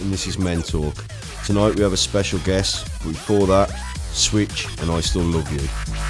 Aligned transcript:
And 0.00 0.10
this 0.10 0.26
is 0.26 0.38
Men 0.38 0.62
Talk. 0.62 1.04
Tonight 1.44 1.76
we 1.76 1.82
have 1.82 1.92
a 1.92 1.96
special 1.96 2.38
guest, 2.40 2.88
but 3.04 3.10
before 3.10 3.46
that, 3.46 3.68
Switch 4.12 4.66
and 4.80 4.90
I 4.90 5.00
Still 5.00 5.22
Love 5.22 5.52
You. 5.52 6.09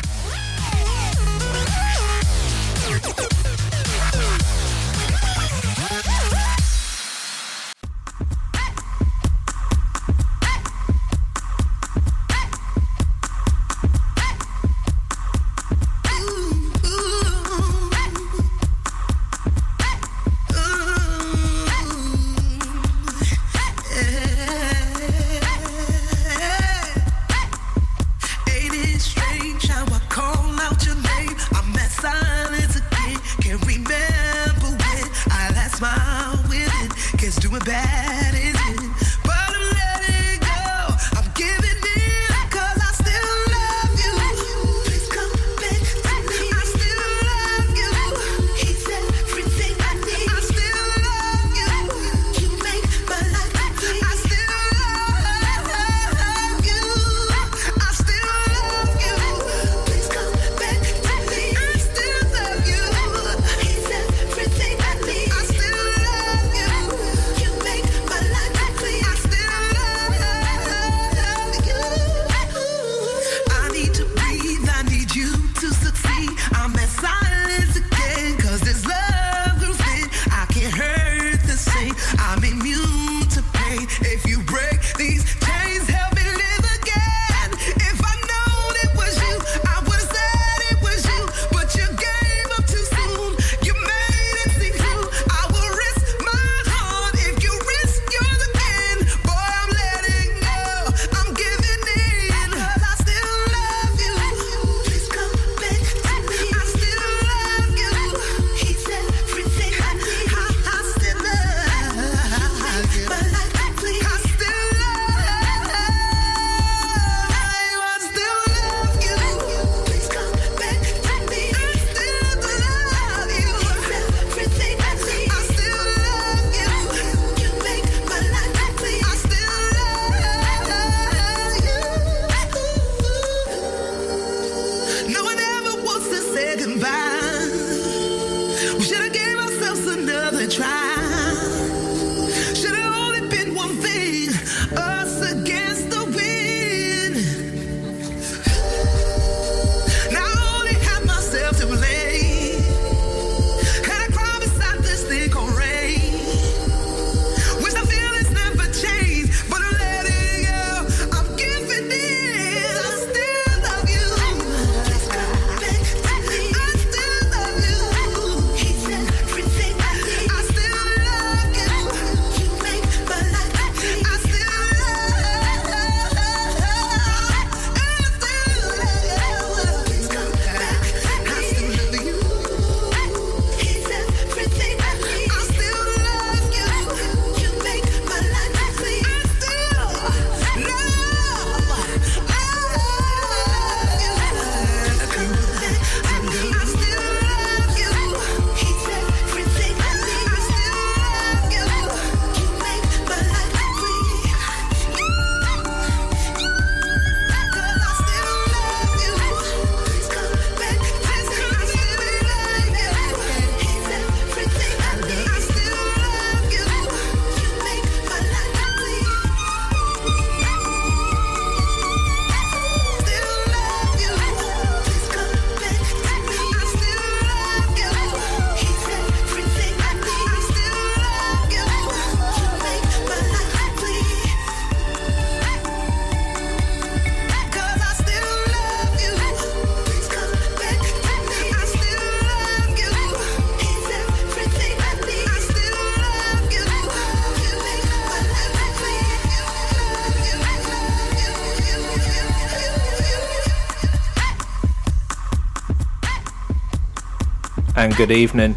and 257.90 257.96
good 257.96 258.12
evening. 258.12 258.56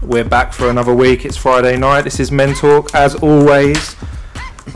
We're 0.00 0.24
back 0.24 0.52
for 0.52 0.70
another 0.70 0.94
week. 0.94 1.24
It's 1.24 1.36
Friday 1.36 1.76
night. 1.76 2.02
This 2.02 2.20
is 2.20 2.30
Men 2.30 2.54
Talk. 2.54 2.94
As 2.94 3.16
always, 3.16 3.96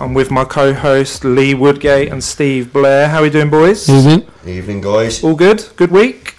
I'm 0.01 0.15
with 0.15 0.33
my 0.33 0.45
co 0.45 0.75
host 0.75 1.25
Lee 1.25 1.55
Woodgate 1.55 2.11
and 2.11 2.23
Steve 2.23 2.73
Blair. 2.73 3.09
How 3.09 3.21
are 3.21 3.23
we 3.23 3.31
doing, 3.31 3.51
boys? 3.51 3.89
Evening. 3.89 4.27
Evening, 4.45 4.81
guys. 4.81 5.23
All 5.23 5.37
good? 5.37 5.65
Good 5.77 5.93
week? 5.93 6.35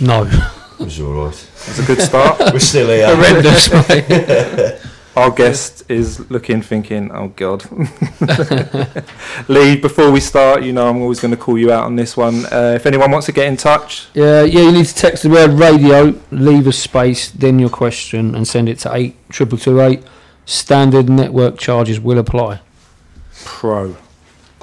No. 0.00 0.24
It 0.24 0.84
was 0.84 1.00
alright. 1.00 1.48
That's 1.66 1.78
a 1.78 1.86
good 1.86 2.00
start. 2.00 2.38
We're 2.52 2.58
still 2.58 2.88
here. 2.88 3.14
Horrendous. 3.14 3.68
Our 5.20 5.30
guest 5.30 5.82
is 5.90 6.30
looking, 6.30 6.62
thinking, 6.62 7.10
"Oh 7.12 7.28
God." 7.36 7.64
Lee, 9.48 9.76
before 9.76 10.10
we 10.10 10.20
start, 10.20 10.62
you 10.62 10.72
know 10.72 10.88
I'm 10.88 11.02
always 11.02 11.20
going 11.20 11.30
to 11.32 11.36
call 11.36 11.58
you 11.58 11.70
out 11.72 11.84
on 11.84 11.96
this 11.96 12.16
one. 12.16 12.46
Uh, 12.46 12.72
if 12.76 12.86
anyone 12.86 13.10
wants 13.10 13.26
to 13.26 13.32
get 13.32 13.46
in 13.46 13.56
touch, 13.56 14.06
Yeah, 14.14 14.42
yeah, 14.44 14.60
you 14.62 14.72
need 14.72 14.86
to 14.86 14.94
text 14.94 15.22
the 15.22 15.28
word 15.30 15.50
radio, 15.52 16.14
leave 16.30 16.66
a 16.66 16.72
space, 16.72 17.30
then 17.30 17.58
your 17.58 17.68
question, 17.70 18.34
and 18.34 18.48
send 18.48 18.68
it 18.68 18.78
to 18.80 18.94
eight 18.94 19.14
triple 19.28 19.58
two 19.58 19.80
eight. 19.80 20.02
Standard 20.46 21.08
network 21.08 21.58
charges 21.58 22.00
will 22.00 22.18
apply. 22.18 22.60
pro, 23.44 23.96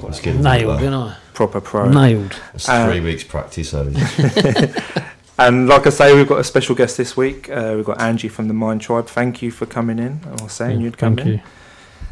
Let's 0.02 0.20
get 0.20 0.36
Nailed, 0.36 0.78
didn't 0.80 0.94
I? 0.94 1.16
proper 1.34 1.60
pro. 1.60 1.88
Nailed. 1.88 2.34
It's 2.52 2.68
Uh, 2.68 2.86
three 2.90 3.00
weeks 3.00 3.22
practice, 3.24 3.70
so 3.70 3.84
And 5.38 5.68
like 5.68 5.86
I 5.86 5.90
say, 5.90 6.16
we've 6.16 6.26
got 6.26 6.40
a 6.40 6.44
special 6.44 6.74
guest 6.74 6.96
this 6.96 7.16
week. 7.16 7.48
Uh, 7.48 7.74
we've 7.76 7.84
got 7.84 8.00
Angie 8.00 8.28
from 8.28 8.48
the 8.48 8.54
Mind 8.54 8.80
Tribe. 8.80 9.06
Thank 9.06 9.40
you 9.40 9.52
for 9.52 9.66
coming 9.66 10.00
in. 10.00 10.20
I 10.26 10.42
was 10.42 10.52
saying 10.52 10.80
you'd 10.80 10.98
come 10.98 11.14
Thank 11.14 11.28
in. 11.28 11.34
you. 11.34 11.40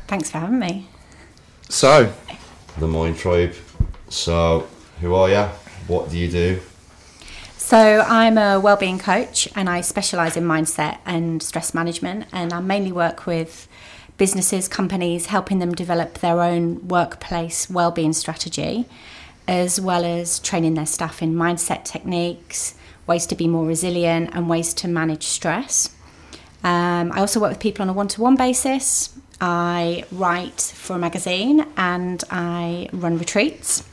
Thanks 0.06 0.30
for 0.30 0.38
having 0.38 0.60
me. 0.60 0.88
So, 1.68 2.12
the 2.78 2.86
Mind 2.86 3.18
Tribe. 3.18 3.54
So, 4.08 4.68
who 5.00 5.12
are 5.14 5.28
you? 5.28 5.42
What 5.88 6.08
do 6.10 6.16
you 6.16 6.30
do? 6.30 6.60
So, 7.56 8.04
I'm 8.06 8.38
a 8.38 8.60
wellbeing 8.60 9.00
coach 9.00 9.48
and 9.56 9.68
I 9.68 9.80
specialise 9.80 10.36
in 10.36 10.44
mindset 10.44 10.98
and 11.04 11.42
stress 11.42 11.74
management. 11.74 12.26
And 12.30 12.52
I 12.52 12.60
mainly 12.60 12.92
work 12.92 13.26
with 13.26 13.66
businesses, 14.18 14.68
companies, 14.68 15.26
helping 15.26 15.58
them 15.58 15.74
develop 15.74 16.18
their 16.18 16.40
own 16.40 16.86
workplace 16.86 17.68
wellbeing 17.68 18.12
strategy, 18.12 18.86
as 19.48 19.80
well 19.80 20.04
as 20.04 20.38
training 20.38 20.74
their 20.74 20.86
staff 20.86 21.20
in 21.22 21.34
mindset 21.34 21.84
techniques, 21.84 22.76
ways 23.06 23.26
to 23.26 23.34
be 23.34 23.48
more 23.48 23.66
resilient, 23.66 24.30
and 24.32 24.48
ways 24.48 24.74
to 24.74 24.88
manage 24.88 25.24
stress. 25.24 25.94
Um, 26.64 27.12
I 27.12 27.20
also 27.20 27.40
work 27.40 27.50
with 27.50 27.60
people 27.60 27.82
on 27.82 27.88
a 27.88 27.92
one 27.92 28.08
to 28.08 28.20
one 28.20 28.36
basis. 28.36 29.16
I 29.40 30.04
write 30.10 30.60
for 30.60 30.96
a 30.96 30.98
magazine 30.98 31.66
and 31.76 32.24
I 32.30 32.88
run 32.92 33.18
retreats, 33.18 33.86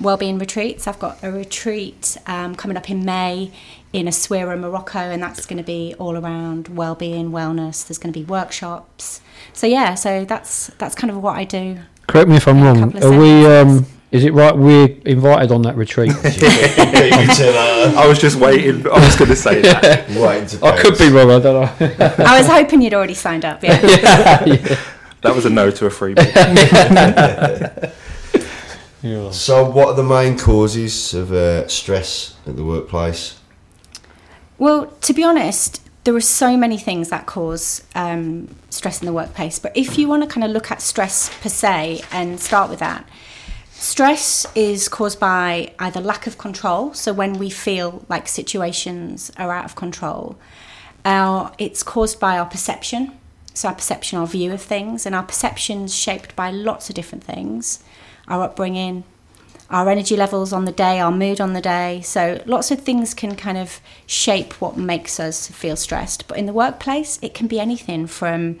wellbeing 0.00 0.38
retreats. 0.38 0.86
I've 0.86 0.98
got 0.98 1.22
a 1.22 1.30
retreat 1.30 2.16
um, 2.26 2.56
coming 2.56 2.76
up 2.76 2.90
in 2.90 3.04
May 3.04 3.52
in 3.92 4.06
Essaouira, 4.06 4.58
Morocco, 4.58 4.98
and 4.98 5.22
that's 5.22 5.46
going 5.46 5.58
to 5.58 5.64
be 5.64 5.94
all 5.98 6.16
around 6.16 6.68
wellbeing, 6.68 7.30
wellness. 7.30 7.86
There's 7.86 7.98
going 7.98 8.12
to 8.12 8.18
be 8.18 8.24
workshops. 8.24 9.20
So 9.52 9.66
yeah, 9.66 9.94
so 9.94 10.24
that's 10.24 10.68
that's 10.78 10.94
kind 10.94 11.10
of 11.10 11.22
what 11.22 11.36
I 11.36 11.44
do. 11.44 11.78
Correct 12.06 12.28
me 12.28 12.36
if 12.36 12.48
I'm 12.48 12.62
wrong. 12.62 13.02
Are 13.02 13.18
we? 13.18 13.46
Um, 13.46 13.86
is 14.10 14.24
it 14.24 14.32
right 14.32 14.56
we're 14.56 14.88
invited 15.04 15.52
on 15.52 15.62
that 15.62 15.76
retreat? 15.76 16.12
I 16.24 18.06
was 18.08 18.18
just 18.18 18.36
waiting. 18.36 18.86
I 18.86 19.04
was 19.04 19.16
going 19.16 19.30
to 19.30 19.36
say 19.36 19.62
that. 19.62 20.08
Waiting 20.10 20.48
to 20.48 20.66
I 20.66 20.80
could 20.80 20.98
be 20.98 21.10
wrong. 21.10 21.30
I 21.30 21.38
don't 21.38 21.80
know. 21.80 21.94
I 22.26 22.38
was 22.38 22.48
hoping 22.48 22.82
you'd 22.82 22.94
already 22.94 23.14
signed 23.14 23.44
up. 23.44 23.62
Yeah. 23.62 23.76
That 25.22 25.36
was 25.36 25.44
a 25.44 25.50
no 25.50 25.70
to 25.70 25.86
a 25.86 25.90
freebie. 25.90 26.26
Yeah. 29.02 29.30
So, 29.30 29.70
what 29.70 29.88
are 29.88 29.94
the 29.94 30.02
main 30.02 30.36
causes 30.36 31.14
of 31.14 31.32
uh, 31.32 31.66
stress 31.68 32.36
at 32.46 32.56
the 32.56 32.64
workplace? 32.64 33.38
Well, 34.58 34.86
to 34.86 35.14
be 35.14 35.24
honest, 35.24 35.82
there 36.04 36.14
are 36.14 36.20
so 36.20 36.56
many 36.56 36.76
things 36.76 37.08
that 37.08 37.24
cause 37.26 37.82
um, 37.94 38.54
stress 38.68 39.00
in 39.00 39.06
the 39.06 39.12
workplace. 39.12 39.58
But 39.58 39.74
if 39.74 39.98
you 39.98 40.06
want 40.06 40.22
to 40.22 40.28
kind 40.28 40.44
of 40.44 40.50
look 40.50 40.70
at 40.70 40.82
stress 40.82 41.30
per 41.40 41.48
se 41.48 42.02
and 42.12 42.38
start 42.38 42.68
with 42.68 42.78
that, 42.80 43.08
stress 43.80 44.46
is 44.54 44.88
caused 44.88 45.18
by 45.18 45.72
either 45.78 46.00
lack 46.00 46.26
of 46.26 46.36
control. 46.36 46.92
So 46.92 47.12
when 47.12 47.38
we 47.38 47.48
feel 47.48 48.04
like 48.08 48.28
situations 48.28 49.32
are 49.38 49.50
out 49.52 49.64
of 49.64 49.74
control, 49.74 50.36
our, 51.04 51.52
it's 51.58 51.82
caused 51.82 52.20
by 52.20 52.38
our 52.38 52.44
perception. 52.44 53.18
So 53.54 53.68
our 53.68 53.74
perception, 53.74 54.18
our 54.18 54.26
view 54.26 54.52
of 54.52 54.60
things, 54.60 55.06
and 55.06 55.14
our 55.14 55.22
perception's 55.22 55.94
shaped 55.94 56.36
by 56.36 56.50
lots 56.50 56.88
of 56.90 56.94
different 56.94 57.24
things. 57.24 57.82
Our 58.28 58.44
upbringing, 58.44 59.04
our 59.70 59.88
energy 59.88 60.14
levels 60.14 60.52
on 60.52 60.66
the 60.66 60.72
day, 60.72 61.00
our 61.00 61.10
mood 61.10 61.40
on 61.40 61.54
the 61.54 61.60
day. 61.60 62.02
So 62.02 62.42
lots 62.44 62.70
of 62.70 62.80
things 62.80 63.14
can 63.14 63.34
kind 63.34 63.56
of 63.56 63.80
shape 64.06 64.52
what 64.60 64.76
makes 64.76 65.18
us 65.18 65.48
feel 65.48 65.76
stressed. 65.76 66.28
But 66.28 66.36
in 66.36 66.46
the 66.46 66.52
workplace, 66.52 67.18
it 67.22 67.32
can 67.32 67.46
be 67.46 67.58
anything 67.58 68.06
from 68.06 68.60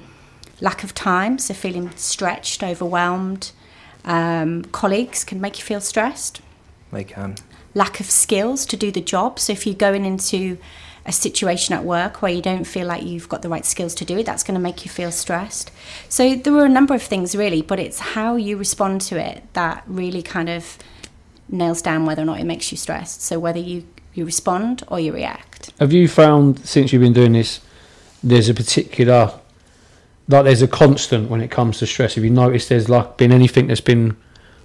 lack 0.62 0.82
of 0.82 0.94
time, 0.94 1.38
so 1.38 1.52
feeling 1.52 1.90
stretched, 1.96 2.62
overwhelmed. 2.62 3.52
Um, 4.04 4.64
colleagues 4.64 5.24
can 5.24 5.40
make 5.40 5.58
you 5.58 5.64
feel 5.64 5.80
stressed. 5.80 6.40
They 6.92 7.04
can. 7.04 7.36
Lack 7.74 8.00
of 8.00 8.10
skills 8.10 8.66
to 8.66 8.76
do 8.76 8.90
the 8.90 9.00
job. 9.00 9.38
So 9.38 9.52
if 9.52 9.66
you're 9.66 9.74
going 9.74 10.04
into 10.04 10.58
a 11.06 11.12
situation 11.12 11.74
at 11.74 11.84
work 11.84 12.20
where 12.20 12.32
you 12.32 12.42
don't 12.42 12.64
feel 12.64 12.86
like 12.86 13.02
you've 13.02 13.28
got 13.28 13.42
the 13.42 13.48
right 13.48 13.64
skills 13.64 13.94
to 13.96 14.04
do 14.04 14.18
it, 14.18 14.26
that's 14.26 14.42
going 14.42 14.54
to 14.54 14.60
make 14.60 14.84
you 14.84 14.90
feel 14.90 15.10
stressed. 15.10 15.70
So 16.08 16.34
there 16.34 16.54
are 16.54 16.64
a 16.64 16.68
number 16.68 16.94
of 16.94 17.02
things 17.02 17.34
really, 17.34 17.62
but 17.62 17.78
it's 17.78 17.98
how 17.98 18.36
you 18.36 18.56
respond 18.56 19.00
to 19.02 19.18
it 19.18 19.42
that 19.54 19.84
really 19.86 20.22
kind 20.22 20.48
of 20.48 20.78
nails 21.48 21.82
down 21.82 22.06
whether 22.06 22.22
or 22.22 22.26
not 22.26 22.40
it 22.40 22.44
makes 22.44 22.70
you 22.70 22.78
stressed. 22.78 23.22
So 23.22 23.38
whether 23.38 23.58
you, 23.58 23.86
you 24.14 24.24
respond 24.24 24.84
or 24.88 25.00
you 25.00 25.12
react. 25.12 25.72
Have 25.78 25.92
you 25.92 26.08
found 26.08 26.64
since 26.66 26.92
you've 26.92 27.02
been 27.02 27.12
doing 27.12 27.32
this, 27.32 27.60
there's 28.22 28.48
a 28.48 28.54
particular, 28.54 29.32
like 30.30 30.44
there's 30.44 30.62
a 30.62 30.68
constant 30.68 31.28
when 31.28 31.40
it 31.40 31.50
comes 31.50 31.78
to 31.78 31.86
stress? 31.86 32.16
If 32.16 32.24
you 32.24 32.30
notice, 32.30 32.68
there's 32.68 32.88
like 32.88 33.16
been 33.16 33.32
anything 33.32 33.66
that's 33.66 33.80
been 33.80 34.16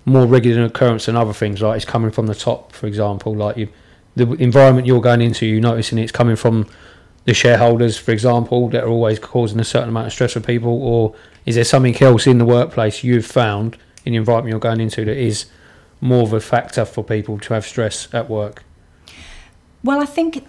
more 0.06 0.26
regular 0.26 0.60
in 0.60 0.66
occurrence 0.66 1.08
than 1.08 1.16
other 1.16 1.34
things? 1.34 1.62
Like 1.62 1.78
it's 1.78 1.86
coming 1.86 2.12
from 2.12 2.28
the 2.28 2.36
top, 2.36 2.72
for 2.72 2.88
example, 2.88 3.36
like 3.36 3.58
you, 3.58 3.70
the 4.16 4.32
environment 4.34 4.88
you're 4.88 5.02
going 5.02 5.22
into, 5.22 5.46
you 5.46 5.60
noticing 5.60 5.98
it's 5.98 6.12
coming 6.12 6.36
from 6.36 6.68
the 7.26 7.34
shareholders, 7.34 7.98
for 7.98 8.12
example, 8.12 8.70
that 8.70 8.84
are 8.84 8.90
always 8.90 9.18
causing 9.18 9.60
a 9.60 9.64
certain 9.64 9.90
amount 9.90 10.08
of 10.08 10.14
stress 10.14 10.34
for 10.34 10.40
people, 10.40 10.82
or 10.82 11.16
is 11.46 11.56
there 11.56 11.64
something 11.64 12.00
else 12.02 12.28
in 12.28 12.38
the 12.38 12.46
workplace 12.46 13.04
you've 13.04 13.26
found 13.26 13.78
in 14.06 14.14
the 14.14 14.18
environment 14.18 14.52
you're 14.52 14.60
going 14.60 14.80
into 14.80 15.04
that 15.06 15.18
is 15.18 15.46
more 16.02 16.22
of 16.22 16.34
a 16.34 16.40
factor 16.40 16.86
for 16.86 17.04
people 17.04 17.40
to 17.40 17.54
have 17.56 17.66
stress 17.66 18.08
at 18.14 18.30
work? 18.30 18.64
Well, 19.84 20.02
I 20.02 20.06
think 20.06 20.46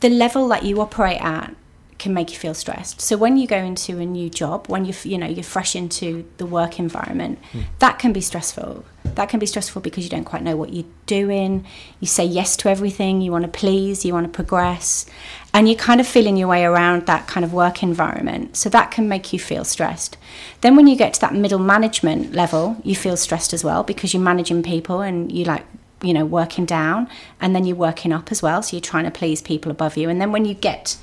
the 0.00 0.08
level 0.08 0.48
that 0.48 0.62
you 0.62 0.80
operate 0.80 1.20
at 1.20 1.54
can 1.98 2.12
make 2.12 2.30
you 2.32 2.38
feel 2.38 2.54
stressed. 2.54 3.00
So 3.00 3.16
when 3.16 3.36
you 3.36 3.46
go 3.46 3.56
into 3.56 3.98
a 3.98 4.06
new 4.06 4.28
job, 4.28 4.66
when 4.68 4.84
you 4.84 4.94
you 5.04 5.18
know 5.18 5.26
you're 5.26 5.42
fresh 5.42 5.74
into 5.74 6.28
the 6.36 6.46
work 6.46 6.78
environment, 6.78 7.38
hmm. 7.52 7.62
that 7.78 7.98
can 7.98 8.12
be 8.12 8.20
stressful. 8.20 8.84
That 9.14 9.28
can 9.28 9.38
be 9.38 9.46
stressful 9.46 9.80
because 9.82 10.04
you 10.04 10.10
don't 10.10 10.24
quite 10.24 10.42
know 10.42 10.56
what 10.56 10.72
you're 10.72 10.84
doing. 11.06 11.64
You 12.00 12.06
say 12.06 12.24
yes 12.24 12.56
to 12.58 12.68
everything. 12.68 13.20
You 13.20 13.32
want 13.32 13.44
to 13.44 13.50
please. 13.50 14.04
You 14.04 14.12
want 14.12 14.26
to 14.26 14.32
progress, 14.32 15.06
and 15.54 15.68
you're 15.68 15.78
kind 15.78 16.00
of 16.00 16.06
feeling 16.06 16.36
your 16.36 16.48
way 16.48 16.64
around 16.64 17.06
that 17.06 17.26
kind 17.26 17.44
of 17.44 17.52
work 17.52 17.82
environment. 17.82 18.56
So 18.56 18.68
that 18.70 18.90
can 18.90 19.08
make 19.08 19.32
you 19.32 19.38
feel 19.38 19.64
stressed. 19.64 20.16
Then 20.60 20.76
when 20.76 20.86
you 20.86 20.96
get 20.96 21.14
to 21.14 21.20
that 21.22 21.34
middle 21.34 21.58
management 21.58 22.32
level, 22.32 22.76
you 22.84 22.94
feel 22.94 23.16
stressed 23.16 23.52
as 23.52 23.64
well 23.64 23.82
because 23.82 24.12
you're 24.12 24.22
managing 24.22 24.62
people 24.62 25.00
and 25.00 25.32
you 25.32 25.44
like 25.44 25.64
you 26.02 26.12
know 26.12 26.24
working 26.24 26.66
down 26.66 27.08
and 27.40 27.54
then 27.54 27.64
you're 27.64 27.76
working 27.76 28.12
up 28.12 28.30
as 28.30 28.42
well 28.42 28.62
so 28.62 28.76
you're 28.76 28.82
trying 28.82 29.04
to 29.04 29.10
please 29.10 29.40
people 29.40 29.70
above 29.70 29.96
you 29.96 30.10
and 30.10 30.20
then 30.20 30.30
when 30.30 30.44
you 30.44 30.52
get 30.52 30.98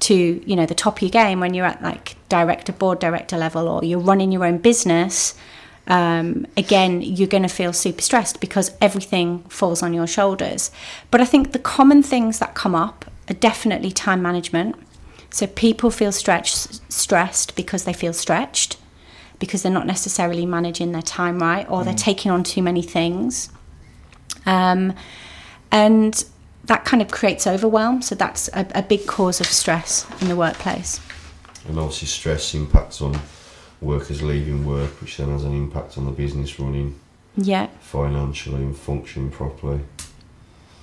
to 0.00 0.42
you 0.46 0.56
know 0.56 0.66
the 0.66 0.74
top 0.74 0.96
of 0.96 1.02
your 1.02 1.10
game 1.10 1.40
when 1.40 1.54
you're 1.54 1.66
at 1.66 1.82
like 1.82 2.16
director 2.28 2.72
board 2.72 2.98
director 2.98 3.36
level 3.36 3.68
or 3.68 3.84
you're 3.84 3.98
running 3.98 4.30
your 4.30 4.44
own 4.44 4.58
business 4.58 5.34
um, 5.88 6.46
again 6.56 7.02
you're 7.02 7.28
going 7.28 7.42
to 7.42 7.48
feel 7.48 7.72
super 7.72 8.02
stressed 8.02 8.40
because 8.40 8.70
everything 8.80 9.40
falls 9.44 9.82
on 9.82 9.94
your 9.94 10.06
shoulders. 10.06 10.70
But 11.10 11.20
i 11.20 11.24
think 11.24 11.52
the 11.52 11.58
common 11.58 12.02
things 12.02 12.38
that 12.38 12.54
come 12.54 12.74
up 12.74 13.06
are 13.30 13.34
definitely 13.34 13.90
time 13.90 14.22
management. 14.22 14.76
So 15.30 15.46
people 15.46 15.90
feel 15.90 16.12
stretched 16.12 16.80
stressed 16.92 17.54
because 17.56 17.84
they 17.84 17.92
feel 17.92 18.12
stretched 18.12 18.78
because 19.38 19.62
they're 19.62 19.72
not 19.72 19.86
necessarily 19.86 20.46
managing 20.46 20.92
their 20.92 21.02
time 21.02 21.38
right 21.38 21.68
or 21.68 21.84
they're 21.84 21.94
taking 21.94 22.30
on 22.30 22.42
too 22.42 22.62
many 22.62 22.82
things. 22.82 23.50
Um, 24.46 24.94
and 25.70 26.24
that 26.68 26.84
kind 26.84 27.02
of 27.02 27.10
creates 27.10 27.46
overwhelm. 27.46 28.00
So 28.02 28.14
that's 28.14 28.48
a, 28.54 28.66
a 28.74 28.82
big 28.82 29.06
cause 29.06 29.40
of 29.40 29.46
stress 29.46 30.06
in 30.22 30.28
the 30.28 30.36
workplace. 30.36 31.00
And 31.66 31.78
obviously, 31.78 32.08
stress 32.08 32.54
impacts 32.54 33.02
on 33.02 33.18
workers 33.80 34.22
leaving 34.22 34.64
work, 34.64 35.00
which 35.00 35.16
then 35.16 35.30
has 35.30 35.44
an 35.44 35.54
impact 35.54 35.98
on 35.98 36.04
the 36.04 36.12
business 36.12 36.58
running 36.58 36.98
Yeah, 37.36 37.66
financially 37.80 38.62
and 38.62 38.76
functioning 38.76 39.30
properly. 39.30 39.80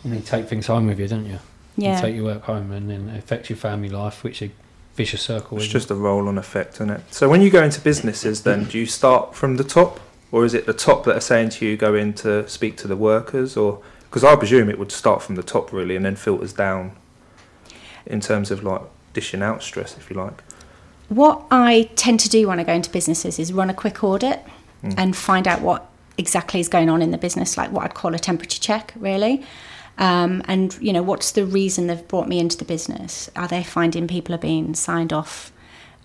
And 0.03 0.15
you 0.15 0.21
take 0.21 0.47
things 0.47 0.67
home 0.67 0.87
with 0.87 0.99
you, 0.99 1.07
don't 1.07 1.25
you? 1.25 1.39
Yeah. 1.77 1.95
You 1.95 2.01
take 2.01 2.15
your 2.15 2.25
work 2.25 2.43
home 2.43 2.71
and 2.71 2.89
then 2.89 3.09
it 3.09 3.17
affects 3.17 3.49
your 3.49 3.57
family 3.57 3.89
life, 3.89 4.23
which 4.23 4.41
is 4.41 4.49
a 4.49 4.53
vicious 4.95 5.21
circle. 5.21 5.57
It's 5.57 5.65
isn't 5.65 5.79
just 5.79 5.91
a 5.91 5.95
roll 5.95 6.27
on 6.27 6.37
effect, 6.37 6.75
isn't 6.75 6.89
it? 6.89 7.01
So 7.13 7.27
when 7.27 7.41
you 7.41 7.49
go 7.49 7.63
into 7.63 7.81
businesses, 7.81 8.43
then 8.43 8.65
do 8.65 8.77
you 8.77 8.85
start 8.85 9.35
from 9.35 9.57
the 9.57 9.63
top, 9.63 9.99
or 10.31 10.45
is 10.45 10.53
it 10.53 10.65
the 10.65 10.73
top 10.73 11.03
that 11.05 11.15
are 11.15 11.21
saying 11.21 11.49
to 11.49 11.65
you 11.65 11.77
go 11.77 11.95
in 11.95 12.13
to 12.15 12.47
speak 12.47 12.77
to 12.77 12.87
the 12.87 12.95
workers, 12.95 13.57
or 13.57 13.81
because 14.15 14.23
I 14.23 14.37
presume 14.37 14.69
it 14.69 14.79
would 14.79 14.93
start 14.93 15.21
from 15.21 15.35
the 15.35 15.43
top 15.43 15.73
really 15.73 15.97
and 15.97 16.05
then 16.05 16.15
filters 16.15 16.53
down 16.53 16.95
in 18.05 18.21
terms 18.21 18.49
of 18.49 18.63
like 18.63 18.79
dishing 19.11 19.41
out 19.41 19.61
stress, 19.61 19.97
if 19.97 20.09
you 20.09 20.15
like. 20.15 20.41
What 21.09 21.45
I 21.51 21.89
tend 21.97 22.21
to 22.21 22.29
do 22.29 22.47
when 22.47 22.57
I 22.57 22.63
go 22.63 22.71
into 22.71 22.89
businesses 22.89 23.39
is 23.39 23.51
run 23.51 23.69
a 23.69 23.73
quick 23.73 24.05
audit 24.05 24.41
and 24.95 25.17
find 25.17 25.49
out 25.49 25.59
what 25.59 25.89
exactly 26.17 26.61
is 26.61 26.69
going 26.69 26.89
on 26.89 27.01
in 27.01 27.11
the 27.11 27.17
business, 27.17 27.57
like 27.57 27.73
what 27.73 27.83
I'd 27.83 27.93
call 27.93 28.15
a 28.15 28.17
temperature 28.17 28.61
check, 28.61 28.93
really. 28.95 29.43
Um, 29.97 30.41
and 30.45 30.77
you 30.79 30.93
know, 30.93 31.03
what's 31.03 31.31
the 31.31 31.45
reason 31.45 31.87
they've 31.87 32.07
brought 32.07 32.29
me 32.29 32.39
into 32.39 32.55
the 32.55 32.63
business? 32.63 33.29
Are 33.35 33.49
they 33.49 33.63
finding 33.63 34.07
people 34.07 34.33
are 34.33 34.37
being 34.37 34.75
signed 34.75 35.11
off 35.11 35.51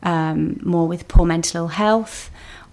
um, 0.02 0.58
more 0.64 0.88
with 0.88 1.06
poor 1.06 1.26
mental 1.26 1.68
health? 1.68 2.28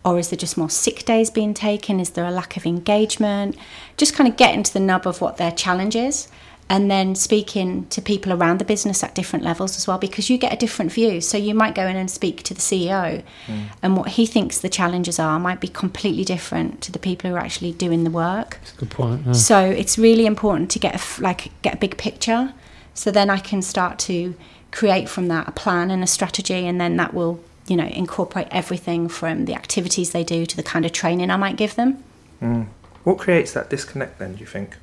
Or 0.07 0.17
is 0.17 0.29
there 0.29 0.37
just 0.37 0.57
more 0.57 0.69
sick 0.69 1.03
days 1.03 1.29
being 1.29 1.53
taken? 1.53 1.99
Is 1.99 2.11
there 2.11 2.25
a 2.25 2.31
lack 2.31 2.55
of 2.55 2.65
engagement? 2.65 3.57
Just 3.97 4.13
kind 4.13 4.29
of 4.29 4.37
getting 4.37 4.63
to 4.63 4.73
the 4.73 4.79
nub 4.79 5.05
of 5.05 5.19
what 5.19 5.35
their 5.35 5.51
challenge 5.51 5.97
is 5.97 6.29
and 6.69 6.89
then 6.89 7.13
speaking 7.13 7.85
to 7.87 8.01
people 8.01 8.31
around 8.31 8.59
the 8.59 8.65
business 8.65 9.03
at 9.03 9.13
different 9.15 9.43
levels 9.43 9.75
as 9.75 9.85
well 9.85 9.97
because 9.97 10.29
you 10.29 10.37
get 10.37 10.53
a 10.53 10.55
different 10.55 10.93
view. 10.93 11.19
So 11.19 11.37
you 11.37 11.53
might 11.53 11.75
go 11.75 11.85
in 11.85 11.97
and 11.97 12.09
speak 12.09 12.43
to 12.43 12.53
the 12.53 12.61
CEO 12.61 13.21
hmm. 13.47 13.63
and 13.83 13.97
what 13.97 14.09
he 14.09 14.25
thinks 14.25 14.59
the 14.59 14.69
challenges 14.69 15.19
are 15.19 15.39
might 15.39 15.59
be 15.59 15.67
completely 15.67 16.23
different 16.23 16.81
to 16.83 16.91
the 16.91 16.99
people 16.99 17.29
who 17.29 17.35
are 17.35 17.39
actually 17.39 17.73
doing 17.73 18.05
the 18.05 18.09
work. 18.09 18.59
That's 18.61 18.73
a 18.73 18.77
good 18.77 18.91
point. 18.91 19.25
yeah. 19.25 19.33
So 19.33 19.59
it's 19.59 19.97
really 19.97 20.25
important 20.25 20.71
to 20.71 20.79
get 20.79 20.95
a 20.95 21.21
like 21.21 21.51
get 21.63 21.73
a 21.73 21.77
big 21.77 21.97
picture. 21.97 22.53
So 22.93 23.11
then 23.11 23.29
I 23.29 23.39
can 23.39 23.61
start 23.61 23.99
to 23.99 24.35
create 24.71 25.09
from 25.09 25.27
that 25.27 25.49
a 25.49 25.51
plan 25.51 25.91
and 25.91 26.01
a 26.01 26.07
strategy, 26.07 26.65
and 26.65 26.79
then 26.79 26.95
that 26.95 27.13
will 27.13 27.41
you 27.67 27.75
know 27.75 27.86
incorporate 27.86 28.47
everything 28.51 29.09
from 29.09 29.45
the 29.45 29.53
activities 29.53 30.12
they 30.12 30.24
do 30.24 30.45
to 30.45 30.55
the 30.55 30.63
kind 30.63 30.86
of 30.86 30.91
training 30.91 31.29
I 31.29 31.38
might 31.38 31.57
give 31.57 31.75
them. 31.75 32.03
Mm. 32.41 32.67
What 33.03 33.19
creates 33.19 33.53
that 33.53 33.69
disconnect 33.69 34.19
then, 34.19 34.33
do 34.33 34.39
you 34.39 34.45
think? 34.45 34.75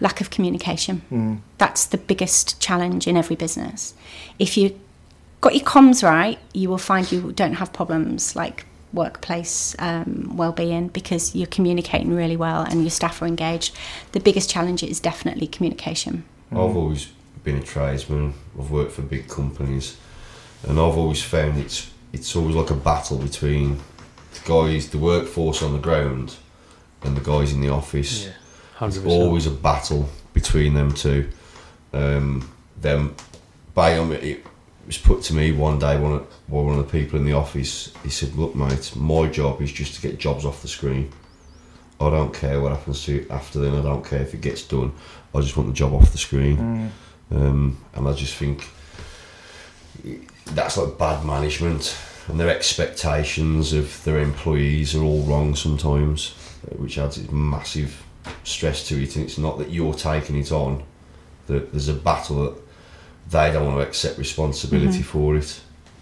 Lack 0.00 0.20
of 0.20 0.30
communication. 0.30 1.02
Mm. 1.10 1.40
That's 1.58 1.84
the 1.84 1.98
biggest 1.98 2.60
challenge 2.60 3.06
in 3.06 3.16
every 3.16 3.36
business. 3.36 3.94
If 4.38 4.56
you 4.56 4.78
got 5.40 5.54
your 5.54 5.64
comms 5.64 6.02
right, 6.02 6.38
you 6.52 6.68
will 6.68 6.78
find 6.78 7.10
you 7.10 7.32
don't 7.32 7.54
have 7.54 7.72
problems 7.72 8.36
like 8.36 8.66
workplace 8.92 9.76
um, 9.78 10.36
well-being 10.36 10.88
because 10.88 11.34
you're 11.34 11.46
communicating 11.46 12.14
really 12.14 12.36
well 12.36 12.62
and 12.62 12.82
your 12.82 12.90
staff 12.90 13.22
are 13.22 13.26
engaged. 13.26 13.76
The 14.12 14.20
biggest 14.20 14.50
challenge 14.50 14.82
is 14.82 15.00
definitely 15.00 15.46
communication. 15.46 16.24
Mm. 16.52 16.68
I've 16.68 16.76
always 16.76 17.08
been 17.44 17.56
a 17.56 17.62
tradesman. 17.62 18.34
I've 18.58 18.70
worked 18.70 18.92
for 18.92 19.02
big 19.02 19.28
companies, 19.28 19.96
and 20.62 20.78
I've 20.78 20.96
always 20.96 21.22
found 21.22 21.58
it's 21.58 21.90
it's 22.12 22.34
always 22.36 22.54
like 22.56 22.70
a 22.70 22.74
battle 22.74 23.18
between 23.18 23.76
the 24.34 24.40
guys, 24.46 24.90
the 24.90 24.98
workforce 24.98 25.62
on 25.62 25.72
the 25.72 25.78
ground, 25.78 26.36
and 27.02 27.16
the 27.16 27.20
guys 27.20 27.52
in 27.52 27.60
the 27.60 27.68
office. 27.68 28.26
Yeah, 28.26 28.86
It's 28.86 28.98
100%. 28.98 29.06
always 29.06 29.46
a 29.46 29.50
battle 29.50 30.08
between 30.34 30.74
them 30.74 30.92
two. 30.92 31.28
Um, 31.92 32.48
them, 32.80 33.14
by 33.74 33.96
um, 33.98 34.12
it 34.12 34.44
was 34.86 34.98
put 34.98 35.22
to 35.24 35.34
me 35.34 35.52
one 35.52 35.78
day. 35.78 35.98
One 35.98 36.12
of, 36.12 36.26
one 36.48 36.78
of 36.78 36.86
the 36.90 36.98
people 37.00 37.18
in 37.18 37.24
the 37.24 37.32
office, 37.32 37.92
he 38.02 38.10
said, 38.10 38.34
"Look, 38.36 38.54
mate, 38.54 38.92
my 38.96 39.26
job 39.28 39.60
is 39.62 39.72
just 39.72 39.94
to 39.96 40.00
get 40.02 40.18
jobs 40.18 40.44
off 40.44 40.62
the 40.62 40.68
screen. 40.68 41.10
I 42.00 42.08
don't 42.10 42.32
care 42.32 42.60
what 42.60 42.72
happens 42.72 43.04
to 43.04 43.20
it 43.22 43.30
after 43.30 43.58
then. 43.60 43.74
I 43.74 43.82
don't 43.82 44.04
care 44.04 44.22
if 44.22 44.32
it 44.34 44.40
gets 44.40 44.62
done. 44.62 44.92
I 45.34 45.40
just 45.40 45.56
want 45.56 45.68
the 45.68 45.74
job 45.74 45.92
off 45.94 46.10
the 46.12 46.18
screen." 46.18 46.90
Um, 47.32 47.78
and 47.94 48.08
I 48.08 48.12
just 48.12 48.34
think 48.34 48.68
that's 50.54 50.76
like 50.76 50.98
bad 50.98 51.24
management, 51.24 51.96
and 52.28 52.38
their 52.38 52.50
expectations 52.50 53.72
of 53.72 54.02
their 54.04 54.18
employees 54.18 54.94
are 54.94 55.02
all 55.02 55.22
wrong 55.22 55.54
sometimes, 55.54 56.34
uh, 56.66 56.76
which 56.76 56.98
adds 56.98 57.18
its 57.18 57.30
massive 57.30 58.02
stress 58.44 58.86
to 58.88 59.02
it. 59.02 59.16
And 59.16 59.24
it's 59.24 59.38
not 59.38 59.58
that 59.58 59.70
you're 59.70 59.94
taking 59.94 60.36
it 60.36 60.52
on; 60.52 60.82
that 61.46 61.72
there's 61.72 61.88
a 61.88 61.94
battle 61.94 62.44
that 62.44 62.56
they 63.30 63.52
don't 63.52 63.66
want 63.66 63.78
to 63.78 63.86
accept 63.86 64.18
responsibility 64.18 65.02
for 65.02 65.36
it. 65.36 65.60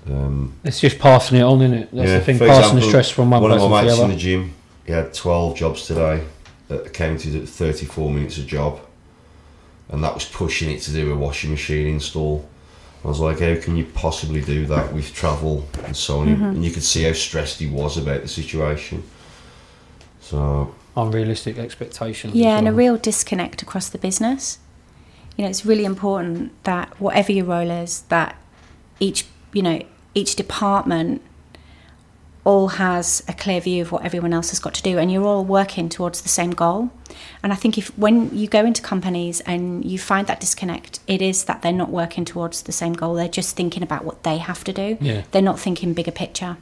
Um, 0.09 0.55
It's 0.65 0.81
just 0.81 0.99
passing 0.99 1.39
it 1.39 1.43
on, 1.43 1.61
isn't 1.61 1.77
it? 1.77 1.89
That's 1.93 2.09
yeah, 2.09 2.19
the 2.19 2.25
thing, 2.25 2.39
passing 2.39 2.57
example, 2.57 2.81
the 2.81 2.87
stress 2.89 3.11
from 3.11 3.31
one, 3.31 3.43
one 3.43 3.51
person 3.51 3.65
of 3.65 3.71
my 3.71 3.81
to 3.81 3.87
mates 3.87 3.97
the 3.99 4.03
in 4.03 4.11
other. 4.11 4.15
the 4.15 4.21
gym, 4.21 4.55
he 4.87 4.93
had 4.93 5.13
12 5.13 5.57
jobs 5.57 5.87
today, 5.87 6.25
that 6.69 6.87
accounted 6.87 7.35
at 7.35 7.49
34 7.49 8.11
minutes 8.11 8.39
a 8.39 8.43
job, 8.43 8.81
and 9.91 10.03
that 10.03 10.15
was 10.15 10.25
pushing 10.25 10.71
it 10.71 10.81
to 10.83 10.93
do 10.93 11.13
a 11.13 11.17
washing 11.17 11.51
machine 11.51 11.87
install. 11.87 12.49
I 13.05 13.09
was 13.09 13.21
like, 13.21 13.39
how 13.41 13.57
can 13.57 13.77
you 13.77 13.85
possibly 13.85 14.41
do 14.41 14.67
that 14.67 14.93
with 14.93 15.13
travel 15.15 15.65
and 15.85 15.97
so 15.97 16.21
on? 16.21 16.29
Mm-hmm. 16.29 16.45
And 16.45 16.65
you 16.65 16.71
could 16.71 16.83
see 16.83 17.05
how 17.05 17.13
stressed 17.13 17.61
he 17.61 17.69
was 17.69 17.97
about 17.97 18.23
the 18.23 18.29
situation. 18.29 19.05
So, 20.21 20.75
Unrealistic 20.97 21.59
expectations. 21.59 22.35
Yeah, 22.35 22.55
as 22.55 22.59
and 22.59 22.69
a 22.69 22.73
real 22.73 22.97
disconnect 22.97 23.63
across 23.63 23.89
the 23.89 23.99
business. 23.99 24.59
You 25.37 25.45
know, 25.45 25.51
it's 25.51 25.65
really 25.65 25.85
important 25.85 26.53
that 26.65 27.01
whatever 27.01 27.31
your 27.31 27.45
role 27.45 27.71
is, 27.71 28.03
that 28.09 28.37
each 28.99 29.25
you 29.53 29.63
know 29.63 29.81
each 30.15 30.35
department 30.35 31.23
all 32.49 32.69
has 32.69 33.23
a 33.29 33.35
clear 33.35 33.61
view 33.61 33.83
of 33.83 33.93
what 33.93 34.03
everyone 34.07 34.33
else 34.33 34.49
has 34.49 34.59
got 34.59 34.73
to 34.73 34.83
do, 34.83 34.97
and 34.99 35.13
you're 35.13 35.27
all 35.27 35.45
working 35.45 35.91
towards 35.91 36.23
the 36.23 36.31
same 36.31 36.51
goal. 36.53 36.89
And 37.43 37.53
I 37.53 37.57
think 37.57 37.77
if 37.77 37.87
when 37.99 38.35
you 38.35 38.49
go 38.49 38.65
into 38.65 38.81
companies 38.81 39.41
and 39.43 39.85
you 39.85 39.99
find 39.99 40.27
that 40.29 40.41
disconnect, 40.41 41.01
it 41.07 41.21
is 41.21 41.45
that 41.45 41.61
they're 41.61 41.73
not 41.85 41.91
working 41.91 42.25
towards 42.25 42.63
the 42.63 42.73
same 42.73 42.95
goal. 42.95 43.13
They're 43.15 43.29
just 43.29 43.55
thinking 43.55 43.83
about 43.83 44.03
what 44.07 44.23
they 44.23 44.39
have 44.39 44.65
to 44.65 44.73
do. 44.73 44.97
Yeah. 44.99 45.25
They're 45.31 45.43
not 45.43 45.61
thinking 45.61 45.93
bigger 45.93 46.11
picture. 46.11 46.57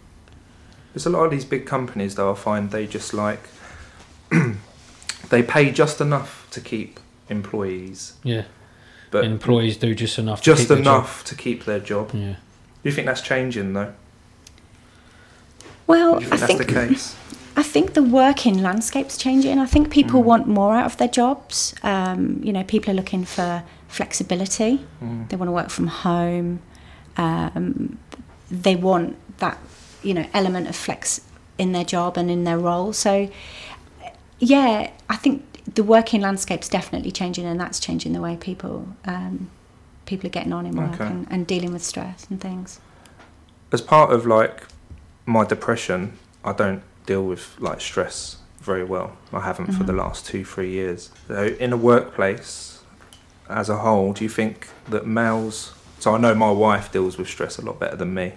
There's 0.92 1.06
a 1.06 1.10
lot 1.10 1.22
of 1.24 1.30
these 1.30 1.44
big 1.44 1.66
companies 1.66 2.16
though. 2.16 2.32
I 2.32 2.34
find 2.34 2.72
they 2.72 2.86
just 2.88 3.14
like 3.14 3.42
they 5.30 5.42
pay 5.44 5.70
just 5.70 6.00
enough 6.00 6.48
to 6.50 6.60
keep 6.60 6.98
employees, 7.28 8.14
Yeah. 8.24 8.44
but 9.12 9.24
employees 9.24 9.76
do 9.76 9.94
just 9.94 10.18
enough. 10.18 10.40
to 10.40 10.50
just 10.50 10.62
keep 10.62 10.68
their 10.68 10.78
job. 10.78 10.86
enough 10.86 11.24
to 11.24 11.34
keep 11.36 11.64
their 11.64 11.80
job. 11.80 12.10
Yeah. 12.12 12.32
Do 12.82 12.88
you 12.90 12.92
think 12.92 13.06
that's 13.06 13.20
changing 13.22 13.72
though? 13.72 13.92
Well, 15.86 16.16
I 16.16 16.18
think 16.20 16.30
that's 16.30 16.46
think 16.46 16.66
the 16.66 16.72
case? 16.72 17.16
I 17.56 17.62
think 17.62 17.94
the 17.94 18.02
working 18.02 18.62
landscape's 18.62 19.16
changing. 19.16 19.58
I 19.58 19.66
think 19.66 19.90
people 19.90 20.20
Mm. 20.20 20.24
want 20.24 20.46
more 20.46 20.74
out 20.76 20.84
of 20.86 20.96
their 20.98 21.08
jobs. 21.08 21.74
Um, 21.82 22.40
you 22.42 22.52
know, 22.52 22.64
people 22.64 22.90
are 22.90 22.94
looking 22.94 23.24
for 23.24 23.62
flexibility. 23.88 24.84
Mm. 25.02 25.28
They 25.28 25.36
want 25.36 25.48
to 25.48 25.52
work 25.52 25.70
from 25.70 25.86
home. 25.86 26.60
Um, 27.16 27.98
they 28.50 28.76
want 28.76 29.16
that, 29.38 29.58
you 30.02 30.12
know, 30.12 30.26
element 30.34 30.68
of 30.68 30.76
flex 30.76 31.20
in 31.56 31.72
their 31.72 31.84
job 31.84 32.18
and 32.18 32.30
in 32.30 32.44
their 32.44 32.58
role. 32.58 32.92
So, 32.92 33.30
yeah, 34.38 34.90
I 35.08 35.16
think 35.16 35.42
the 35.74 35.82
working 35.82 36.20
landscape's 36.20 36.68
definitely 36.68 37.10
changing, 37.10 37.46
and 37.46 37.58
that's 37.58 37.80
changing 37.80 38.12
the 38.12 38.20
way 38.20 38.36
people 38.36 38.86
um, 39.06 39.50
people 40.04 40.26
are 40.28 40.30
getting 40.30 40.52
on 40.52 40.66
in 40.66 40.76
work 40.76 40.94
Okay. 41.00 41.06
and, 41.06 41.26
and 41.30 41.46
dealing 41.46 41.72
with 41.72 41.82
stress 41.82 42.26
and 42.30 42.40
things. 42.40 42.80
As 43.72 43.80
part 43.80 44.12
of 44.12 44.26
like 44.26 44.62
my 45.26 45.44
depression, 45.44 46.18
I 46.44 46.52
don't 46.52 46.82
deal 47.04 47.24
with 47.24 47.56
like 47.60 47.80
stress 47.80 48.38
very 48.60 48.84
well. 48.84 49.16
I 49.32 49.40
haven't 49.40 49.72
for 49.72 49.84
the 49.84 49.92
last 49.92 50.26
two, 50.26 50.44
three 50.44 50.70
years. 50.70 51.10
So 51.28 51.44
in 51.44 51.72
a 51.72 51.76
workplace 51.76 52.80
as 53.48 53.68
a 53.68 53.76
whole, 53.78 54.12
do 54.12 54.24
you 54.24 54.30
think 54.30 54.68
that 54.88 55.06
males 55.06 55.76
so 55.98 56.14
I 56.14 56.18
know 56.18 56.34
my 56.34 56.50
wife 56.50 56.92
deals 56.92 57.18
with 57.18 57.28
stress 57.28 57.58
a 57.58 57.62
lot 57.62 57.78
better 57.80 57.96
than 57.96 58.14
me. 58.14 58.34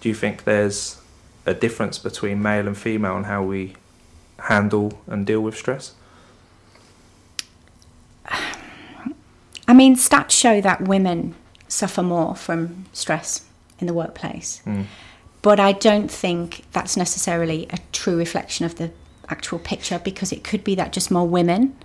Do 0.00 0.08
you 0.08 0.14
think 0.14 0.44
there's 0.44 1.00
a 1.46 1.54
difference 1.54 1.98
between 1.98 2.42
male 2.42 2.66
and 2.66 2.76
female 2.76 3.16
and 3.16 3.26
how 3.26 3.42
we 3.42 3.74
handle 4.40 5.00
and 5.06 5.26
deal 5.26 5.40
with 5.40 5.56
stress? 5.56 5.94
I 9.68 9.74
mean, 9.74 9.96
stats 9.96 10.30
show 10.30 10.60
that 10.60 10.82
women 10.82 11.34
suffer 11.68 12.02
more 12.02 12.34
from 12.34 12.86
stress 12.92 13.46
in 13.78 13.86
the 13.86 13.94
workplace, 13.94 14.62
Mm. 14.66 14.86
But 15.42 15.60
I 15.60 15.72
don't 15.72 16.10
think 16.10 16.64
that's 16.72 16.96
necessarily 16.96 17.66
a 17.70 17.78
true 17.92 18.16
reflection 18.16 18.64
of 18.66 18.76
the 18.76 18.90
actual 19.28 19.58
picture 19.58 19.98
because 19.98 20.32
it 20.32 20.42
could 20.42 20.64
be 20.64 20.74
that 20.74 20.92
just 20.92 21.10
more 21.10 21.26
women 21.28 21.76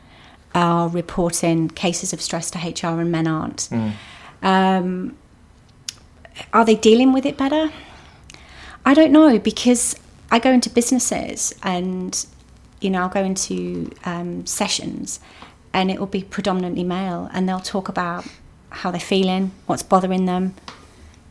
are 0.55 0.87
reporting 0.87 1.69
cases 1.69 2.13
of 2.13 2.21
stress 2.21 2.51
to 2.51 2.57
HR 2.59 2.99
and 2.99 3.11
men 3.11 3.27
aren't. 3.27 3.69
Um, 4.41 5.17
are 6.51 6.65
they 6.65 6.75
dealing 6.75 7.13
with 7.13 7.25
it 7.25 7.37
better? 7.37 7.71
I 8.85 8.93
don't 8.93 9.11
know 9.11 9.39
because 9.39 9.95
I 10.31 10.39
go 10.39 10.51
into 10.51 10.69
businesses 10.69 11.53
and 11.63 12.25
you 12.81 12.89
know 12.89 13.01
I'll 13.03 13.09
go 13.09 13.23
into 13.23 13.91
um, 14.05 14.45
sessions 14.45 15.19
and 15.73 15.89
it 15.89 15.99
will 15.99 16.07
be 16.07 16.23
predominantly 16.23 16.83
male 16.83 17.29
and 17.33 17.47
they'll 17.47 17.59
talk 17.59 17.87
about 17.87 18.25
how 18.69 18.91
they're 18.91 18.99
feeling, 18.99 19.51
what's 19.67 19.83
bothering 19.83 20.25
them, 20.25 20.55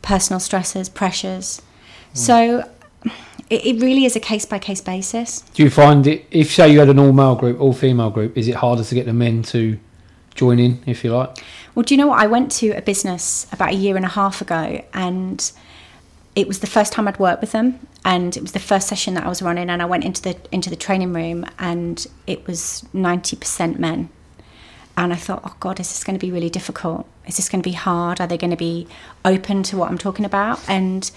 personal 0.01 0.39
stresses, 0.39 0.89
pressures. 0.89 1.61
Hmm. 2.13 2.17
So 2.17 2.69
it, 3.49 3.65
it 3.65 3.81
really 3.81 4.05
is 4.05 4.15
a 4.15 4.19
case 4.19 4.45
by 4.45 4.59
case 4.59 4.81
basis. 4.81 5.41
Do 5.53 5.63
you 5.63 5.69
find 5.69 6.07
it 6.07 6.25
if 6.31 6.51
say 6.51 6.71
you 6.71 6.79
had 6.79 6.89
an 6.89 6.99
all 6.99 7.13
male 7.13 7.35
group, 7.35 7.59
all 7.59 7.73
female 7.73 8.09
group, 8.09 8.37
is 8.37 8.47
it 8.47 8.55
harder 8.55 8.83
to 8.83 8.95
get 8.95 9.05
the 9.05 9.13
men 9.13 9.43
to 9.43 9.77
join 10.35 10.59
in, 10.59 10.81
if 10.85 11.03
you 11.03 11.15
like? 11.15 11.43
Well, 11.75 11.83
do 11.83 11.93
you 11.93 11.97
know 11.97 12.07
what? 12.07 12.19
I 12.19 12.27
went 12.27 12.51
to 12.53 12.71
a 12.71 12.81
business 12.81 13.47
about 13.51 13.69
a 13.69 13.75
year 13.75 13.95
and 13.95 14.05
a 14.05 14.09
half 14.09 14.41
ago, 14.41 14.83
and 14.93 15.51
it 16.35 16.47
was 16.47 16.59
the 16.59 16.67
first 16.67 16.93
time 16.93 17.07
I'd 17.07 17.19
worked 17.19 17.41
with 17.41 17.51
them, 17.51 17.79
and 18.03 18.35
it 18.35 18.41
was 18.41 18.53
the 18.53 18.59
first 18.59 18.87
session 18.87 19.13
that 19.15 19.25
I 19.25 19.29
was 19.29 19.41
running. 19.41 19.69
And 19.69 19.81
I 19.81 19.85
went 19.85 20.03
into 20.03 20.21
the 20.21 20.35
into 20.51 20.69
the 20.69 20.75
training 20.75 21.13
room, 21.13 21.45
and 21.59 22.05
it 22.25 22.47
was 22.47 22.83
ninety 22.93 23.35
percent 23.35 23.79
men. 23.79 24.09
And 24.95 25.11
I 25.11 25.15
thought, 25.15 25.41
oh 25.43 25.55
God, 25.59 25.79
is 25.79 25.89
this 25.89 26.03
going 26.03 26.19
to 26.19 26.23
be 26.23 26.31
really 26.31 26.51
difficult? 26.51 27.07
Is 27.25 27.37
this 27.37 27.49
going 27.49 27.63
to 27.63 27.67
be 27.67 27.75
hard? 27.75 28.21
Are 28.21 28.27
they 28.27 28.37
going 28.37 28.51
to 28.51 28.57
be 28.57 28.87
open 29.25 29.63
to 29.63 29.77
what 29.77 29.89
I'm 29.89 29.97
talking 29.97 30.23
about? 30.23 30.59
And 30.69 31.09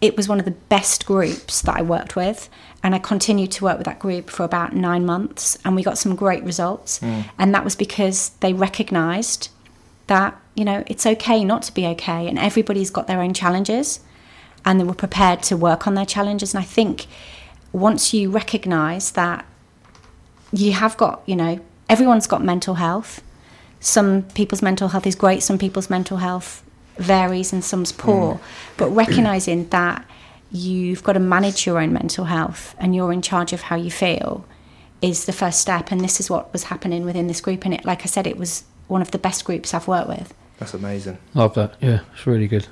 it 0.00 0.16
was 0.16 0.28
one 0.28 0.38
of 0.38 0.44
the 0.44 0.50
best 0.50 1.06
groups 1.06 1.62
that 1.62 1.76
I 1.76 1.82
worked 1.82 2.16
with. 2.16 2.48
And 2.82 2.94
I 2.94 2.98
continued 2.98 3.52
to 3.52 3.64
work 3.64 3.76
with 3.76 3.84
that 3.84 3.98
group 3.98 4.30
for 4.30 4.44
about 4.44 4.74
nine 4.74 5.04
months. 5.04 5.58
And 5.64 5.76
we 5.76 5.82
got 5.82 5.98
some 5.98 6.14
great 6.16 6.42
results. 6.42 6.98
Hmm. 6.98 7.20
And 7.38 7.54
that 7.54 7.64
was 7.64 7.76
because 7.76 8.30
they 8.40 8.54
recognized 8.54 9.50
that, 10.06 10.40
you 10.54 10.64
know, 10.64 10.82
it's 10.86 11.04
okay 11.04 11.44
not 11.44 11.62
to 11.64 11.74
be 11.74 11.86
okay. 11.88 12.26
And 12.26 12.38
everybody's 12.38 12.90
got 12.90 13.06
their 13.06 13.20
own 13.20 13.34
challenges. 13.34 14.00
and 14.64 14.78
they 14.78 14.84
were 14.84 14.94
prepared 14.94 15.42
to 15.44 15.56
work 15.56 15.86
on 15.86 15.94
their 15.94 16.06
challenges. 16.06 16.54
And 16.54 16.62
I 16.62 16.66
think 16.66 17.06
once 17.72 18.12
you 18.12 18.30
recognise 18.30 19.12
that 19.12 19.44
you 20.52 20.72
have 20.72 20.96
got, 20.96 21.22
you 21.26 21.36
know, 21.36 21.60
everyone's 21.88 22.26
got 22.26 22.42
mental 22.42 22.74
health. 22.74 23.22
Some 23.80 24.22
people's 24.34 24.62
mental 24.62 24.88
health 24.88 25.06
is 25.06 25.14
great, 25.14 25.42
some 25.42 25.58
people's 25.58 25.88
mental 25.88 26.18
health 26.18 26.62
varies, 26.96 27.52
and 27.52 27.64
some's 27.64 27.92
poor. 27.92 28.34
Mm. 28.34 28.40
But 28.76 28.90
recognizing 28.90 29.68
that 29.68 30.06
you've 30.50 31.02
got 31.02 31.12
to 31.12 31.20
manage 31.20 31.66
your 31.66 31.80
own 31.80 31.92
mental 31.92 32.24
health 32.24 32.74
and 32.78 32.94
you're 32.94 33.12
in 33.12 33.22
charge 33.22 33.52
of 33.52 33.62
how 33.62 33.76
you 33.76 33.90
feel 33.90 34.44
is 35.00 35.26
the 35.26 35.32
first 35.32 35.60
step. 35.60 35.90
And 35.90 36.00
this 36.00 36.20
is 36.20 36.28
what 36.28 36.52
was 36.52 36.64
happening 36.64 37.04
within 37.04 37.26
this 37.26 37.40
group. 37.40 37.64
And 37.64 37.74
it, 37.74 37.84
like 37.84 38.02
I 38.02 38.06
said, 38.06 38.26
it 38.26 38.36
was 38.36 38.64
one 38.88 39.00
of 39.00 39.12
the 39.12 39.18
best 39.18 39.44
groups 39.44 39.72
I've 39.72 39.88
worked 39.88 40.08
with. 40.08 40.34
That's 40.58 40.74
amazing. 40.74 41.18
Love 41.34 41.54
that. 41.54 41.74
Yeah, 41.80 42.00
it's 42.12 42.26
really 42.26 42.48
good. 42.48 42.66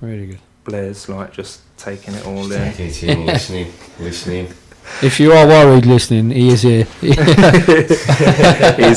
Really 0.00 0.26
good. 0.26 0.38
Blair's 0.64 1.08
like 1.08 1.32
just 1.32 1.60
taking 1.76 2.14
it 2.14 2.26
all 2.26 2.50
in. 2.50 2.72
Take 2.72 2.80
it 2.80 3.02
in, 3.02 3.26
listening, 3.26 3.72
listening. 3.98 4.48
If 5.02 5.18
you 5.18 5.32
are 5.32 5.46
worried 5.46 5.86
listening, 5.86 6.30
he 6.30 6.48
is 6.48 6.62
here. 6.62 6.84
He's 7.00 7.18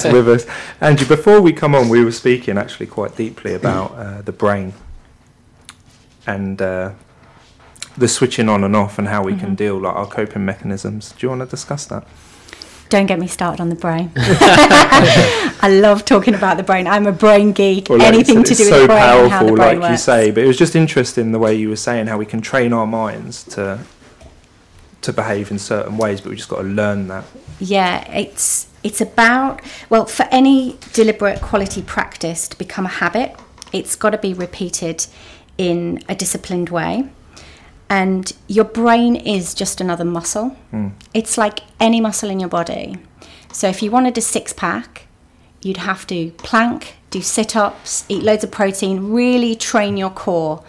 with 0.03 0.27
us. 0.27 0.45
Andrew, 0.81 1.07
before 1.07 1.39
we 1.39 1.53
come 1.53 1.73
on, 1.75 1.87
we 1.87 2.03
were 2.03 2.11
speaking 2.11 2.57
actually 2.57 2.87
quite 2.87 3.15
deeply 3.15 3.53
about 3.53 3.91
uh, 3.93 4.21
the 4.21 4.33
brain 4.33 4.73
and 6.27 6.61
uh, 6.61 6.91
the 7.97 8.07
switching 8.07 8.49
on 8.49 8.63
and 8.63 8.75
off 8.75 8.99
and 8.99 9.07
how 9.07 9.23
we 9.23 9.35
can 9.35 9.55
deal, 9.55 9.79
like 9.79 9.95
our 9.95 10.07
coping 10.07 10.43
mechanisms. 10.45 11.13
Do 11.13 11.25
you 11.25 11.29
want 11.29 11.41
to 11.41 11.47
discuss 11.47 11.85
that? 11.85 12.05
Don't 12.89 13.05
get 13.07 13.17
me 13.17 13.25
started 13.27 13.59
on 13.59 13.69
the 13.69 13.75
brain. 13.75 14.11
I 14.15 15.69
love 15.81 16.05
talking 16.05 16.35
about 16.35 16.57
the 16.57 16.63
brain. 16.63 16.85
I'm 16.85 17.07
a 17.07 17.11
brain 17.11 17.51
geek. 17.51 17.89
Well, 17.89 17.97
like 17.97 18.09
Anything 18.09 18.37
said, 18.37 18.45
to 18.45 18.51
it's 18.51 18.61
do 18.61 18.71
with 18.71 18.81
the 18.81 18.87
brain 18.87 19.01
and 19.01 19.31
how 19.31 19.39
powerful, 19.39 19.47
the 19.47 19.53
brain 19.55 19.79
like 19.79 19.91
you 19.91 19.97
say. 19.97 20.31
But 20.31 20.43
it 20.43 20.47
was 20.47 20.57
just 20.57 20.75
interesting 20.75 21.31
the 21.31 21.39
way 21.39 21.55
you 21.55 21.69
were 21.69 21.75
saying 21.75 22.07
how 22.07 22.17
we 22.17 22.25
can 22.25 22.41
train 22.41 22.71
our 22.71 22.85
minds 22.85 23.43
to 23.45 23.79
to 25.03 25.13
behave 25.13 25.51
in 25.51 25.59
certain 25.59 25.97
ways, 25.97 26.21
but 26.21 26.31
we 26.31 26.35
just 26.35 26.49
got 26.49 26.61
to 26.61 26.67
learn 26.67 27.07
that. 27.07 27.25
Yeah, 27.59 28.09
it's 28.11 28.67
it's 28.83 28.99
about 28.99 29.61
well, 29.89 30.05
for 30.05 30.23
any 30.31 30.77
deliberate 30.93 31.41
quality 31.41 31.81
practice 31.81 32.47
to 32.49 32.57
become 32.57 32.85
a 32.85 32.89
habit, 32.89 33.35
it's 33.71 33.95
got 33.95 34.11
to 34.11 34.17
be 34.17 34.33
repeated 34.33 35.05
in 35.57 36.03
a 36.09 36.15
disciplined 36.15 36.69
way. 36.69 37.09
And 37.89 38.33
your 38.47 38.65
brain 38.65 39.15
is 39.15 39.53
just 39.53 39.79
another 39.79 40.05
muscle. 40.05 40.49
Hmm. 40.71 40.89
It's 41.13 41.37
like 41.37 41.59
any 41.79 42.01
muscle 42.01 42.29
in 42.29 42.39
your 42.39 42.49
body. 42.49 42.97
So 43.51 43.67
if 43.67 43.83
you 43.83 43.91
wanted 43.91 44.17
a 44.17 44.21
six 44.21 44.51
pack, 44.51 45.05
you'd 45.61 45.77
have 45.77 46.07
to 46.07 46.31
plank, 46.31 46.95
do 47.11 47.21
sit 47.21 47.55
ups, 47.55 48.05
eat 48.09 48.23
loads 48.23 48.43
of 48.43 48.49
protein, 48.51 49.11
really 49.11 49.55
train 49.55 49.95
your 49.95 50.09
core 50.09 50.63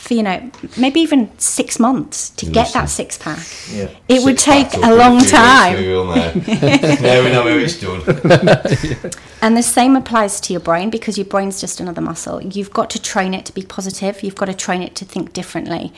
for, 0.00 0.14
you 0.14 0.22
know, 0.22 0.50
maybe 0.78 1.00
even 1.00 1.30
six 1.38 1.78
months 1.78 2.30
to 2.30 2.46
get 2.46 2.72
that 2.72 2.86
six 2.86 3.18
pack. 3.18 3.46
Yeah. 3.70 3.90
It 4.08 4.24
would 4.24 4.38
take 4.38 4.74
a 4.74 4.94
long 4.94 5.20
time. 5.20 5.76
now. 5.76 6.32
we 6.34 7.30
know 7.30 7.42
how 7.42 7.48
it's 7.48 7.78
done. 7.78 9.10
And 9.42 9.56
the 9.56 9.62
same 9.62 9.96
applies 9.96 10.38
to 10.42 10.52
your 10.52 10.60
brain 10.60 10.90
because 10.90 11.16
your 11.16 11.24
brain's 11.24 11.62
just 11.62 11.80
another 11.80 12.02
muscle. 12.02 12.42
You've 12.42 12.72
got 12.72 12.90
to 12.90 13.00
train 13.00 13.32
it 13.32 13.46
to 13.46 13.54
be 13.54 13.62
positive, 13.62 14.22
you've 14.22 14.34
got 14.34 14.46
to 14.46 14.54
train 14.54 14.82
it 14.82 14.94
to 14.96 15.06
think 15.06 15.32
differently. 15.32 15.94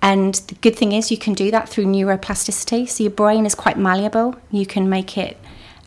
And 0.00 0.34
the 0.34 0.54
good 0.56 0.76
thing 0.76 0.92
is, 0.92 1.10
you 1.10 1.18
can 1.18 1.34
do 1.34 1.50
that 1.50 1.68
through 1.68 1.86
neuroplasticity. 1.86 2.88
So 2.88 3.02
your 3.02 3.10
brain 3.10 3.46
is 3.46 3.54
quite 3.56 3.76
malleable, 3.76 4.36
you 4.52 4.64
can 4.64 4.88
make 4.88 5.18
it 5.18 5.38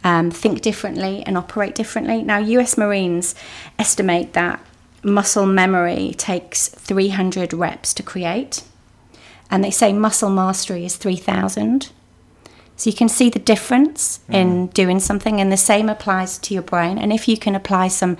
um, 0.03 0.31
think 0.31 0.61
differently 0.61 1.23
and 1.25 1.37
operate 1.37 1.75
differently. 1.75 2.23
Now, 2.23 2.39
US 2.39 2.77
Marines 2.77 3.35
estimate 3.79 4.33
that 4.33 4.59
muscle 5.03 5.45
memory 5.45 6.13
takes 6.17 6.67
300 6.67 7.53
reps 7.53 7.93
to 7.93 8.03
create, 8.03 8.63
and 9.49 9.63
they 9.63 9.71
say 9.71 9.93
muscle 9.93 10.29
mastery 10.29 10.85
is 10.85 10.97
3,000. 10.97 11.89
So 12.75 12.89
you 12.89 12.95
can 12.95 13.09
see 13.09 13.29
the 13.29 13.39
difference 13.39 14.19
in 14.29 14.67
mm. 14.67 14.73
doing 14.73 14.99
something, 14.99 15.41
and 15.41 15.51
the 15.51 15.57
same 15.57 15.89
applies 15.89 16.37
to 16.39 16.53
your 16.53 16.63
brain. 16.63 16.97
And 16.97 17.11
if 17.11 17.27
you 17.27 17.37
can 17.37 17.55
apply 17.55 17.87
some 17.87 18.17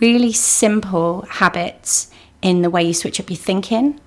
really 0.00 0.32
simple 0.32 1.22
habits 1.22 2.10
in 2.40 2.62
the 2.62 2.70
way 2.70 2.84
you 2.84 2.94
switch 2.94 3.18
up 3.18 3.30
your 3.30 3.36
thinking, 3.36 4.00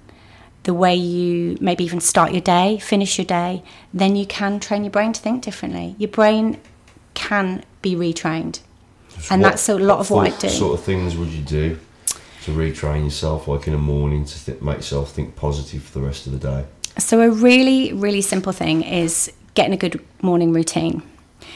the 0.64 0.74
way 0.74 0.96
you 0.96 1.58
maybe 1.60 1.84
even 1.84 2.00
start 2.00 2.32
your 2.32 2.42
day, 2.42 2.78
finish 2.80 3.18
your 3.18 3.26
day, 3.26 3.62
then 3.94 4.16
you 4.16 4.26
can 4.26 4.60
train 4.60 4.84
your 4.84 4.92
brain 4.92 5.12
to 5.12 5.22
think 5.22 5.44
differently. 5.44 5.96
Your 5.98 6.10
brain 6.10 6.60
can 7.14 7.64
be 7.82 7.96
retrained. 7.96 8.60
And 9.30 9.42
What- 9.42 9.50
that's 9.50 9.70
a 9.70 9.76
lot 9.76 10.00
of 10.00 10.10
what 10.10 10.28
I 10.28 10.30
do. 10.30 10.48
What 10.48 10.56
sort 10.56 10.80
of 10.80 10.86
things 10.86 11.18
would 11.18 11.30
you 11.30 11.42
do 11.42 11.78
to 12.44 12.52
retrain 12.52 13.06
yourself, 13.06 13.48
like 13.48 13.68
in 13.68 13.74
the 13.74 13.80
morning, 13.80 14.26
to 14.26 14.46
th- 14.46 14.62
make 14.62 14.78
yourself 14.78 15.12
think 15.12 15.36
positive 15.36 15.84
for 15.84 16.00
the 16.00 16.06
rest 16.06 16.28
of 16.28 16.34
the 16.34 16.40
day? 16.40 16.66
So, 16.98 17.22
a 17.22 17.30
really, 17.30 17.94
really 17.94 18.22
simple 18.22 18.52
thing 18.52 18.84
is 18.84 19.32
getting 19.56 19.74
a 19.74 19.78
good 19.78 20.04
morning 20.22 20.54
routine. 20.54 21.02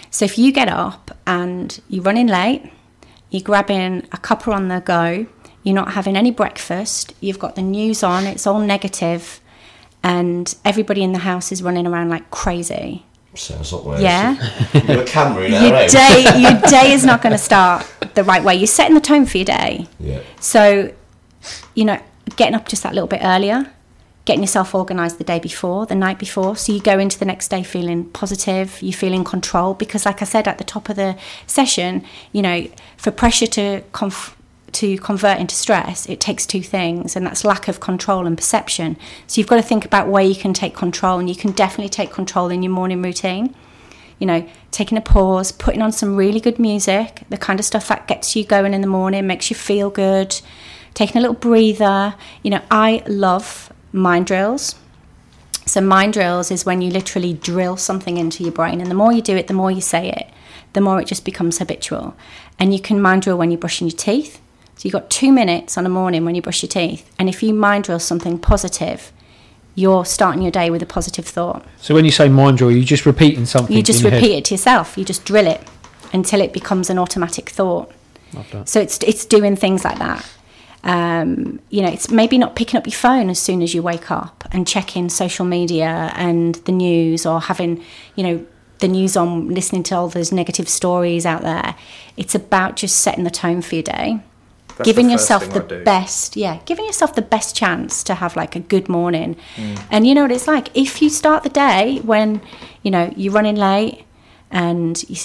So, 0.10 0.26
if 0.26 0.38
you 0.38 0.52
get 0.52 0.69
up 0.69 1.12
and 1.28 1.80
you're 1.89 2.04
running 2.04 2.28
late, 2.28 2.71
you're 3.30 3.43
grabbing 3.43 4.08
a 4.12 4.17
cuppa 4.17 4.54
on 4.54 4.69
the 4.69 4.80
go, 4.80 5.28
you're 5.63 5.76
not 5.76 5.91
having 5.91 6.15
any 6.15 6.32
breakfast, 6.32 7.13
you've 7.19 7.39
got 7.39 7.56
the 7.56 7.62
news 7.62 8.02
on, 8.02 8.26
it's 8.26 8.47
all 8.47 8.60
negative, 8.60 9.41
and 10.02 10.56
everybody 10.63 11.04
in 11.04 11.12
the 11.12 11.19
house 11.19 11.52
is 11.52 11.62
running 11.62 11.86
around 11.86 12.10
like 12.10 12.32
crazy. 12.32 13.06
Sounds 13.38 13.71
like 13.73 13.86
where 13.86 14.02
Yeah. 14.02 14.34
You've 14.73 14.88
got 14.88 15.00
a 15.00 15.06
camera 15.06 15.45
in 15.45 15.52
Your 15.54 15.71
right? 15.71 15.89
day, 15.89 16.26
your 16.41 16.60
day 16.69 16.91
is 16.93 17.06
not 17.06 17.21
going 17.21 17.32
to 17.34 17.38
start 17.38 17.86
the 18.15 18.23
right 18.23 18.43
way. 18.43 18.56
You're 18.56 18.67
setting 18.67 18.95
the 18.95 19.02
tone 19.02 19.26
for 19.26 19.38
your 19.38 19.45
day. 19.45 19.88
Yeah. 20.00 20.21
So, 20.39 20.91
you 21.76 21.86
know, 21.86 22.02
getting 22.36 22.56
up 22.56 22.67
just 22.67 22.84
that 22.84 22.93
little 22.93 23.08
bit 23.08 23.21
earlier, 23.23 23.71
getting 24.26 24.41
yourself 24.41 24.76
organised 24.76 25.17
the 25.17 25.23
day 25.23 25.39
before, 25.39 25.86
the 25.86 25.95
night 25.95 26.19
before, 26.19 26.56
so 26.56 26.71
you 26.73 26.82
go 26.82 27.00
into 27.00 27.17
the 27.17 27.26
next 27.26 27.47
day 27.50 27.63
feeling 27.63 28.06
positive, 28.10 28.82
you 28.82 28.91
feel 28.93 29.13
in 29.13 29.23
control. 29.23 29.73
Because, 29.73 30.06
like 30.06 30.21
I 30.21 30.26
said 30.26 30.47
at 30.47 30.58
the 30.58 30.63
top 30.63 30.89
of 30.89 30.95
the 30.95 31.15
session, 31.47 32.04
you 32.34 32.41
know, 32.41 32.67
for 32.97 33.12
pressure 33.12 33.47
to 33.47 33.82
conf- 33.93 34.36
to 34.73 34.97
convert 34.97 35.39
into 35.39 35.56
stress, 35.56 36.08
it 36.08 36.19
takes 36.19 36.45
two 36.45 36.62
things, 36.62 37.15
and 37.15 37.25
that's 37.25 37.43
lack 37.43 37.67
of 37.67 37.80
control 37.80 38.25
and 38.27 38.38
perception. 38.38 38.97
So 39.25 39.39
you've 39.39 39.47
got 39.47 39.56
to 39.58 39.62
think 39.62 39.86
about 39.86 40.08
where 40.08 40.23
you 40.23 40.36
can 40.36 40.53
take 40.53 40.75
control, 40.75 41.19
and 41.19 41.30
you 41.30 41.36
can 41.36 41.51
definitely 41.51 41.89
take 41.89 42.12
control 42.12 42.49
in 42.49 42.63
your 42.63 42.71
morning 42.71 43.01
routine 43.01 43.56
you 44.19 44.25
know, 44.25 44.47
taking 44.71 44.97
a 44.97 45.01
pause, 45.01 45.51
putting 45.51 45.82
on 45.82 45.91
some 45.91 46.15
really 46.15 46.39
good 46.39 46.60
music, 46.60 47.23
the 47.30 47.38
kind 47.38 47.60
of 47.60 47.65
stuff 47.65 47.88
that 47.88 48.08
gets 48.08 48.36
you 48.36 48.43
going 48.43 48.73
in 48.73 48.82
the 48.82 48.88
morning, 48.88 49.27
makes 49.27 49.49
you 49.49 49.56
feel 49.56 49.89
good, 49.89 50.39
taking 50.93 51.17
a 51.17 51.21
little 51.21 51.36
breather. 51.36 52.15
You 52.41 52.51
know, 52.51 52.62
I 52.71 53.03
love 53.08 53.71
mind 53.91 54.25
drills. 54.25 54.75
So, 55.65 55.82
mind 55.82 56.13
drills 56.13 56.49
is 56.49 56.65
when 56.65 56.82
you 56.82 56.89
literally 56.89 57.34
drill 57.34 57.77
something 57.77 58.17
into 58.17 58.43
your 58.43 58.53
brain, 58.53 58.82
and 58.82 58.89
the 58.89 58.95
more 58.95 59.12
you 59.12 59.21
do 59.21 59.36
it, 59.36 59.47
the 59.47 59.53
more 59.53 59.69
you 59.69 59.82
say 59.82 60.10
it, 60.10 60.30
the 60.73 60.82
more 60.82 60.99
it 60.99 61.08
just 61.08 61.25
becomes 61.25 61.60
habitual. 61.60 62.15
And 62.58 62.73
you 62.73 62.80
can 62.80 63.01
mind 63.01 63.23
drill 63.23 63.38
when 63.38 63.51
you're 63.51 63.60
brushing 63.60 63.88
your 63.88 63.97
teeth. 63.97 64.41
So, 64.77 64.83
you've 64.83 64.93
got 64.93 65.09
two 65.09 65.31
minutes 65.31 65.77
on 65.77 65.85
a 65.85 65.89
morning 65.89 66.23
when 66.23 66.35
you 66.35 66.41
brush 66.41 66.61
your 66.61 66.69
teeth, 66.69 67.09
and 67.19 67.27
if 67.27 67.43
you 67.43 67.53
mind 67.53 67.85
drill 67.85 67.99
something 67.99 68.37
positive, 68.39 69.11
you're 69.77 70.05
starting 70.05 70.41
your 70.41 70.51
day 70.51 70.71
with 70.71 70.81
a 70.81 70.87
positive 70.87 71.25
thought. 71.25 71.63
So 71.77 71.93
when 71.93 72.03
you 72.03 72.09
say 72.09 72.29
mind 72.29 72.57
drill, 72.57 72.71
you're 72.71 72.83
just 72.83 73.05
repeating 73.05 73.45
something. 73.45 73.75
You 73.75 73.83
just 73.83 73.99
in 73.99 74.05
your 74.05 74.11
head. 74.11 74.23
repeat 74.23 74.37
it 74.37 74.45
to 74.45 74.55
yourself. 74.55 74.97
You 74.97 75.05
just 75.05 75.23
drill 75.23 75.45
it 75.45 75.61
until 76.11 76.41
it 76.41 76.51
becomes 76.51 76.89
an 76.89 76.97
automatic 76.97 77.49
thought. 77.49 77.91
So 78.65 78.79
it's 78.79 78.97
it's 79.03 79.23
doing 79.23 79.55
things 79.55 79.85
like 79.85 79.99
that. 79.99 80.27
Um, 80.83 81.59
you 81.69 81.83
know, 81.83 81.89
it's 81.89 82.09
maybe 82.09 82.39
not 82.39 82.55
picking 82.55 82.77
up 82.77 82.87
your 82.87 82.93
phone 82.93 83.29
as 83.29 83.39
soon 83.39 83.61
as 83.61 83.75
you 83.75 83.83
wake 83.83 84.09
up 84.09 84.47
and 84.51 84.67
checking 84.67 85.09
social 85.09 85.45
media 85.45 86.11
and 86.15 86.55
the 86.55 86.71
news 86.71 87.25
or 87.25 87.39
having, 87.39 87.83
you 88.15 88.23
know, 88.23 88.45
the 88.79 88.87
news 88.87 89.15
on, 89.15 89.49
listening 89.49 89.83
to 89.83 89.95
all 89.95 90.09
those 90.09 90.31
negative 90.31 90.67
stories 90.67 91.25
out 91.25 91.43
there. 91.43 91.75
It's 92.15 92.33
about 92.33 92.77
just 92.77 92.97
setting 92.97 93.25
the 93.25 93.31
tone 93.31 93.61
for 93.61 93.75
your 93.75 93.83
day 93.83 94.21
That's 94.77 94.85
giving 94.85 95.07
the 95.07 95.13
yourself 95.13 95.49
the 95.51 95.61
best 95.83 96.35
yeah 96.35 96.59
giving 96.65 96.85
yourself 96.85 97.15
the 97.15 97.21
best 97.21 97.55
chance 97.55 98.03
to 98.03 98.15
have 98.15 98.35
like 98.35 98.55
a 98.55 98.59
good 98.59 98.89
morning. 98.89 99.35
Mm. 99.55 99.83
and 99.91 100.07
you 100.07 100.13
know 100.13 100.23
what 100.23 100.31
it's 100.31 100.47
like? 100.47 100.75
If 100.75 101.01
you 101.01 101.09
start 101.09 101.43
the 101.43 101.49
day 101.49 101.99
when 102.03 102.41
you 102.83 102.91
know 102.91 103.13
you're 103.15 103.33
running 103.33 103.55
late 103.55 104.05
and 104.51 105.01
you, 105.09 105.17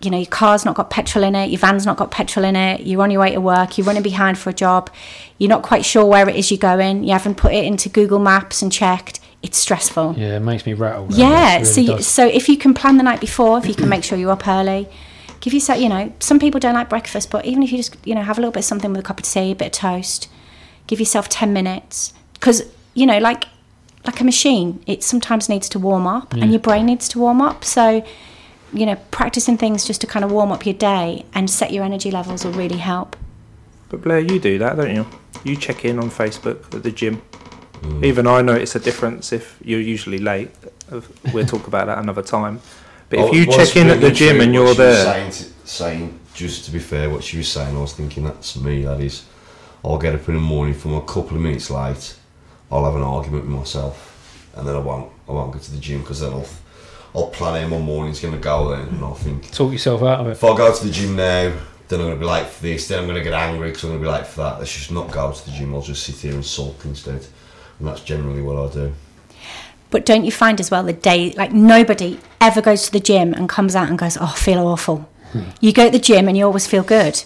you 0.00 0.10
know 0.10 0.18
your 0.18 0.26
car's 0.26 0.64
not 0.64 0.74
got 0.76 0.90
petrol 0.90 1.24
in 1.24 1.34
it 1.34 1.48
your 1.50 1.58
van's 1.58 1.86
not 1.86 1.96
got 1.96 2.10
petrol 2.10 2.44
in 2.44 2.54
it 2.54 2.82
you're 2.82 3.02
on 3.02 3.10
your 3.10 3.20
way 3.20 3.32
to 3.32 3.40
work 3.40 3.76
you're 3.76 3.86
running 3.86 4.02
behind 4.02 4.38
for 4.38 4.50
a 4.50 4.52
job 4.52 4.90
you're 5.38 5.48
not 5.48 5.62
quite 5.62 5.84
sure 5.84 6.04
where 6.04 6.28
it 6.28 6.36
is 6.36 6.50
you're 6.50 6.58
going 6.58 7.02
you 7.02 7.12
haven't 7.12 7.36
put 7.36 7.52
it 7.52 7.64
into 7.64 7.88
google 7.88 8.18
maps 8.18 8.60
and 8.60 8.70
checked 8.70 9.20
it's 9.42 9.58
stressful. 9.58 10.14
Yeah, 10.16 10.36
it 10.36 10.40
makes 10.40 10.66
me 10.66 10.74
rattle. 10.74 11.06
yeah, 11.10 11.58
It 11.58 11.66
so 11.66 11.80
you, 11.80 12.02
so 12.02 12.26
if 12.26 12.48
you 12.48 12.56
can 12.56 12.74
plan 12.74 12.96
the 12.96 13.04
night 13.04 13.20
before, 13.20 13.58
if 13.58 13.66
you 13.66 13.74
can 13.74 13.88
make 13.88 14.02
sure 14.02 14.18
you're 14.18 14.32
up 14.32 14.48
early, 14.48 14.88
give 15.40 15.52
yourself, 15.52 15.80
you 15.80 15.88
know, 15.88 16.12
some 16.20 16.38
people 16.38 16.60
don't 16.60 16.74
like 16.74 16.88
breakfast, 16.88 17.30
but 17.30 17.44
even 17.44 17.62
if 17.62 17.70
you 17.70 17.78
just, 17.78 17.96
you 18.04 18.14
know, 18.14 18.22
have 18.22 18.38
a 18.38 18.40
little 18.40 18.52
bit 18.52 18.60
of 18.60 18.64
something 18.64 18.90
with 18.90 19.00
a 19.00 19.02
cup 19.02 19.18
of 19.18 19.24
tea, 19.24 19.52
a 19.52 19.54
bit 19.54 19.66
of 19.66 19.72
toast, 19.72 20.28
give 20.86 21.00
yourself 21.00 21.28
10 21.28 21.52
minutes 21.52 22.12
because, 22.34 22.62
you 22.94 23.06
know, 23.06 23.18
like 23.18 23.46
like 24.06 24.20
a 24.20 24.24
machine, 24.24 24.82
it 24.86 25.02
sometimes 25.02 25.48
needs 25.48 25.68
to 25.70 25.78
warm 25.78 26.06
up 26.06 26.32
and 26.32 26.50
your 26.50 26.60
brain 26.60 26.86
needs 26.86 27.08
to 27.08 27.18
warm 27.18 27.42
up. 27.42 27.64
So, 27.64 28.04
you 28.72 28.86
know, 28.86 28.96
practicing 29.10 29.58
things 29.58 29.84
just 29.84 30.00
to 30.02 30.06
kind 30.06 30.24
of 30.24 30.30
warm 30.30 30.52
up 30.52 30.64
your 30.64 30.74
day 30.74 31.24
and 31.34 31.50
set 31.50 31.72
your 31.72 31.84
energy 31.84 32.10
levels 32.10 32.44
will 32.44 32.52
really 32.52 32.78
help. 32.78 33.16
But 33.88 34.02
Blair, 34.02 34.20
you 34.20 34.38
do 34.38 34.58
that, 34.58 34.76
don't 34.76 34.94
you? 34.94 35.06
You 35.44 35.56
check 35.56 35.84
in 35.84 35.98
on 35.98 36.10
Facebook 36.10 36.72
at 36.74 36.82
the 36.82 36.90
gym. 36.90 37.22
Even 38.02 38.26
I 38.26 38.42
notice 38.42 38.74
a 38.74 38.80
difference 38.80 39.32
if 39.32 39.58
you're 39.62 39.80
usually 39.80 40.18
late. 40.18 40.50
We'll 41.32 41.46
talk 41.46 41.66
about 41.66 41.86
that 41.86 41.98
another 41.98 42.22
time. 42.22 42.60
But 43.08 43.18
if 43.20 43.24
Oh, 43.26 43.32
you 43.32 43.46
what's 43.46 43.68
check 43.72 43.76
in 43.76 43.88
at 43.88 44.00
the 44.00 44.10
gym 44.10 44.40
and 44.40 44.52
you're 44.52 44.74
there, 44.74 45.04
Saying, 45.04 45.30
to, 45.30 45.44
saying, 45.68 46.20
just 46.34 46.64
to 46.66 46.70
be 46.72 46.78
fair, 46.78 47.08
what 47.10 47.22
she 47.22 47.38
was 47.38 47.48
saying, 47.50 47.76
I 47.76 47.80
was 47.80 47.92
thinking 47.92 48.24
that's 48.24 48.56
me. 48.56 48.82
That 48.84 49.00
is, 49.00 49.24
I'll 49.84 49.98
get 49.98 50.14
up 50.14 50.28
in 50.28 50.34
the 50.34 50.40
morning 50.40 50.74
from 50.74 50.94
a 50.94 51.00
couple 51.02 51.36
of 51.36 51.40
minutes 51.40 51.70
late. 51.70 52.16
I'll 52.70 52.84
have 52.84 52.96
an 52.96 53.02
argument 53.02 53.44
with 53.44 53.54
myself, 53.54 54.50
and 54.56 54.66
then 54.66 54.74
I 54.74 54.80
won't. 54.80 55.10
I 55.28 55.32
won't 55.32 55.52
go 55.52 55.58
to 55.58 55.70
the 55.70 55.78
gym 55.78 56.00
because 56.00 56.20
then 56.20 56.32
I'll, 56.32 56.46
I'll 57.14 57.28
plan 57.28 57.62
in 57.64 57.70
my 57.70 57.78
morning's 57.78 58.20
going 58.20 58.34
to 58.34 58.40
go 58.40 58.70
then, 58.76 58.88
and 58.88 59.04
I'll 59.04 59.14
think 59.14 59.50
Talk 59.52 59.72
yourself 59.72 60.02
out 60.02 60.20
of 60.20 60.26
it. 60.26 60.32
if 60.32 60.42
I 60.44 60.56
go 60.56 60.76
to 60.76 60.84
the 60.84 60.92
gym 60.92 61.14
now, 61.16 61.52
then 61.88 62.00
I'm 62.00 62.06
going 62.06 62.14
to 62.14 62.20
be 62.20 62.26
late 62.26 62.46
for 62.48 62.62
this. 62.62 62.88
Then 62.88 62.98
I'm 62.98 63.04
going 63.06 63.18
to 63.18 63.22
get 63.24 63.32
angry 63.32 63.68
because 63.68 63.84
I'm 63.84 63.90
going 63.90 64.02
to 64.02 64.06
be 64.08 64.12
late 64.12 64.26
for 64.26 64.40
that. 64.42 64.58
Let's 64.58 64.74
just 64.74 64.90
not 64.90 65.12
go 65.12 65.30
to 65.32 65.44
the 65.46 65.52
gym. 65.52 65.72
I'll 65.74 65.80
just 65.82 66.02
sit 66.04 66.16
here 66.16 66.32
and 66.34 66.44
sulk 66.44 66.84
instead, 66.84 67.24
and 67.78 67.86
that's 67.88 68.00
generally 68.00 68.42
what 68.42 68.56
I 68.70 68.72
do. 68.74 68.92
But 69.90 70.04
don't 70.04 70.24
you 70.24 70.32
find 70.32 70.60
as 70.60 70.70
well 70.70 70.82
the 70.82 70.92
day, 70.92 71.32
like 71.32 71.52
nobody 71.52 72.18
ever 72.40 72.60
goes 72.60 72.84
to 72.86 72.92
the 72.92 73.00
gym 73.00 73.32
and 73.32 73.48
comes 73.48 73.76
out 73.76 73.88
and 73.88 73.98
goes, 73.98 74.16
oh, 74.16 74.32
I 74.34 74.38
feel 74.38 74.66
awful. 74.66 75.08
You 75.60 75.72
go 75.72 75.86
to 75.86 75.90
the 75.90 75.98
gym 75.98 76.28
and 76.28 76.36
you 76.36 76.44
always 76.44 76.66
feel 76.66 76.82
good. 76.82 77.22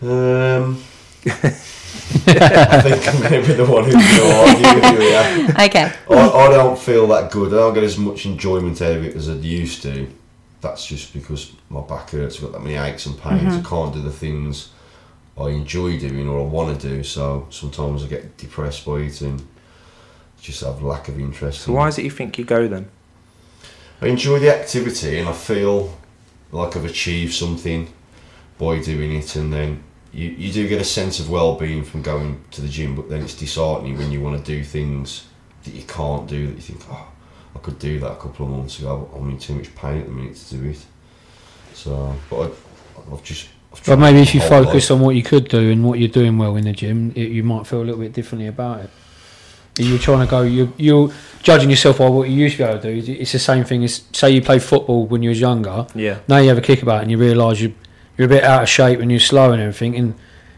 Um, 0.00 0.82
I 1.26 2.80
think 2.82 3.08
I'm 3.08 3.20
going 3.20 3.42
to 3.42 3.48
be 3.48 3.54
the 3.54 3.66
one 3.66 3.84
who's 3.84 3.94
going 3.94 4.06
to 4.06 4.34
argue 4.34 4.80
with 4.80 4.92
you 4.92 5.00
here. 5.00 5.54
Okay. 5.66 5.92
I, 6.10 6.28
I 6.30 6.48
don't 6.50 6.78
feel 6.78 7.06
that 7.08 7.30
good. 7.30 7.52
I 7.52 7.56
don't 7.56 7.74
get 7.74 7.84
as 7.84 7.98
much 7.98 8.26
enjoyment 8.26 8.80
out 8.82 8.96
of 8.96 9.04
it 9.04 9.16
as 9.16 9.28
I 9.28 9.34
used 9.34 9.82
to. 9.82 10.08
That's 10.60 10.86
just 10.86 11.12
because 11.12 11.52
my 11.68 11.80
back 11.82 12.10
hurts. 12.10 12.36
I've 12.36 12.42
got 12.42 12.52
that 12.52 12.62
many 12.62 12.76
aches 12.76 13.06
and 13.06 13.18
pains. 13.18 13.54
I 13.54 13.60
can't 13.68 13.92
do 13.94 14.02
the 14.02 14.12
things 14.12 14.70
I 15.38 15.48
enjoy 15.48 15.98
doing 15.98 16.28
or 16.28 16.40
I 16.40 16.44
want 16.44 16.80
to 16.80 16.88
do. 16.88 17.02
So 17.02 17.46
sometimes 17.50 18.04
I 18.04 18.06
get 18.06 18.36
depressed 18.36 18.84
by 18.86 18.98
it 19.00 19.20
and 19.20 19.46
just 20.40 20.62
have 20.62 20.82
lack 20.82 21.08
of 21.08 21.18
interest. 21.18 21.62
so 21.62 21.70
in 21.72 21.76
why 21.76 21.86
it. 21.86 21.88
is 21.90 21.98
it 21.98 22.04
you 22.04 22.10
think 22.10 22.38
you 22.38 22.44
go 22.44 22.68
then? 22.68 22.88
I 24.00 24.06
enjoy 24.08 24.38
the 24.38 24.54
activity 24.54 25.18
and 25.18 25.28
I 25.28 25.32
feel 25.32 25.96
like 26.52 26.76
I've 26.76 26.84
achieved 26.84 27.34
something 27.34 27.92
by 28.58 28.78
doing 28.80 29.14
it 29.16 29.36
and 29.36 29.52
then 29.52 29.82
you, 30.12 30.28
you 30.30 30.52
do 30.52 30.68
get 30.68 30.80
a 30.80 30.84
sense 30.84 31.18
of 31.20 31.28
well-being 31.28 31.84
from 31.84 32.02
going 32.02 32.42
to 32.52 32.60
the 32.62 32.68
gym 32.68 32.94
but 32.94 33.08
then 33.08 33.22
it's 33.22 33.34
disheartening 33.34 33.98
when 33.98 34.10
you 34.12 34.20
want 34.20 34.38
to 34.38 34.44
do 34.44 34.62
things 34.64 35.26
that 35.64 35.74
you 35.74 35.82
can't 35.82 36.26
do 36.28 36.46
that 36.46 36.54
you 36.54 36.60
think 36.60 36.80
oh 36.90 37.08
I 37.54 37.58
could 37.58 37.78
do 37.78 37.98
that 38.00 38.12
a 38.12 38.16
couple 38.16 38.46
of 38.46 38.52
months 38.52 38.78
ago 38.78 39.10
I'm 39.14 39.28
in 39.30 39.38
too 39.38 39.54
much 39.54 39.74
pain 39.74 39.98
at 40.00 40.06
the 40.06 40.12
minute 40.12 40.36
to 40.36 40.56
do 40.56 40.68
it 40.70 40.84
so 41.74 42.14
but 42.30 42.40
I, 42.40 43.12
I've 43.12 43.22
just 43.24 43.48
I've 43.72 43.84
But 43.84 43.98
maybe 43.98 44.20
if 44.20 44.34
you 44.34 44.40
focus 44.40 44.90
life. 44.90 44.98
on 44.98 45.00
what 45.04 45.16
you 45.16 45.22
could 45.22 45.48
do 45.48 45.70
and 45.70 45.84
what 45.84 45.98
you're 45.98 46.08
doing 46.08 46.38
well 46.38 46.56
in 46.56 46.64
the 46.64 46.72
gym, 46.72 47.12
it, 47.14 47.28
you 47.30 47.42
might 47.42 47.66
feel 47.66 47.82
a 47.82 47.84
little 47.84 48.00
bit 48.00 48.12
differently 48.14 48.46
about 48.46 48.80
it. 48.80 48.90
You're 49.78 49.98
trying 49.98 50.26
to 50.26 50.30
go. 50.30 50.42
You 50.42 50.72
you're 50.76 51.10
judging 51.42 51.70
yourself 51.70 51.98
by 51.98 52.08
what 52.08 52.28
you 52.28 52.36
used 52.36 52.56
to 52.56 52.64
be 52.64 52.68
able 52.68 52.80
to 52.80 53.00
do. 53.00 53.12
It's 53.12 53.32
the 53.32 53.38
same 53.38 53.64
thing 53.64 53.84
as 53.84 54.02
say 54.12 54.30
you 54.30 54.42
played 54.42 54.62
football 54.62 55.06
when 55.06 55.22
you 55.22 55.28
was 55.28 55.40
younger. 55.40 55.86
Yeah. 55.94 56.18
Now 56.28 56.38
you 56.38 56.48
have 56.48 56.58
a 56.58 56.62
kick 56.62 56.82
about 56.82 57.02
and 57.02 57.10
you 57.10 57.18
realise 57.18 57.60
you 57.60 57.74
you're 58.16 58.26
a 58.26 58.28
bit 58.28 58.44
out 58.44 58.62
of 58.62 58.68
shape 58.68 59.00
and 59.00 59.10
you're 59.10 59.20
slow 59.20 59.52
and 59.52 59.60
everything. 59.60 59.96
And 59.96 60.14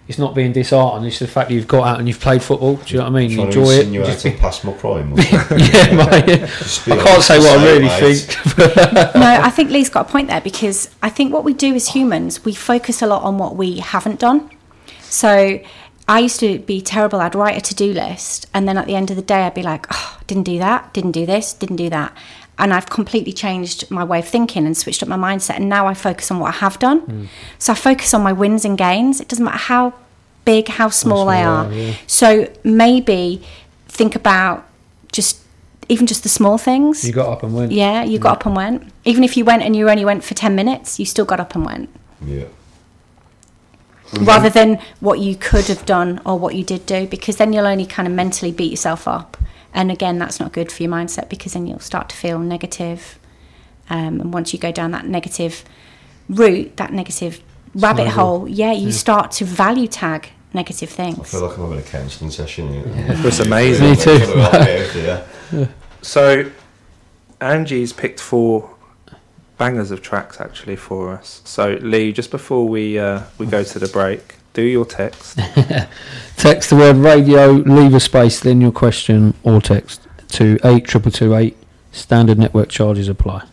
it's 0.07 0.18
not 0.18 0.35
being 0.35 0.52
disheartened. 0.52 1.07
It's 1.07 1.18
the 1.18 1.26
fact 1.26 1.50
that 1.50 1.54
you've 1.54 1.68
got 1.68 1.87
out 1.87 1.98
and 1.98 2.09
you've 2.09 2.20
played 2.20 2.42
football. 2.42 2.76
Do 2.76 2.94
you 2.94 2.98
know 2.98 3.04
what 3.04 3.16
I 3.16 3.20
mean? 3.20 3.31
You 3.31 3.42
enjoy 3.42 3.62
it. 3.64 3.78
insinuate 3.81 4.07
Just 4.07 4.24
be- 4.24 4.31
past 4.38 4.64
my 4.64 4.72
prime 4.72 5.14
yeah, 5.16 6.11
mate. 6.26 6.40
Just 6.59 6.87
be 6.87 6.92
I 6.92 6.96
can't 6.96 7.22
say 7.22 7.38
what 7.38 7.59
I 7.59 7.62
say 7.62 7.68
it, 7.68 7.72
really 7.72 7.85
mate. 7.85 8.18
think. 8.20 8.59
no, 9.14 9.40
I 9.42 9.50
think 9.50 9.70
Lee's 9.70 9.90
got 9.90 10.09
a 10.09 10.11
point 10.11 10.28
there 10.28 10.40
because 10.40 10.88
I 11.02 11.11
think 11.11 11.35
what 11.35 11.44
we 11.44 11.52
do 11.52 11.74
as 11.74 11.88
humans, 11.88 12.44
we 12.46 12.54
focus 12.54 13.02
a 13.02 13.07
lot 13.07 13.22
on 13.22 13.37
what 13.37 13.57
we 13.57 13.81
haven't 13.81 14.18
done. 14.18 14.48
So 15.02 15.61
I 16.09 16.21
used 16.21 16.40
to 16.40 16.59
be 16.61 16.81
terrible. 16.81 17.21
I'd 17.21 17.35
write 17.35 17.59
a 17.59 17.61
to 17.61 17.75
do 17.75 17.92
list, 17.92 18.47
and 18.55 18.66
then 18.66 18.79
at 18.79 18.87
the 18.87 18.97
end 18.97 19.11
of 19.11 19.16
the 19.16 19.23
day, 19.23 19.42
I'd 19.42 19.55
be 19.55 19.62
like, 19.62 19.87
oh, 19.90 20.18
didn't 20.27 20.44
do 20.44 20.59
that, 20.59 20.94
didn't 20.94 21.12
do 21.12 21.27
this, 21.27 21.53
didn't 21.53 21.77
do 21.77 21.90
that. 21.90 22.16
And 22.59 22.73
I've 22.73 22.88
completely 22.88 23.33
changed 23.33 23.90
my 23.90 24.03
way 24.03 24.18
of 24.21 24.27
thinking 24.27 24.66
and 24.66 24.77
switched 24.77 25.03
up 25.03 25.09
my 25.09 25.16
mindset. 25.16 25.57
And 25.57 25.68
now 25.68 25.87
I 25.87 25.94
focus 25.94 26.31
on 26.31 26.40
what 26.40 26.49
I 26.49 26.59
have 26.59 26.79
done. 26.81 27.01
Hmm. 27.01 27.25
So 27.59 27.73
I 27.73 27.77
focus 27.77 28.14
on 28.14 28.23
my 28.23 28.33
wins 28.33 28.64
and 28.64 28.77
gains. 28.77 29.21
It 29.21 29.29
doesn't 29.29 29.44
matter 29.44 29.59
how 29.59 29.94
big, 30.44 30.66
how 30.66 30.88
small 30.88 31.27
they 31.27 31.42
small 31.42 31.55
are. 31.55 31.68
they 31.68 31.79
are, 31.79 31.88
yeah. 31.90 31.97
So 32.09 32.53
maybe 32.64 33.42
think 33.87 34.16
about 34.16 34.66
just 35.12 35.40
even 35.88 36.07
just 36.07 36.23
the 36.25 36.29
small 36.29 36.59
things. 36.59 37.07
You 37.07 37.12
got 37.12 37.29
up 37.29 37.42
and 37.44 37.55
went. 37.55 37.71
Yeah, 37.71 38.03
you 38.03 38.18
got 38.18 38.38
up 38.38 38.47
and 38.47 38.57
went. 38.57 38.92
Even 39.05 39.23
if 39.23 39.37
you 39.37 39.44
went 39.44 39.62
and 39.62 39.77
you 39.77 39.88
only 39.88 40.05
went 40.05 40.25
for 40.25 40.35
10 40.35 40.57
minutes, 40.57 40.99
you 40.99 41.05
still 41.05 41.25
got 41.25 41.38
up 41.38 41.55
and 41.55 41.64
went. 41.64 41.90
yeah 42.25 42.44
Rather 44.21 44.49
than 44.49 44.81
what 45.01 45.18
you 45.18 45.37
could 45.37 45.66
have 45.66 45.85
done 45.85 46.21
or 46.25 46.38
what 46.38 46.55
you 46.55 46.64
did 46.64 46.87
do, 46.87 47.07
because 47.07 47.37
then 47.37 47.53
you'll 47.53 47.66
only 47.66 47.87
kind 47.87 48.09
of 48.09 48.14
mentally 48.14 48.51
beat 48.53 48.71
yourself 48.71 49.07
up. 49.07 49.37
And 49.75 49.90
again, 49.90 50.18
that's 50.18 50.40
not 50.40 50.53
good 50.53 50.73
for 50.73 50.83
your 50.83 50.90
mindset 50.92 51.29
because 51.29 51.53
then 51.53 51.66
you'll 51.66 51.79
start 51.79 52.09
to 52.09 52.16
feel 52.16 52.38
negative. 52.38 53.18
Um, 53.90 54.21
and 54.21 54.33
once 54.33 54.53
you 54.53 54.59
go 54.59 54.73
down 54.73 54.92
that 54.92 55.07
negative 55.07 55.62
route, 56.29 56.77
that 56.79 56.92
negative 56.92 57.40
rabbit 57.75 58.11
Snowball. 58.12 58.38
hole, 58.38 58.49
yeah, 58.49 58.73
you 58.73 58.92
start 58.92 59.31
to 59.33 59.44
value 59.44 59.87
tag 59.87 60.31
negative 60.55 60.88
things. 60.88 61.18
I 61.18 61.25
feel 61.25 61.47
like 61.47 61.59
I'm 61.59 61.64
having 61.64 61.79
a 61.79 61.83
counselling 61.83 62.31
session 62.31 62.73
here. 62.73 62.85
It's 63.27 63.38
amazing. 63.40 63.90
Me 63.90 63.97
too. 63.97 65.68
So 66.01 66.49
Angie's 67.40 67.92
picked 67.92 68.21
four 68.21 68.71
bangers 69.59 69.90
of 69.90 70.01
tracks 70.01 70.40
actually 70.40 70.77
for 70.77 71.12
us. 71.12 71.42
So 71.44 71.79
Lee, 71.81 72.12
just 72.12 72.31
before 72.31 72.66
we 72.66 72.99
uh, 72.99 73.23
we 73.37 73.47
go 73.47 73.62
to 73.62 73.79
the 73.79 73.88
break, 73.88 74.37
do 74.55 74.62
your 74.62 74.87
text. 74.87 75.38
Text 76.37 76.71
the 76.71 76.77
word 76.77 76.97
radio, 76.97 77.51
leave 77.51 77.94
a 77.94 78.01
space, 78.01 78.40
then 78.40 78.61
your 78.61 78.73
question, 78.73 79.35
or 79.42 79.61
text 79.61 80.07
to 80.29 80.59
eight 80.64 80.85
triple 80.85 81.11
two 81.11 81.35
eight. 81.35 81.57
Standard 81.90 82.38
network 82.38 82.68
charges 82.68 83.09
apply. 83.09 83.44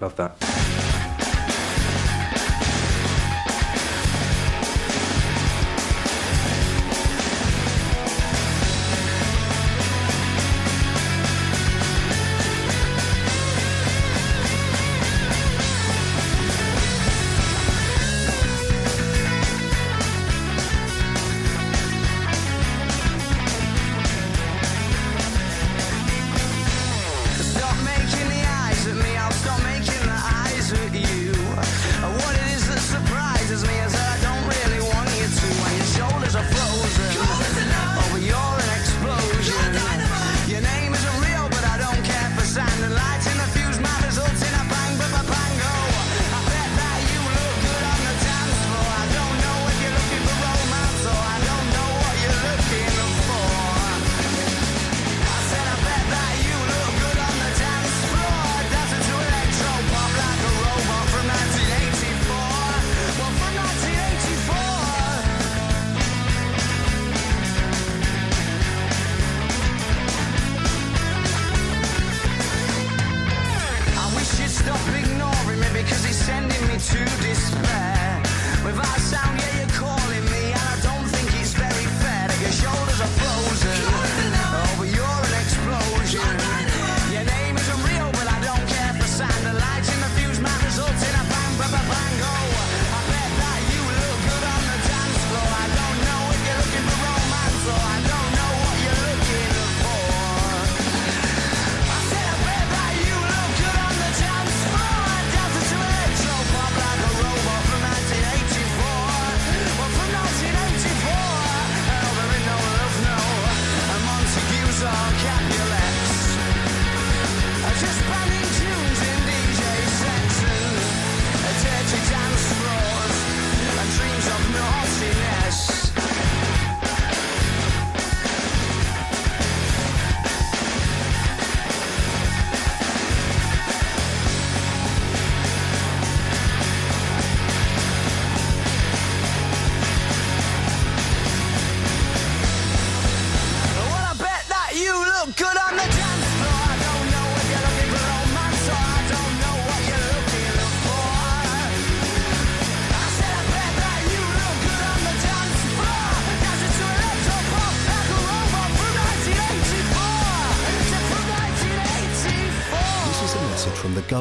Love 0.00 0.16
that. 0.16 0.95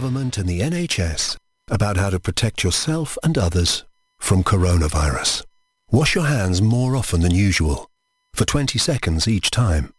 Government 0.06 0.38
and 0.38 0.48
the 0.48 0.60
NHS 0.60 1.36
about 1.72 1.98
how 1.98 2.12
to 2.12 2.20
protect 2.20 2.64
yourself 2.64 3.18
and 3.24 3.40
others 3.40 3.86
from 4.20 4.44
coronavirus. 4.44 5.44
Wash 5.90 6.14
your 6.14 6.26
hands 6.26 6.62
more 6.62 6.96
often 6.96 7.22
than 7.22 7.34
usual, 7.34 7.90
for 8.32 8.46
20 8.46 8.78
seconds 8.78 9.28
each 9.28 9.50
time. 9.50 9.92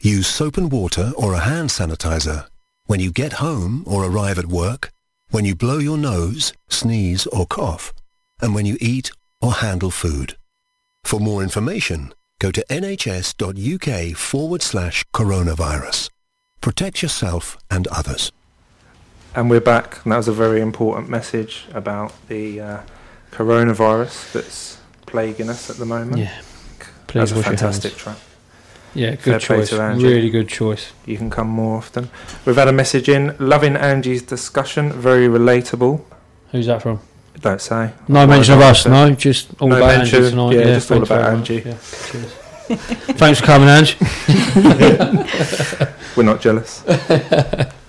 Use 0.00 0.26
soap 0.26 0.56
and 0.56 0.72
water 0.72 1.12
or 1.14 1.34
a 1.34 1.40
hand 1.40 1.68
sanitizer 1.68 2.46
when 2.86 3.00
you 3.00 3.12
get 3.12 3.34
home 3.34 3.84
or 3.86 4.06
arrive 4.06 4.38
at 4.38 4.46
work, 4.46 4.90
when 5.30 5.44
you 5.44 5.54
blow 5.54 5.76
your 5.76 5.98
nose, 5.98 6.54
sneeze 6.70 7.26
or 7.26 7.44
cough, 7.44 7.92
and 8.40 8.54
when 8.54 8.64
you 8.64 8.78
eat 8.80 9.10
or 9.42 9.52
handle 9.52 9.90
food. 9.90 10.38
For 11.04 11.20
more 11.20 11.42
information, 11.42 12.14
go 12.38 12.50
to 12.50 12.64
nhs.uk 12.70 14.16
forward 14.16 14.62
slash 14.62 15.04
coronavirus. 15.12 16.08
Protect 16.62 17.02
yourself 17.02 17.58
and 17.70 17.86
others. 17.88 18.32
And 19.34 19.48
we're 19.48 19.60
back, 19.60 20.04
and 20.04 20.12
that 20.12 20.16
was 20.16 20.28
a 20.28 20.32
very 20.32 20.60
important 20.60 21.08
message 21.08 21.66
about 21.72 22.12
the 22.28 22.60
uh, 22.60 22.80
coronavirus 23.30 24.32
that's 24.32 24.78
plaguing 25.06 25.48
us 25.48 25.70
at 25.70 25.76
the 25.76 25.84
moment. 25.84 26.18
Yeah. 26.18 26.32
That's 26.78 26.90
Please 27.06 27.32
a 27.32 27.36
wash 27.36 27.40
your 27.44 27.44
hands. 27.44 27.60
fantastic 27.60 27.96
track. 27.96 28.16
Yeah, 28.92 29.14
Fair 29.14 29.34
good 29.38 29.42
play 29.42 29.56
choice. 29.58 29.72
Angie. 29.72 30.04
Really 30.04 30.30
good 30.30 30.48
choice. 30.48 30.92
You 31.06 31.16
can 31.16 31.30
come 31.30 31.46
more 31.48 31.76
often. 31.76 32.10
We've 32.44 32.56
had 32.56 32.66
a 32.66 32.72
message 32.72 33.08
in, 33.08 33.36
loving 33.38 33.76
Angie's 33.76 34.22
discussion, 34.22 34.92
very 34.92 35.28
relatable. 35.28 36.02
Who's 36.50 36.66
that 36.66 36.82
from? 36.82 36.98
Don't 37.40 37.60
say. 37.60 37.92
No 38.08 38.26
mention 38.26 38.54
of 38.54 38.60
us, 38.60 38.84
no. 38.86 39.12
Just 39.12 39.50
all 39.60 39.68
No 39.68 39.76
about 39.76 39.98
mention, 39.98 40.24
Angie 40.24 40.30
tonight. 40.30 40.54
yeah, 40.56 40.64
just 40.74 40.90
all 40.90 41.02
about. 41.04 41.30
Angie. 41.32 41.54
Yeah, 41.54 41.62
cheers. 41.62 42.32
Thanks 43.16 43.38
for 43.40 43.46
coming, 43.46 43.68
Ange. 43.68 43.96
We're 46.16 46.24
not 46.24 46.40
jealous. 46.40 46.82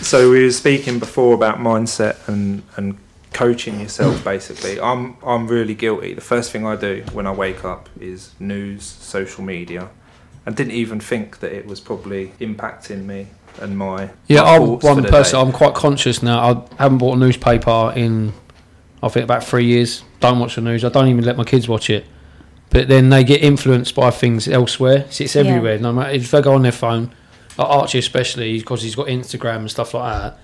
so 0.00 0.30
we 0.30 0.44
were 0.44 0.50
speaking 0.52 0.98
before 0.98 1.34
about 1.34 1.58
mindset 1.58 2.16
and, 2.28 2.62
and 2.76 2.96
coaching 3.32 3.80
yourself 3.80 4.22
basically. 4.24 4.80
I'm 4.80 5.16
I'm 5.24 5.46
really 5.48 5.74
guilty. 5.74 6.14
The 6.14 6.20
first 6.20 6.50
thing 6.52 6.66
I 6.66 6.76
do 6.76 7.04
when 7.12 7.26
I 7.26 7.32
wake 7.32 7.64
up 7.64 7.88
is 8.00 8.30
news, 8.40 8.84
social 8.84 9.44
media. 9.44 9.88
I 10.46 10.52
didn't 10.52 10.72
even 10.74 11.00
think 11.00 11.40
that 11.40 11.52
it 11.52 11.66
was 11.66 11.80
probably 11.80 12.28
impacting 12.40 13.04
me 13.04 13.26
and 13.60 13.76
my 13.76 14.10
Yeah, 14.28 14.42
my 14.42 14.54
I'm 14.56 14.62
one 14.78 15.02
person. 15.04 15.38
day. 15.40 15.44
I'm 15.44 15.52
quite 15.52 15.74
conscious 15.74 16.22
now. 16.22 16.38
I 16.78 16.82
haven't 16.82 16.98
bought 16.98 17.16
a 17.16 17.18
newspaper 17.18 17.92
in, 17.96 18.32
I 19.02 19.08
think, 19.08 19.24
about 19.24 19.42
three 19.42 19.64
years. 19.64 20.04
Don't 20.20 20.38
watch 20.38 20.54
the 20.54 20.60
news. 20.60 20.84
I 20.84 20.88
don't 20.90 21.08
even 21.08 21.24
let 21.24 21.36
my 21.36 21.44
kids 21.44 21.66
watch 21.68 21.90
it. 21.90 22.04
But 22.70 22.86
then 22.88 23.10
they 23.10 23.24
get 23.24 23.42
influenced 23.42 23.94
by 23.94 24.10
things 24.10 24.46
elsewhere. 24.46 25.06
See, 25.10 25.24
It's 25.24 25.34
Yeah. 25.34 25.42
everywhere. 25.42 25.78
No 25.78 25.92
matter 25.92 26.10
if 26.10 26.30
they 26.30 26.40
go 26.42 26.54
on 26.54 26.62
their 26.62 26.72
phone, 26.72 27.12
like 27.58 27.68
Archie 27.68 27.98
especially, 27.98 28.58
because 28.58 28.82
he's 28.82 28.94
got 28.94 29.06
Instagram 29.06 29.56
and 29.58 29.70
stuff 29.70 29.94
like 29.94 30.12
that. 30.12 30.38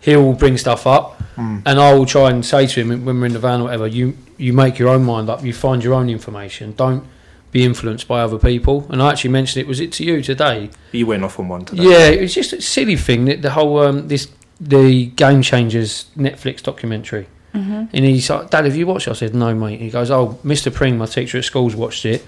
He'll 0.00 0.34
bring 0.34 0.56
stuff 0.58 0.86
up, 0.86 1.20
Hmm. 1.36 1.58
and 1.66 1.80
I 1.80 1.92
will 1.94 2.06
try 2.06 2.30
and 2.30 2.44
say 2.44 2.66
to 2.66 2.80
him 2.80 3.04
when 3.04 3.18
we're 3.20 3.26
in 3.26 3.32
the 3.32 3.38
van 3.38 3.60
or 3.60 3.64
whatever. 3.64 3.86
You 3.86 4.16
you 4.36 4.52
make 4.52 4.78
your 4.78 4.88
own 4.90 5.04
mind 5.04 5.30
up. 5.30 5.42
You 5.44 5.52
find 5.52 5.82
your 5.82 5.94
own 5.94 6.08
information. 6.10 6.74
Don't 6.76 7.04
be 7.50 7.64
influenced 7.64 8.06
by 8.06 8.20
other 8.20 8.38
people. 8.38 8.86
And 8.90 9.02
I 9.02 9.10
actually 9.12 9.30
mentioned 9.30 9.62
it. 9.62 9.66
Was 9.66 9.80
it 9.80 9.90
to 9.92 10.04
you 10.04 10.20
today? 10.22 10.68
You 10.92 11.06
went 11.06 11.24
off 11.24 11.38
on 11.40 11.48
one 11.48 11.64
today. 11.64 11.84
Yeah, 11.84 12.08
it 12.08 12.20
was 12.20 12.34
just 12.34 12.52
a 12.52 12.60
silly 12.60 12.96
thing 12.96 13.24
that 13.24 13.40
the 13.40 13.50
whole 13.50 13.78
um, 13.80 14.08
this 14.08 14.28
the 14.60 15.06
Game 15.06 15.40
Changers 15.42 16.06
Netflix 16.16 16.62
documentary. 16.62 17.26
Mm-hmm. 17.54 17.84
And 17.94 18.04
he's 18.04 18.28
like, 18.28 18.50
Dad, 18.50 18.66
have 18.66 18.76
you 18.76 18.86
watched 18.86 19.06
it? 19.08 19.12
I 19.12 19.14
said, 19.14 19.34
No, 19.34 19.54
mate. 19.54 19.80
He 19.80 19.88
goes, 19.90 20.10
Oh, 20.10 20.38
Mr. 20.44 20.72
Pring, 20.72 20.98
my 20.98 21.06
teacher 21.06 21.38
at 21.38 21.44
school's 21.44 21.74
watched 21.74 22.04
it. 22.04 22.22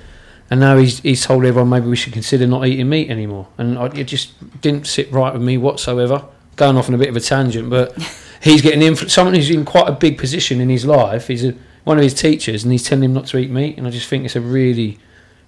And 0.50 0.60
now 0.60 0.76
he's, 0.78 1.00
he's 1.00 1.24
told 1.24 1.44
everyone 1.44 1.68
maybe 1.68 1.86
we 1.86 1.96
should 1.96 2.12
consider 2.12 2.46
not 2.46 2.66
eating 2.66 2.88
meat 2.88 3.10
anymore. 3.10 3.48
And 3.58 3.78
I, 3.78 3.86
it 3.86 4.04
just 4.04 4.60
didn't 4.60 4.86
sit 4.86 5.10
right 5.12 5.32
with 5.32 5.42
me 5.42 5.58
whatsoever. 5.58 6.24
Going 6.56 6.76
off 6.76 6.88
on 6.88 6.94
a 6.94 6.98
bit 6.98 7.08
of 7.08 7.16
a 7.16 7.20
tangent, 7.20 7.70
but 7.70 7.96
he's 8.42 8.62
getting 8.62 8.80
influ- 8.80 9.10
someone 9.10 9.34
who's 9.34 9.50
in 9.50 9.64
quite 9.64 9.88
a 9.88 9.92
big 9.92 10.18
position 10.18 10.60
in 10.60 10.68
his 10.68 10.84
life. 10.86 11.28
He's 11.28 11.44
a, 11.44 11.54
one 11.84 11.98
of 11.98 12.02
his 12.02 12.14
teachers, 12.14 12.64
and 12.64 12.72
he's 12.72 12.82
telling 12.82 13.04
him 13.04 13.14
not 13.14 13.26
to 13.26 13.38
eat 13.38 13.50
meat. 13.50 13.78
And 13.78 13.86
I 13.86 13.90
just 13.90 14.08
think 14.08 14.24
it's 14.24 14.36
a 14.36 14.40
really 14.40 14.98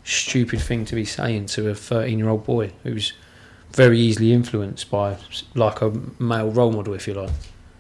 stupid 0.05 0.61
thing 0.61 0.85
to 0.87 0.95
be 0.95 1.05
saying 1.05 1.47
to 1.47 1.69
a 1.69 1.75
13 1.75 2.19
year 2.19 2.29
old 2.29 2.45
boy 2.45 2.73
who's 2.83 3.13
very 3.73 3.99
easily 3.99 4.33
influenced 4.33 4.91
by 4.91 5.17
like 5.55 5.81
a 5.83 5.93
male 6.19 6.51
role 6.51 6.73
model, 6.73 6.95
if 6.95 7.09
you 7.09 7.15
like. 7.15 7.31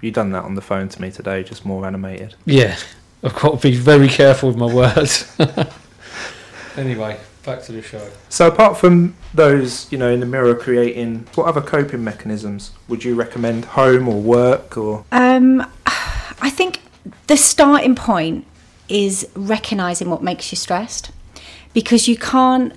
You 0.01 0.11
done 0.11 0.31
that 0.33 0.45
on 0.45 0.55
the 0.55 0.63
phone 0.63 0.89
to 0.89 1.03
me 1.03 1.11
today, 1.11 1.43
just 1.43 1.65
more 1.65 1.87
animated. 1.87 2.35
Yeah, 2.47 2.77
I've 3.23 3.35
got 3.35 3.61
to 3.61 3.69
be 3.69 3.77
very 3.77 4.09
careful 4.09 4.49
with 4.49 4.57
my 4.57 4.73
words. 4.73 5.37
anyway, 6.77 7.19
back 7.45 7.63
to 7.65 7.73
the 7.73 7.83
show. 7.83 8.11
So 8.29 8.49
apart 8.49 8.77
from 8.77 9.15
those, 9.35 9.91
you 9.93 9.99
know, 9.99 10.11
in 10.11 10.21
the 10.21 10.27
mirror 10.27 10.55
creating, 10.55 11.27
what 11.35 11.47
other 11.47 11.61
coping 11.61 12.05
mechanisms 12.05 12.73
would 12.89 13.05
you 13.05 13.15
recommend? 13.15 13.65
Home 13.67 14.09
or 14.09 14.21
work 14.21 14.77
or 14.77 15.05
Um, 15.13 15.61
I 15.87 16.51
think 16.51 16.81
the 17.27 17.37
starting 17.37 17.95
point 17.95 18.47
is 18.89 19.29
recognizing 19.35 20.11
what 20.11 20.23
makes 20.23 20.51
you 20.53 20.57
stressed 20.57 21.11
because 21.73 22.09
you 22.09 22.17
can't 22.17 22.73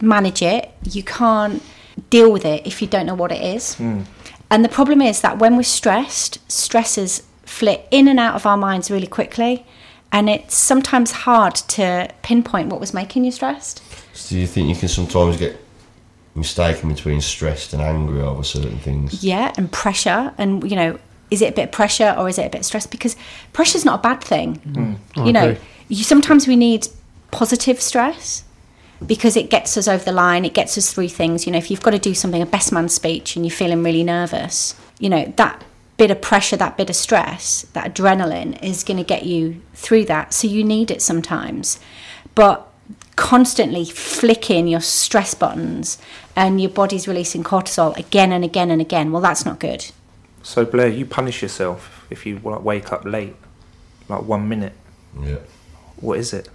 manage 0.00 0.42
it, 0.42 0.70
you 0.82 1.02
can't 1.02 1.62
deal 2.10 2.32
with 2.32 2.44
it 2.44 2.66
if 2.66 2.82
you 2.82 2.88
don't 2.88 3.06
know 3.06 3.14
what 3.14 3.30
it 3.30 3.42
is. 3.42 3.78
And 4.50 4.64
the 4.64 4.68
problem 4.68 5.00
is 5.00 5.20
that 5.20 5.38
when 5.38 5.56
we're 5.56 5.62
stressed, 5.62 6.38
stresses 6.50 7.22
flit 7.44 7.86
in 7.90 8.08
and 8.08 8.18
out 8.18 8.34
of 8.34 8.44
our 8.44 8.56
minds 8.56 8.90
really 8.90 9.06
quickly. 9.06 9.64
And 10.12 10.28
it's 10.28 10.54
sometimes 10.54 11.10
hard 11.10 11.54
to 11.54 12.08
pinpoint 12.22 12.68
what 12.68 12.78
was 12.78 12.92
making 12.92 13.24
you 13.24 13.32
stressed. 13.32 13.82
So 14.14 14.34
do 14.34 14.40
you 14.40 14.46
think 14.46 14.68
you 14.68 14.76
can 14.76 14.88
sometimes 14.88 15.38
get 15.38 15.58
mistaken 16.34 16.92
between 16.92 17.20
stressed 17.22 17.72
and 17.72 17.80
angry 17.80 18.20
over 18.20 18.44
certain 18.44 18.78
things? 18.78 19.24
Yeah, 19.24 19.52
and 19.56 19.72
pressure. 19.72 20.34
And, 20.36 20.70
you 20.70 20.76
know, 20.76 20.98
is 21.30 21.40
it 21.40 21.52
a 21.52 21.52
bit 21.52 21.64
of 21.64 21.72
pressure 21.72 22.14
or 22.18 22.28
is 22.28 22.38
it 22.38 22.46
a 22.46 22.50
bit 22.50 22.60
of 22.60 22.66
stress? 22.66 22.86
Because 22.86 23.16
pressure's 23.54 23.86
not 23.86 24.00
a 24.00 24.02
bad 24.02 24.22
thing. 24.22 24.56
Mm. 24.56 24.74
Mm, 24.74 24.96
I 25.16 25.26
you 25.26 25.32
know, 25.32 25.56
you 25.88 26.04
sometimes 26.04 26.46
we 26.46 26.56
need 26.56 26.88
positive 27.30 27.80
stress 27.80 28.44
because 29.06 29.36
it 29.36 29.48
gets 29.48 29.76
us 29.78 29.88
over 29.88 30.04
the 30.04 30.12
line. 30.12 30.44
It 30.44 30.52
gets 30.52 30.76
us 30.76 30.92
through 30.92 31.08
things. 31.08 31.46
You 31.46 31.52
know, 31.52 31.58
if 31.58 31.70
you've 31.70 31.82
got 31.82 31.92
to 31.92 31.98
do 31.98 32.14
something, 32.14 32.42
a 32.42 32.46
best 32.46 32.70
man 32.70 32.90
speech, 32.90 33.34
and 33.34 33.46
you're 33.46 33.54
feeling 33.54 33.82
really 33.82 34.04
nervous, 34.04 34.74
you 34.98 35.08
know 35.08 35.32
that 35.36 35.64
bit 35.96 36.10
of 36.10 36.20
pressure, 36.20 36.56
that 36.56 36.76
bit 36.76 36.90
of 36.90 36.96
stress, 36.96 37.62
that 37.72 37.94
adrenaline 37.94 38.60
is 38.62 38.82
going 38.82 38.96
to 38.96 39.04
get 39.04 39.24
you 39.24 39.62
through 39.74 40.04
that. 40.06 40.32
So 40.32 40.48
you 40.48 40.64
need 40.64 40.90
it 40.90 41.02
sometimes, 41.02 41.78
but 42.34 42.68
constantly 43.16 43.84
flicking 43.84 44.66
your 44.66 44.80
stress 44.80 45.34
buttons 45.34 45.98
and 46.34 46.60
your 46.60 46.70
body's 46.70 47.06
releasing 47.06 47.44
cortisol 47.44 47.96
again 47.98 48.32
and 48.32 48.44
again 48.44 48.70
and 48.70 48.80
again. 48.80 49.12
Well, 49.12 49.22
that's 49.22 49.44
not 49.44 49.60
good. 49.60 49.86
so 50.42 50.64
Blair, 50.64 50.88
you 50.88 51.04
punish 51.06 51.42
yourself 51.42 52.06
if 52.10 52.26
you 52.26 52.38
like, 52.38 52.62
wake 52.62 52.92
up 52.92 53.04
late, 53.04 53.36
like 54.08 54.22
one 54.22 54.48
minute. 54.48 54.72
Yeah. 55.20 55.38
What 55.96 56.18
is 56.18 56.32
it? 56.32 56.48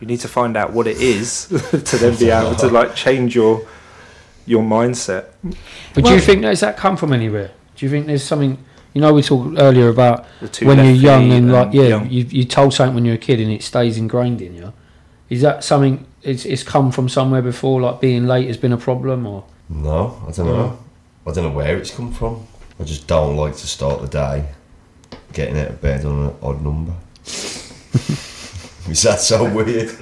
You 0.00 0.06
need 0.06 0.20
to 0.20 0.28
find 0.28 0.56
out 0.56 0.72
what 0.72 0.86
it 0.86 0.96
is 0.96 1.46
to 1.70 1.96
then 1.98 2.18
be 2.18 2.30
able 2.30 2.54
to 2.56 2.68
like 2.68 2.94
change 2.94 3.34
your 3.34 3.66
your 4.46 4.62
mindset. 4.62 5.26
But 5.94 6.04
do 6.04 6.14
you 6.14 6.20
think 6.20 6.42
does 6.42 6.60
that 6.60 6.76
come 6.76 6.96
from 6.96 7.12
anywhere? 7.12 7.50
Do 7.76 7.86
you 7.86 7.90
think 7.90 8.06
there's 8.06 8.24
something? 8.24 8.58
You 8.92 9.00
know, 9.00 9.12
we 9.12 9.22
talked 9.22 9.58
earlier 9.58 9.88
about 9.88 10.26
when 10.62 10.78
you're 10.78 10.94
young 10.94 11.28
feet 11.28 11.36
and 11.36 11.52
like 11.52 11.72
yeah, 11.72 11.82
young. 11.84 12.10
you 12.10 12.24
you 12.24 12.44
told 12.44 12.74
something 12.74 12.94
when 12.94 13.04
you're 13.04 13.14
a 13.14 13.18
kid 13.18 13.40
and 13.40 13.50
it 13.50 13.62
stays 13.62 13.96
ingrained 13.96 14.42
in 14.42 14.54
you. 14.54 14.72
Is 15.28 15.42
that 15.42 15.62
something? 15.62 16.06
It's 16.22 16.44
it's 16.44 16.62
come 16.62 16.90
from 16.90 17.08
somewhere 17.08 17.42
before, 17.42 17.80
like 17.80 18.00
being 18.00 18.26
late 18.26 18.48
has 18.48 18.56
been 18.56 18.72
a 18.72 18.76
problem, 18.76 19.26
or 19.26 19.44
No, 19.68 20.20
I 20.26 20.32
don't 20.32 20.46
know. 20.46 20.78
I 21.26 21.32
don't 21.32 21.44
know 21.44 21.50
where 21.50 21.76
it's 21.76 21.94
come 21.94 22.12
from. 22.12 22.46
I 22.80 22.84
just 22.84 23.06
don't 23.06 23.36
like 23.36 23.54
to 23.56 23.66
start 23.66 24.00
the 24.00 24.08
day 24.08 24.48
getting 25.32 25.58
out 25.58 25.68
of 25.68 25.80
bed 25.80 26.04
on 26.04 26.28
an 26.28 26.34
odd 26.42 26.62
number. 26.62 26.94
Is 27.24 29.02
that 29.02 29.20
so 29.20 29.44
weird? 29.52 29.92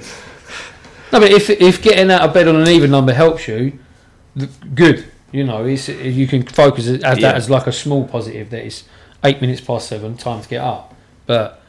no? 1.11 1.19
But 1.19 1.31
if 1.31 1.49
if 1.49 1.81
getting 1.81 2.09
out 2.09 2.21
of 2.21 2.33
bed 2.33 2.47
on 2.47 2.55
an 2.55 2.67
even 2.67 2.89
number 2.89 3.13
helps 3.13 3.47
you, 3.47 3.77
good. 4.73 5.05
You 5.31 5.43
know, 5.43 5.65
it's, 5.65 5.87
you 5.89 6.27
can 6.27 6.43
focus 6.43 6.87
as 6.87 7.01
Yeah. 7.01 7.15
that 7.15 7.35
as 7.35 7.49
like 7.49 7.67
a 7.67 7.71
small 7.71 8.07
positive 8.07 8.49
that 8.49 8.65
it's 8.65 8.83
eight 9.23 9.41
minutes 9.41 9.61
past 9.61 9.87
seven, 9.87 10.17
time 10.17 10.41
to 10.41 10.49
get 10.49 10.61
up. 10.61 10.95
But 11.25 11.61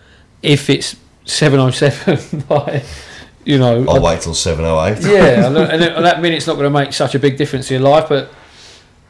if 0.43 0.71
it's 0.71 0.97
seven 1.25 1.61
oh 1.61 1.71
seven, 1.71 2.45
like 2.51 2.85
you 3.45 3.59
know, 3.59 3.85
I'll 3.89 4.03
wait 4.03 4.21
till 4.21 4.35
seven 4.35 4.65
oh 4.65 4.83
eight. 4.85 5.01
yeah, 5.03 5.47
and, 5.47 5.57
that 5.57 6.21
minute's 6.21 6.47
not 6.47 6.55
going 6.55 6.65
to 6.65 6.71
make 6.71 6.93
such 6.93 7.15
a 7.15 7.19
big 7.19 7.37
difference 7.37 7.71
in 7.71 7.81
your 7.81 7.91
life. 7.91 8.09
But 8.09 8.31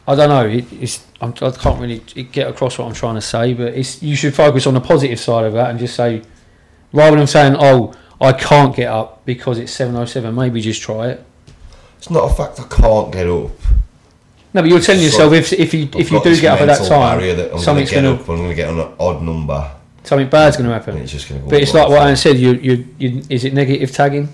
I 0.07 0.15
don't 0.15 0.29
know. 0.29 0.47
It, 0.47 0.73
it's 0.73 1.05
I'm, 1.21 1.35
I 1.43 1.51
can't 1.51 1.81
really 1.81 1.99
get 1.99 2.49
across 2.49 2.79
what 2.79 2.87
I'm 2.87 2.95
trying 2.95 3.17
to 3.17 3.21
say. 3.21 3.55
But 3.55 3.75
it's 3.75 4.03
you 4.03 4.17
should 4.17 4.35
focus 4.35 4.67
on 4.67 4.75
the 4.75 4.81
positive 4.81 5.21
side 5.21 5.45
of 5.45 5.53
that 5.55 5.71
and 5.71 5.79
just 5.79 5.95
say, 5.95 6.23
rather 6.93 7.17
than 7.17 7.27
saying, 7.27 7.57
"Oh, 7.59 7.95
I 8.21 8.33
can't 8.33 8.75
get 8.75 8.89
up 8.89 9.25
because 9.25 9.59
it's 9.59 9.77
7:07," 9.77 10.35
maybe 10.35 10.61
just 10.61 10.83
try 10.83 11.09
it. 11.09 11.25
It's 11.99 12.11
not 12.11 12.31
a 12.31 12.35
fact 12.35 12.59
I 12.59 12.65
can't 12.65 13.13
get 13.13 13.29
up. 13.29 13.51
No, 14.53 14.63
but 14.63 14.71
you're 14.71 14.81
telling 14.81 15.01
So, 15.01 15.07
yourself 15.07 15.33
if 15.33 15.53
if 15.53 15.75
you 15.75 15.85
I've 15.85 16.01
if 16.01 16.11
you 16.11 16.23
do 16.23 16.41
get 16.41 16.55
up 16.55 16.61
at 16.61 16.67
that 16.67 16.89
time, 16.89 17.21
that 17.21 17.31
I'm 17.31 17.37
going 17.37 17.51
to 17.51 17.59
something's 17.59 17.91
get 17.91 18.03
going 18.03 18.19
to. 18.19 18.33
I'm 18.33 18.39
going 18.39 18.49
to 18.49 18.55
get 18.55 18.69
on 18.69 18.81
an 18.81 18.93
odd 18.99 19.23
number, 19.23 19.71
something 20.03 20.29
bad's 20.29 20.57
going 20.57 20.69
to 20.69 20.75
happen. 20.75 20.97
it's 20.99 21.13
just 21.13 21.29
going 21.29 21.43
to. 21.43 21.49
But 21.49 21.63
it's 21.63 21.75
like 21.75 21.89
what 21.89 22.03
I 22.03 22.15
said. 22.15 22.37
You, 22.37 22.53
you 22.55 22.87
you 22.99 23.23
is 23.29 23.45
it 23.45 23.55
negative 23.55 23.93
tagging? 23.93 24.29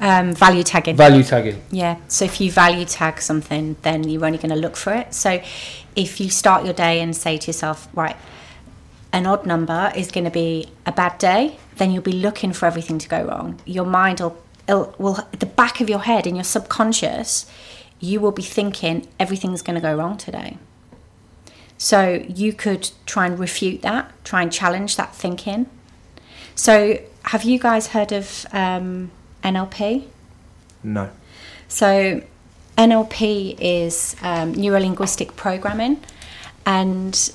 Um, 0.00 0.34
value 0.34 0.62
tagging. 0.62 0.96
Value 0.96 1.22
tagging. 1.22 1.62
Yeah. 1.70 1.96
So 2.08 2.24
if 2.24 2.40
you 2.40 2.50
value 2.50 2.84
tag 2.84 3.20
something, 3.22 3.76
then 3.82 4.08
you're 4.08 4.24
only 4.26 4.38
going 4.38 4.50
to 4.50 4.56
look 4.56 4.76
for 4.76 4.92
it. 4.92 5.14
So 5.14 5.40
if 5.96 6.20
you 6.20 6.28
start 6.28 6.64
your 6.64 6.74
day 6.74 7.00
and 7.00 7.16
say 7.16 7.38
to 7.38 7.46
yourself, 7.46 7.88
right, 7.94 8.16
an 9.12 9.26
odd 9.26 9.46
number 9.46 9.92
is 9.94 10.10
going 10.10 10.24
to 10.24 10.30
be 10.30 10.68
a 10.84 10.92
bad 10.92 11.18
day, 11.18 11.56
then 11.76 11.90
you'll 11.90 12.02
be 12.02 12.12
looking 12.12 12.52
for 12.52 12.66
everything 12.66 12.98
to 12.98 13.08
go 13.08 13.24
wrong. 13.24 13.60
Your 13.64 13.86
mind 13.86 14.20
will, 14.20 14.36
it'll, 14.68 14.94
will 14.98 15.18
the 15.38 15.46
back 15.46 15.80
of 15.80 15.88
your 15.88 16.00
head 16.00 16.26
in 16.26 16.34
your 16.34 16.44
subconscious, 16.44 17.50
you 18.04 18.20
will 18.20 18.32
be 18.32 18.42
thinking 18.42 19.08
everything's 19.18 19.62
going 19.62 19.74
to 19.74 19.80
go 19.80 19.96
wrong 19.96 20.16
today. 20.16 20.58
So 21.78 22.24
you 22.28 22.52
could 22.52 22.90
try 23.06 23.26
and 23.26 23.38
refute 23.38 23.82
that, 23.82 24.12
try 24.24 24.42
and 24.42 24.52
challenge 24.52 24.96
that 24.96 25.14
thinking. 25.14 25.66
So 26.54 26.98
have 27.24 27.42
you 27.42 27.58
guys 27.58 27.88
heard 27.88 28.12
of 28.12 28.46
um, 28.52 29.10
NLP? 29.42 30.06
No. 30.82 31.10
So, 31.68 32.22
NLP 32.76 33.56
is 33.58 34.16
um, 34.22 34.52
neuro 34.52 34.80
linguistic 34.80 35.36
programming, 35.36 36.00
and 36.66 37.32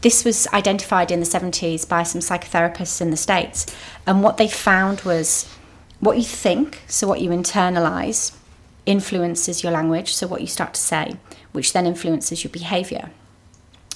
this 0.00 0.24
was 0.24 0.46
identified 0.48 1.10
in 1.10 1.20
the 1.20 1.26
70s 1.26 1.88
by 1.88 2.02
some 2.02 2.20
psychotherapists 2.20 3.00
in 3.00 3.10
the 3.10 3.16
States. 3.16 3.66
And 4.06 4.22
what 4.22 4.36
they 4.36 4.48
found 4.48 5.02
was 5.02 5.52
what 6.00 6.16
you 6.16 6.24
think, 6.24 6.82
so 6.86 7.06
what 7.06 7.20
you 7.20 7.30
internalize, 7.30 8.34
influences 8.86 9.62
your 9.62 9.72
language, 9.72 10.14
so 10.14 10.26
what 10.26 10.40
you 10.40 10.46
start 10.46 10.74
to 10.74 10.80
say, 10.80 11.16
which 11.52 11.72
then 11.72 11.86
influences 11.86 12.44
your 12.44 12.50
behavior. 12.50 13.10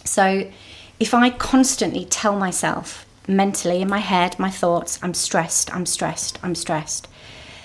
So, 0.05 0.51
if 0.99 1.15
I 1.15 1.31
constantly 1.31 2.05
tell 2.05 2.37
myself 2.37 3.07
mentally 3.27 3.81
in 3.81 3.89
my 3.89 4.01
head, 4.01 4.39
my 4.39 4.51
thoughts, 4.51 4.99
I'm 5.03 5.15
stressed, 5.15 5.75
I'm 5.75 5.87
stressed, 5.87 6.39
I'm 6.43 6.55
stressed, 6.55 7.09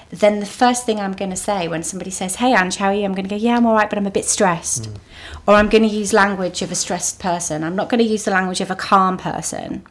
then 0.09 0.39
the 0.39 0.45
first 0.45 0.85
thing 0.85 0.99
I'm 0.99 1.13
going 1.13 1.31
to 1.31 1.35
say 1.35 1.67
when 1.67 1.83
somebody 1.83 2.11
says, 2.11 2.35
Hey, 2.35 2.53
Ange, 2.53 2.77
how 2.77 2.87
are 2.87 2.93
you? 2.93 3.03
I'm 3.03 3.13
going 3.13 3.27
to 3.27 3.29
go, 3.29 3.35
Yeah, 3.35 3.57
I'm 3.57 3.65
all 3.65 3.73
right, 3.73 3.89
but 3.89 3.97
I'm 3.97 4.05
a 4.05 4.11
bit 4.11 4.25
stressed. 4.25 4.85
Hmm. 4.85 4.95
Or 5.47 5.55
I'm 5.55 5.69
going 5.69 5.83
to 5.83 5.89
use 5.89 6.13
language 6.13 6.61
of 6.61 6.71
a 6.71 6.75
stressed 6.75 7.19
person. 7.19 7.63
I'm 7.63 7.75
not 7.75 7.89
going 7.89 8.03
to 8.03 8.09
use 8.09 8.25
the 8.25 8.31
language 8.31 8.61
of 8.61 8.71
a 8.71 8.75
calm 8.75 9.17
person. 9.17 9.85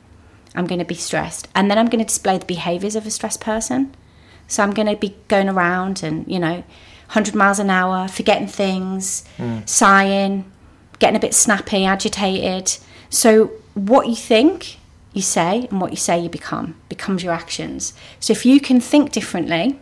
I'm 0.55 0.67
going 0.67 0.79
to 0.79 0.85
be 0.85 0.95
stressed. 0.95 1.49
And 1.55 1.71
then 1.71 1.79
I'm 1.79 1.87
going 1.87 1.99
to 1.99 2.05
display 2.05 2.39
the 2.39 2.47
behaviors 2.47 2.95
of 2.97 3.07
a 3.07 3.11
stressed 3.11 3.41
person. 3.41 3.95
So 4.47 4.63
I'm 4.63 4.73
going 4.73 4.89
to 4.89 4.97
be 4.97 5.17
going 5.29 5.49
around 5.49 6.03
and, 6.03 6.27
you 6.31 6.39
know, 6.39 6.65
100 7.15 7.35
miles 7.35 7.61
an 7.61 7.71
hour, 7.71 8.09
forgetting 8.09 8.49
things, 8.49 9.25
hmm. 9.37 9.61
sighing, 9.67 10.51
getting 10.99 11.15
a 11.15 11.21
bit 11.21 11.33
snappy, 11.33 11.85
agitated. 11.85 12.77
So 13.09 13.53
what 13.75 14.09
you 14.09 14.17
think, 14.17 14.79
you 15.13 15.23
say, 15.23 15.69
and 15.71 15.81
what 15.81 15.93
you 15.93 15.97
say, 15.97 16.19
you 16.19 16.29
become, 16.29 16.75
becomes 16.89 17.23
your 17.23 17.33
actions. 17.33 17.95
So 18.19 18.33
if 18.33 18.45
you 18.45 18.59
can 18.59 18.81
think 18.81 19.13
differently, 19.13 19.79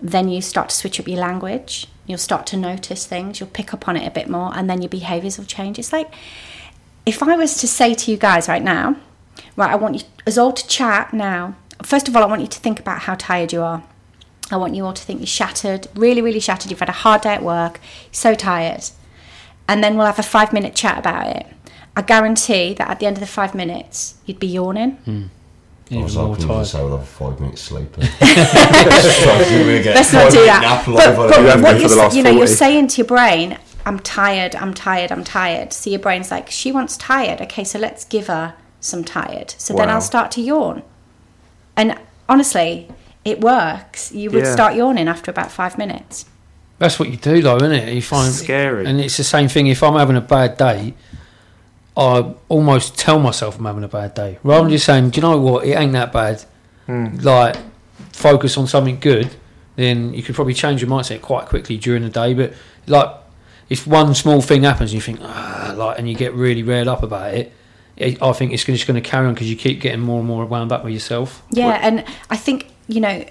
then 0.00 0.30
you 0.30 0.40
start 0.40 0.70
to 0.70 0.74
switch 0.74 0.98
up 0.98 1.06
your 1.06 1.20
language. 1.20 1.86
You'll 2.06 2.16
start 2.16 2.46
to 2.46 2.56
notice 2.56 3.04
things. 3.04 3.38
You'll 3.38 3.50
pick 3.50 3.74
up 3.74 3.86
on 3.86 3.96
it 3.98 4.06
a 4.06 4.10
bit 4.10 4.30
more, 4.30 4.56
and 4.56 4.70
then 4.70 4.80
your 4.80 4.88
behaviors 4.88 5.36
will 5.36 5.44
change. 5.44 5.78
It's 5.78 5.92
like 5.92 6.10
if 7.04 7.22
I 7.22 7.36
was 7.36 7.58
to 7.60 7.68
say 7.68 7.92
to 7.92 8.10
you 8.10 8.16
guys 8.16 8.48
right 8.48 8.62
now, 8.62 8.96
right, 9.54 9.70
I 9.70 9.76
want 9.76 9.96
you 9.96 10.02
us 10.26 10.38
all 10.38 10.52
to 10.52 10.66
chat 10.66 11.12
now. 11.12 11.56
First 11.82 12.08
of 12.08 12.16
all, 12.16 12.22
I 12.22 12.26
want 12.26 12.40
you 12.40 12.46
to 12.46 12.58
think 12.58 12.80
about 12.80 13.00
how 13.00 13.16
tired 13.16 13.52
you 13.52 13.60
are. 13.60 13.82
I 14.50 14.56
want 14.56 14.74
you 14.74 14.84
all 14.86 14.92
to 14.94 15.02
think 15.02 15.20
you're 15.20 15.26
shattered, 15.26 15.88
really, 15.94 16.22
really 16.22 16.40
shattered. 16.40 16.70
You've 16.70 16.80
had 16.80 16.88
a 16.88 16.92
hard 16.92 17.20
day 17.22 17.34
at 17.34 17.42
work, 17.42 17.80
so 18.12 18.34
tired. 18.34 18.84
And 19.68 19.84
then 19.84 19.96
we'll 19.96 20.06
have 20.06 20.18
a 20.18 20.22
five 20.22 20.52
minute 20.52 20.74
chat 20.74 20.98
about 20.98 21.26
it. 21.36 21.46
I 21.94 22.02
guarantee 22.02 22.74
that 22.74 22.88
at 22.88 23.00
the 23.00 23.06
end 23.06 23.16
of 23.16 23.20
the 23.20 23.26
five 23.26 23.54
minutes, 23.54 24.14
you'd 24.24 24.38
be 24.38 24.46
yawning. 24.46 24.92
Hmm. 24.92 25.24
I 25.90 26.02
was 26.02 26.16
more 26.16 26.28
hoping 26.28 26.42
you 26.42 26.48
would 26.48 26.54
tired. 26.54 26.66
say 26.66 26.82
we'll 26.82 26.98
have 26.98 27.00
a 27.00 27.04
five 27.06 27.40
minute 27.40 27.58
sleep. 27.58 27.92
then. 27.96 28.08
Let's 28.10 29.94
Let's 29.94 30.12
not 30.12 30.30
do 30.30 30.44
that. 30.44 30.84
But, 30.86 31.16
but 31.16 31.38
You 31.38 31.62
what 31.62 31.62
you're, 31.62 31.74
for 31.74 31.82
the 31.82 31.88
sa- 31.88 31.96
last 32.02 32.16
you 32.16 32.22
know, 32.22 32.30
you're 32.30 32.46
saying 32.46 32.88
to 32.88 32.98
your 32.98 33.06
brain, 33.06 33.58
"I'm 33.86 33.98
tired. 33.98 34.54
I'm 34.54 34.74
tired. 34.74 35.10
I'm 35.10 35.24
tired." 35.24 35.72
So 35.72 35.88
your 35.90 35.98
brain's 35.98 36.30
like, 36.30 36.50
"She 36.50 36.72
wants 36.72 36.96
tired. 36.96 37.40
Okay, 37.40 37.64
so 37.64 37.78
let's 37.78 38.04
give 38.04 38.26
her 38.26 38.54
some 38.80 39.02
tired." 39.02 39.54
So 39.58 39.74
then 39.74 39.88
I'll 39.88 40.00
start 40.02 40.30
to 40.32 40.42
yawn. 40.42 40.82
And 41.76 41.98
honestly, 42.28 42.88
it 43.28 43.40
works. 43.40 44.12
You 44.12 44.30
would 44.30 44.44
Yeah. 44.44 44.52
start 44.52 44.74
yawning 44.74 45.08
after 45.08 45.30
about 45.30 45.50
five 45.52 45.76
minutes. 45.78 46.24
That's 46.78 46.98
what 46.98 47.08
you 47.10 47.16
do, 47.16 47.42
though, 47.42 47.56
isn't 47.56 47.72
it? 47.72 47.92
You 47.92 48.02
find 48.02 48.32
Scary. 48.32 48.86
and 48.86 49.00
it's 49.00 49.16
the 49.16 49.24
same 49.24 49.48
thing. 49.48 49.66
If 49.66 49.82
I'm 49.82 49.94
having 49.96 50.16
a 50.16 50.20
bad 50.20 50.56
day, 50.56 50.94
I 51.96 52.34
almost 52.48 52.96
tell 52.96 53.18
myself 53.18 53.58
I'm 53.58 53.64
having 53.64 53.82
a 53.84 53.88
bad 53.88 54.14
day, 54.14 54.38
rather 54.44 54.62
than 54.62 54.70
just 54.72 54.86
saying, 54.86 55.10
"Do 55.10 55.16
you 55.20 55.22
know 55.22 55.36
what? 55.38 55.66
It 55.66 55.72
ain't 55.72 55.92
that 55.92 56.12
bad." 56.12 56.44
Hmm. 56.86 57.18
Like, 57.20 57.56
focus 58.12 58.56
on 58.56 58.66
something 58.68 58.98
good. 59.00 59.30
Then 59.76 60.14
you 60.14 60.22
could 60.22 60.34
probably 60.34 60.54
change 60.54 60.80
your 60.80 60.90
mindset 60.90 61.20
quite 61.22 61.46
quickly 61.46 61.76
during 61.76 62.02
the 62.04 62.08
day. 62.08 62.34
But 62.34 62.52
like, 62.86 63.10
if 63.68 63.86
one 63.86 64.14
small 64.14 64.40
thing 64.40 64.62
happens, 64.62 64.94
you 64.94 65.00
think, 65.00 65.18
ah, 65.22 65.74
like, 65.76 65.98
and 65.98 66.08
you 66.08 66.14
get 66.16 66.32
really 66.34 66.62
riled 66.62 66.88
up 66.88 67.02
about 67.02 67.34
it. 67.34 67.52
It, 67.96 68.22
I 68.22 68.32
think 68.32 68.52
it's 68.52 68.62
gonna- 68.64 68.76
just 68.76 68.86
going 68.86 69.00
to 69.02 69.08
carry 69.08 69.26
on 69.26 69.34
because 69.34 69.50
you 69.50 69.56
keep 69.56 69.80
getting 69.80 70.00
more 70.00 70.18
and 70.20 70.28
more 70.28 70.44
wound 70.46 70.70
up 70.70 70.84
with 70.84 70.92
yourself. 70.92 71.42
Yeah, 71.50 71.78
and 71.82 72.04
I 72.30 72.36
think 72.36 72.66
you 72.88 73.00
know, 73.00 73.24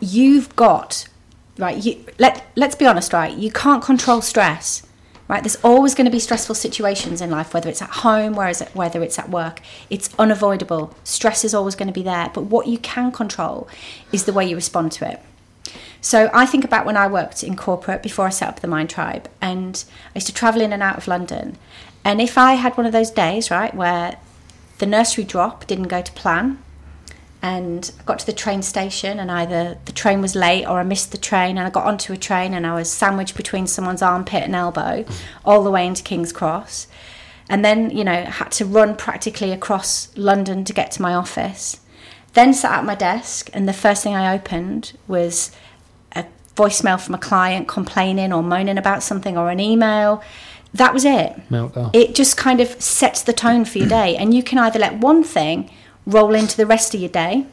you've 0.00 0.54
got 0.56 1.08
right. 1.56 1.82
You 1.82 2.04
let 2.18 2.44
let's 2.56 2.74
be 2.74 2.86
honest, 2.86 3.12
right? 3.12 3.34
You 3.36 3.50
can't 3.50 3.82
control 3.82 4.20
stress, 4.20 4.86
right? 5.28 5.42
There's 5.42 5.56
always 5.62 5.94
going 5.94 6.04
to 6.04 6.10
be 6.10 6.18
stressful 6.18 6.56
situations 6.56 7.20
in 7.20 7.30
life, 7.30 7.54
whether 7.54 7.70
it's 7.70 7.80
at 7.80 7.90
home, 7.90 8.34
whereas 8.34 8.60
whether 8.74 9.02
it's 9.02 9.18
at 9.18 9.30
work. 9.30 9.60
It's 9.88 10.10
unavoidable. 10.18 10.94
Stress 11.04 11.44
is 11.44 11.54
always 11.54 11.74
going 11.74 11.88
to 11.88 11.94
be 11.94 12.02
there, 12.02 12.30
but 12.34 12.42
what 12.42 12.66
you 12.66 12.78
can 12.78 13.12
control 13.12 13.68
is 14.12 14.24
the 14.24 14.32
way 14.32 14.48
you 14.48 14.56
respond 14.56 14.92
to 14.92 15.10
it. 15.10 15.20
So 16.00 16.30
I 16.32 16.46
think 16.46 16.64
about 16.64 16.86
when 16.86 16.96
I 16.96 17.08
worked 17.08 17.42
in 17.42 17.56
corporate 17.56 18.02
before 18.02 18.26
I 18.26 18.30
set 18.30 18.48
up 18.48 18.60
the 18.60 18.68
Mind 18.68 18.90
Tribe, 18.90 19.28
and 19.40 19.84
I 20.14 20.18
used 20.18 20.28
to 20.28 20.34
travel 20.34 20.60
in 20.60 20.72
and 20.72 20.82
out 20.82 20.96
of 20.96 21.08
London. 21.08 21.58
And 22.04 22.20
if 22.20 22.38
I 22.38 22.54
had 22.54 22.76
one 22.76 22.86
of 22.86 22.92
those 22.92 23.10
days, 23.10 23.50
right, 23.50 23.74
where 23.74 24.18
the 24.78 24.86
nursery 24.86 25.24
drop 25.24 25.66
didn't 25.66 25.88
go 25.88 26.00
to 26.00 26.12
plan, 26.12 26.62
and 27.40 27.92
I 28.00 28.02
got 28.02 28.18
to 28.18 28.26
the 28.26 28.32
train 28.32 28.62
station, 28.62 29.20
and 29.20 29.30
either 29.30 29.78
the 29.84 29.92
train 29.92 30.20
was 30.20 30.34
late 30.34 30.66
or 30.66 30.80
I 30.80 30.82
missed 30.82 31.12
the 31.12 31.18
train, 31.18 31.56
and 31.56 31.66
I 31.66 31.70
got 31.70 31.84
onto 31.84 32.12
a 32.12 32.16
train 32.16 32.52
and 32.52 32.66
I 32.66 32.74
was 32.74 32.90
sandwiched 32.90 33.36
between 33.36 33.66
someone's 33.66 34.02
armpit 34.02 34.42
and 34.42 34.54
elbow, 34.54 35.04
all 35.44 35.62
the 35.62 35.70
way 35.70 35.86
into 35.86 36.02
King's 36.02 36.32
Cross, 36.32 36.88
and 37.48 37.64
then 37.64 37.90
you 37.90 38.02
know 38.04 38.24
had 38.24 38.50
to 38.52 38.64
run 38.64 38.96
practically 38.96 39.52
across 39.52 40.16
London 40.16 40.64
to 40.64 40.72
get 40.72 40.90
to 40.92 41.02
my 41.02 41.14
office. 41.14 41.80
Then 42.34 42.52
sat 42.52 42.78
at 42.78 42.84
my 42.84 42.94
desk, 42.96 43.50
and 43.52 43.68
the 43.68 43.72
first 43.72 44.02
thing 44.02 44.14
I 44.14 44.34
opened 44.34 44.98
was 45.06 45.52
a 46.12 46.24
voicemail 46.56 47.00
from 47.00 47.14
a 47.14 47.18
client 47.18 47.68
complaining 47.68 48.32
or 48.32 48.42
moaning 48.42 48.78
about 48.78 49.02
something, 49.04 49.38
or 49.38 49.48
an 49.48 49.60
email. 49.60 50.22
That 50.74 50.92
was 50.92 51.06
it 51.06 51.32
Meltdown. 51.50 51.90
it 51.94 52.14
just 52.14 52.36
kind 52.36 52.60
of 52.60 52.68
sets 52.80 53.22
the 53.22 53.32
tone 53.32 53.64
for 53.64 53.78
your 53.78 53.88
day 53.88 54.16
and 54.18 54.34
you 54.34 54.42
can 54.42 54.58
either 54.58 54.78
let 54.78 54.98
one 54.98 55.24
thing 55.24 55.70
roll 56.08 56.34
into 56.34 56.56
the 56.56 56.66
rest 56.66 56.94
of 56.94 57.00
your 57.00 57.10
day 57.10 57.46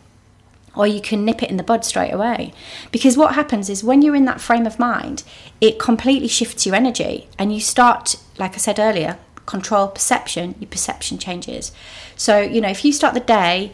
or 0.76 0.88
you 0.88 1.01
can 1.01 1.24
nip 1.24 1.43
it 1.43 1.49
in 1.49 1.58
the 1.58 1.64
bud 1.64 1.86
straight 1.86 2.12
away 2.12 2.53
because 2.91 3.18
what 3.18 3.36
happens 3.36 3.70
is 3.70 3.84
when 3.84 4.01
you're 4.01 4.16
in 4.16 4.26
that 4.26 4.41
frame 4.41 4.66
of 4.66 4.80
mind 4.80 5.24
it 5.62 5.78
completely 5.78 6.28
shifts 6.28 6.66
your 6.66 6.74
energy 6.74 7.28
and 7.38 7.53
you 7.53 7.60
start 7.60 8.16
like 8.38 8.53
i 8.53 8.58
said 8.58 8.80
earlier 8.80 9.18
control 9.45 9.89
perception 9.89 10.56
your 10.60 10.70
perception 10.70 11.18
changes 11.18 11.72
so 12.16 12.39
you 12.39 12.62
know 12.62 12.70
if 12.70 12.84
you 12.84 12.91
start 12.91 13.14
the 13.14 13.20
day 13.20 13.72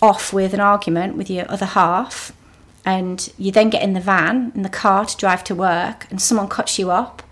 off 0.00 0.32
with 0.32 0.54
an 0.54 0.60
argument 0.60 1.16
with 1.16 1.30
your 1.30 1.48
other 1.50 1.66
half 1.66 2.32
and 2.84 3.32
you 3.36 3.52
then 3.52 3.68
get 3.68 3.82
in 3.82 3.92
the 3.92 4.00
van 4.00 4.50
in 4.54 4.62
the 4.62 4.68
car 4.68 5.04
to 5.04 5.16
drive 5.18 5.44
to 5.44 5.54
work 5.54 6.06
and 6.10 6.20
someone 6.20 6.48
cuts 6.48 6.78
you 6.78 6.90
up 6.90 7.22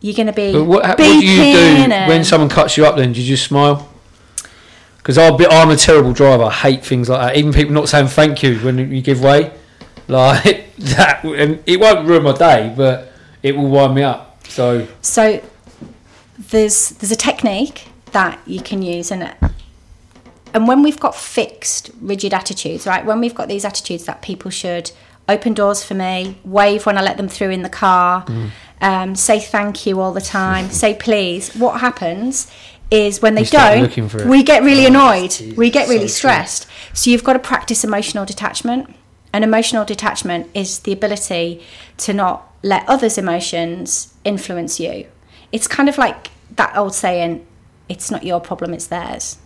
you're 0.00 0.16
going 0.16 0.26
to 0.26 0.32
be 0.32 0.52
But 0.52 0.64
what, 0.64 0.82
what 0.82 0.98
do 0.98 1.24
you 1.24 1.54
do 1.54 1.88
when 2.08 2.24
someone 2.24 2.50
cuts 2.50 2.76
you 2.76 2.84
up? 2.84 2.96
Then 2.96 3.12
do 3.12 3.22
you 3.22 3.26
just 3.26 3.44
smile? 3.46 3.88
Because 5.02 5.18
I'm 5.18 5.70
a 5.70 5.76
terrible 5.76 6.12
driver. 6.12 6.44
I 6.44 6.52
hate 6.52 6.84
things 6.84 7.08
like 7.08 7.20
that. 7.20 7.36
Even 7.36 7.52
people 7.52 7.74
not 7.74 7.88
saying 7.88 8.06
thank 8.06 8.42
you 8.42 8.58
when 8.60 8.78
you 8.78 9.02
give 9.02 9.20
way, 9.20 9.52
like 10.06 10.74
that, 10.78 11.24
and 11.24 11.62
it 11.66 11.80
won't 11.80 12.06
ruin 12.06 12.22
my 12.22 12.32
day, 12.32 12.72
but 12.76 13.12
it 13.42 13.56
will 13.56 13.68
wind 13.68 13.96
me 13.96 14.02
up. 14.02 14.46
So 14.46 14.86
So 15.00 15.42
there's 16.38 16.90
there's 16.90 17.10
a 17.10 17.16
technique 17.16 17.88
that 18.12 18.38
you 18.46 18.60
can 18.60 18.82
use 18.82 19.10
and 19.10 19.34
and 20.54 20.68
when 20.68 20.82
we've 20.82 21.00
got 21.00 21.14
fixed 21.16 21.90
rigid 22.00 22.34
attitudes, 22.34 22.86
right? 22.86 23.04
When 23.04 23.20
we've 23.20 23.34
got 23.34 23.48
these 23.48 23.64
attitudes 23.64 24.04
that 24.04 24.22
people 24.22 24.50
should 24.50 24.92
open 25.28 25.54
doors 25.54 25.82
for 25.82 25.94
me, 25.94 26.38
wave 26.44 26.84
when 26.84 26.98
I 26.98 27.02
let 27.02 27.16
them 27.16 27.28
through 27.28 27.50
in 27.50 27.62
the 27.62 27.70
car, 27.70 28.26
um, 28.82 29.14
say 29.14 29.40
thank 29.40 29.86
you 29.86 30.00
all 30.00 30.12
the 30.12 30.20
time, 30.20 30.68
say 30.70 30.94
please. 30.94 31.54
What 31.54 31.80
happens 31.80 32.52
is 32.92 33.22
when 33.22 33.34
they 33.34 33.44
don't, 33.44 33.82
looking 33.82 34.08
for 34.08 34.22
it. 34.22 34.28
we 34.28 34.42
get 34.42 34.62
really 34.62 34.84
Oh, 34.84 34.88
annoyed, 34.88 35.56
we 35.56 35.70
get 35.70 35.88
really 35.88 36.08
so 36.08 36.12
true. 36.12 36.30
stressed. 36.30 36.66
So 36.92 37.10
you've 37.10 37.24
got 37.24 37.32
to 37.32 37.38
practice 37.38 37.84
emotional 37.84 38.24
detachment. 38.24 38.94
And 39.34 39.44
emotional 39.44 39.86
detachment 39.86 40.50
is 40.52 40.80
the 40.80 40.92
ability 40.92 41.62
to 41.98 42.12
not 42.12 42.52
let 42.62 42.86
others' 42.86 43.16
emotions 43.16 44.12
influence 44.24 44.78
you. 44.78 45.06
It's 45.52 45.66
kind 45.66 45.88
of 45.88 45.96
like 45.96 46.28
that 46.56 46.76
old 46.76 46.94
saying, 46.94 47.46
it's 47.88 48.10
not 48.10 48.24
your 48.24 48.40
problem, 48.40 48.74
it's 48.74 48.88
theirs. 48.88 49.38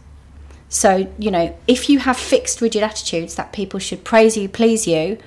So, 0.68 1.12
you 1.18 1.30
know, 1.30 1.56
if 1.68 1.88
you 1.88 2.00
have 2.00 2.16
fixed, 2.16 2.60
rigid 2.60 2.82
attitudes 2.82 3.36
that 3.36 3.52
people 3.52 3.78
should 3.78 4.02
praise 4.02 4.36
you, 4.36 4.48
please 4.48 4.88
you, 4.88 5.18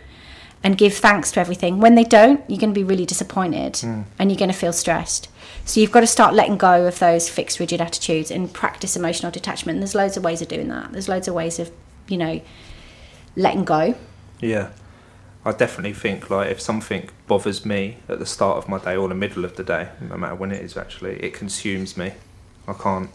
and 0.62 0.78
give 0.78 0.94
thanks 0.94 1.32
to 1.32 1.40
everything, 1.40 1.80
when 1.80 1.96
they 1.96 2.04
don't, 2.04 2.42
you're 2.50 2.60
going 2.60 2.74
to 2.74 2.80
be 2.80 2.84
really 2.84 3.06
disappointed 3.06 3.78
hmm. 3.78 4.02
and 4.20 4.30
you're 4.30 4.38
going 4.38 4.52
to 4.52 4.58
feel 4.58 4.74
stressed. 4.74 5.30
So, 5.70 5.80
you've 5.80 5.92
got 5.92 6.00
to 6.00 6.08
start 6.08 6.34
letting 6.34 6.58
go 6.58 6.88
of 6.88 6.98
those 6.98 7.30
fixed, 7.30 7.60
rigid 7.60 7.80
attitudes 7.80 8.32
and 8.32 8.52
practice 8.52 8.96
emotional 8.96 9.32
detachment. 9.32 9.76
And 9.76 9.84
there's 9.84 9.94
loads 9.94 10.18
of 10.18 10.24
ways 10.24 10.42
of 10.42 10.48
doing 10.48 10.68
that. 10.70 10.92
There's 10.92 11.08
loads 11.08 11.28
of 11.28 11.36
ways 11.36 11.60
of, 11.60 11.70
you 12.08 12.18
know, 12.18 12.42
letting 13.36 13.66
go. 13.66 13.94
Yeah. 14.40 14.72
I 15.46 15.52
definitely 15.52 15.94
think 15.94 16.32
like 16.32 16.50
if 16.50 16.60
something 16.60 17.12
bothers 17.28 17.68
me 17.68 17.98
at 18.08 18.18
the 18.18 18.26
start 18.26 18.58
of 18.58 18.68
my 18.68 18.80
day 18.80 18.96
or 18.96 19.08
the 19.08 19.14
middle 19.14 19.46
of 19.46 19.58
the 19.58 19.64
day, 19.64 19.90
no 20.02 20.18
matter 20.18 20.34
when 20.34 20.52
it 20.52 20.64
is 20.64 20.76
actually, 20.76 21.24
it 21.24 21.36
consumes 21.36 21.96
me. 21.96 22.14
I 22.68 22.74
can't 22.74 23.12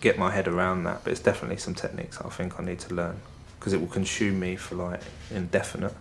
get 0.00 0.18
my 0.18 0.30
head 0.30 0.48
around 0.48 0.84
that, 0.84 1.04
but 1.04 1.10
it's 1.10 1.20
definitely 1.20 1.58
some 1.58 1.74
techniques 1.74 2.18
I 2.22 2.30
think 2.30 2.58
I 2.58 2.64
need 2.64 2.78
to 2.80 2.94
learn 2.94 3.20
because 3.60 3.74
it 3.74 3.82
will 3.82 3.88
consume 3.88 4.40
me 4.40 4.56
for 4.56 4.76
like 4.76 5.02
indefinite. 5.30 5.92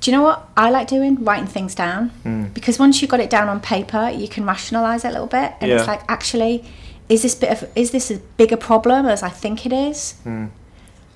Do 0.00 0.10
you 0.10 0.16
know 0.16 0.22
what 0.22 0.48
I 0.56 0.70
like 0.70 0.88
doing? 0.88 1.22
Writing 1.24 1.46
things 1.46 1.74
down. 1.74 2.08
Hmm. 2.22 2.44
Because 2.54 2.78
once 2.78 3.00
you've 3.02 3.10
got 3.10 3.20
it 3.20 3.28
down 3.30 3.48
on 3.48 3.60
paper, 3.60 4.08
you 4.10 4.28
can 4.28 4.46
rationalize 4.46 5.04
it 5.04 5.08
a 5.08 5.12
little 5.12 5.26
bit. 5.26 5.52
And 5.60 5.70
Yeah. 5.70 5.78
it's 5.78 5.86
like, 5.86 6.00
actually, 6.08 6.64
is 7.08 7.22
this 7.22 7.34
bit 7.34 7.50
of 7.50 7.68
is 7.74 7.90
this 7.90 8.10
a 8.10 8.18
bigger 8.36 8.56
problem 8.56 9.04
as 9.06 9.22
I 9.22 9.28
think 9.28 9.66
it 9.66 9.72
is? 9.72 10.12
Hmm. 10.22 10.46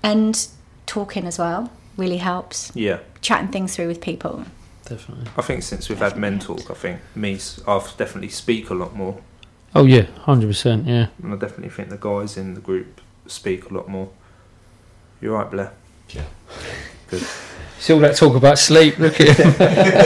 And 0.02 0.46
talking 0.86 1.26
as 1.26 1.38
well 1.38 1.70
really 1.96 2.18
helps. 2.18 2.70
Yeah. 2.74 2.98
Chatting 3.22 3.48
things 3.48 3.74
through 3.74 3.88
with 3.88 4.00
people. 4.02 4.44
Definitely. 4.84 5.30
I 5.38 5.40
think 5.42 5.62
since 5.62 5.88
we've 5.88 5.98
had 5.98 6.18
men 6.18 6.38
talk, 6.38 6.70
I 6.70 6.74
think 6.74 7.00
me, 7.14 7.38
I've 7.66 7.96
definitely 7.96 8.28
speak 8.28 8.68
a 8.68 8.74
lot 8.74 8.94
more, 8.94 9.16
Oh 9.74 9.86
yeah, 9.86 10.02
hundred 10.20 10.48
percent. 10.48 10.86
Yeah. 10.86 11.06
and 11.22 11.32
I 11.32 11.36
definitely 11.36 11.70
think 11.70 11.88
the 11.88 11.96
guys 11.96 12.36
in 12.36 12.52
the 12.54 12.60
group 12.60 13.00
speak 13.26 13.70
a 13.70 13.74
lot 13.74 13.88
more. 13.88 14.10
You're 15.22 15.38
right, 15.38 15.50
Blair. 15.50 15.72
Yeah. 16.10 16.24
Good. 17.08 17.22
It's 17.78 17.90
all 17.90 17.98
that 18.00 18.16
talk 18.16 18.34
about 18.34 18.58
sleep. 18.58 18.98
Look 18.98 19.20
at 19.20 19.38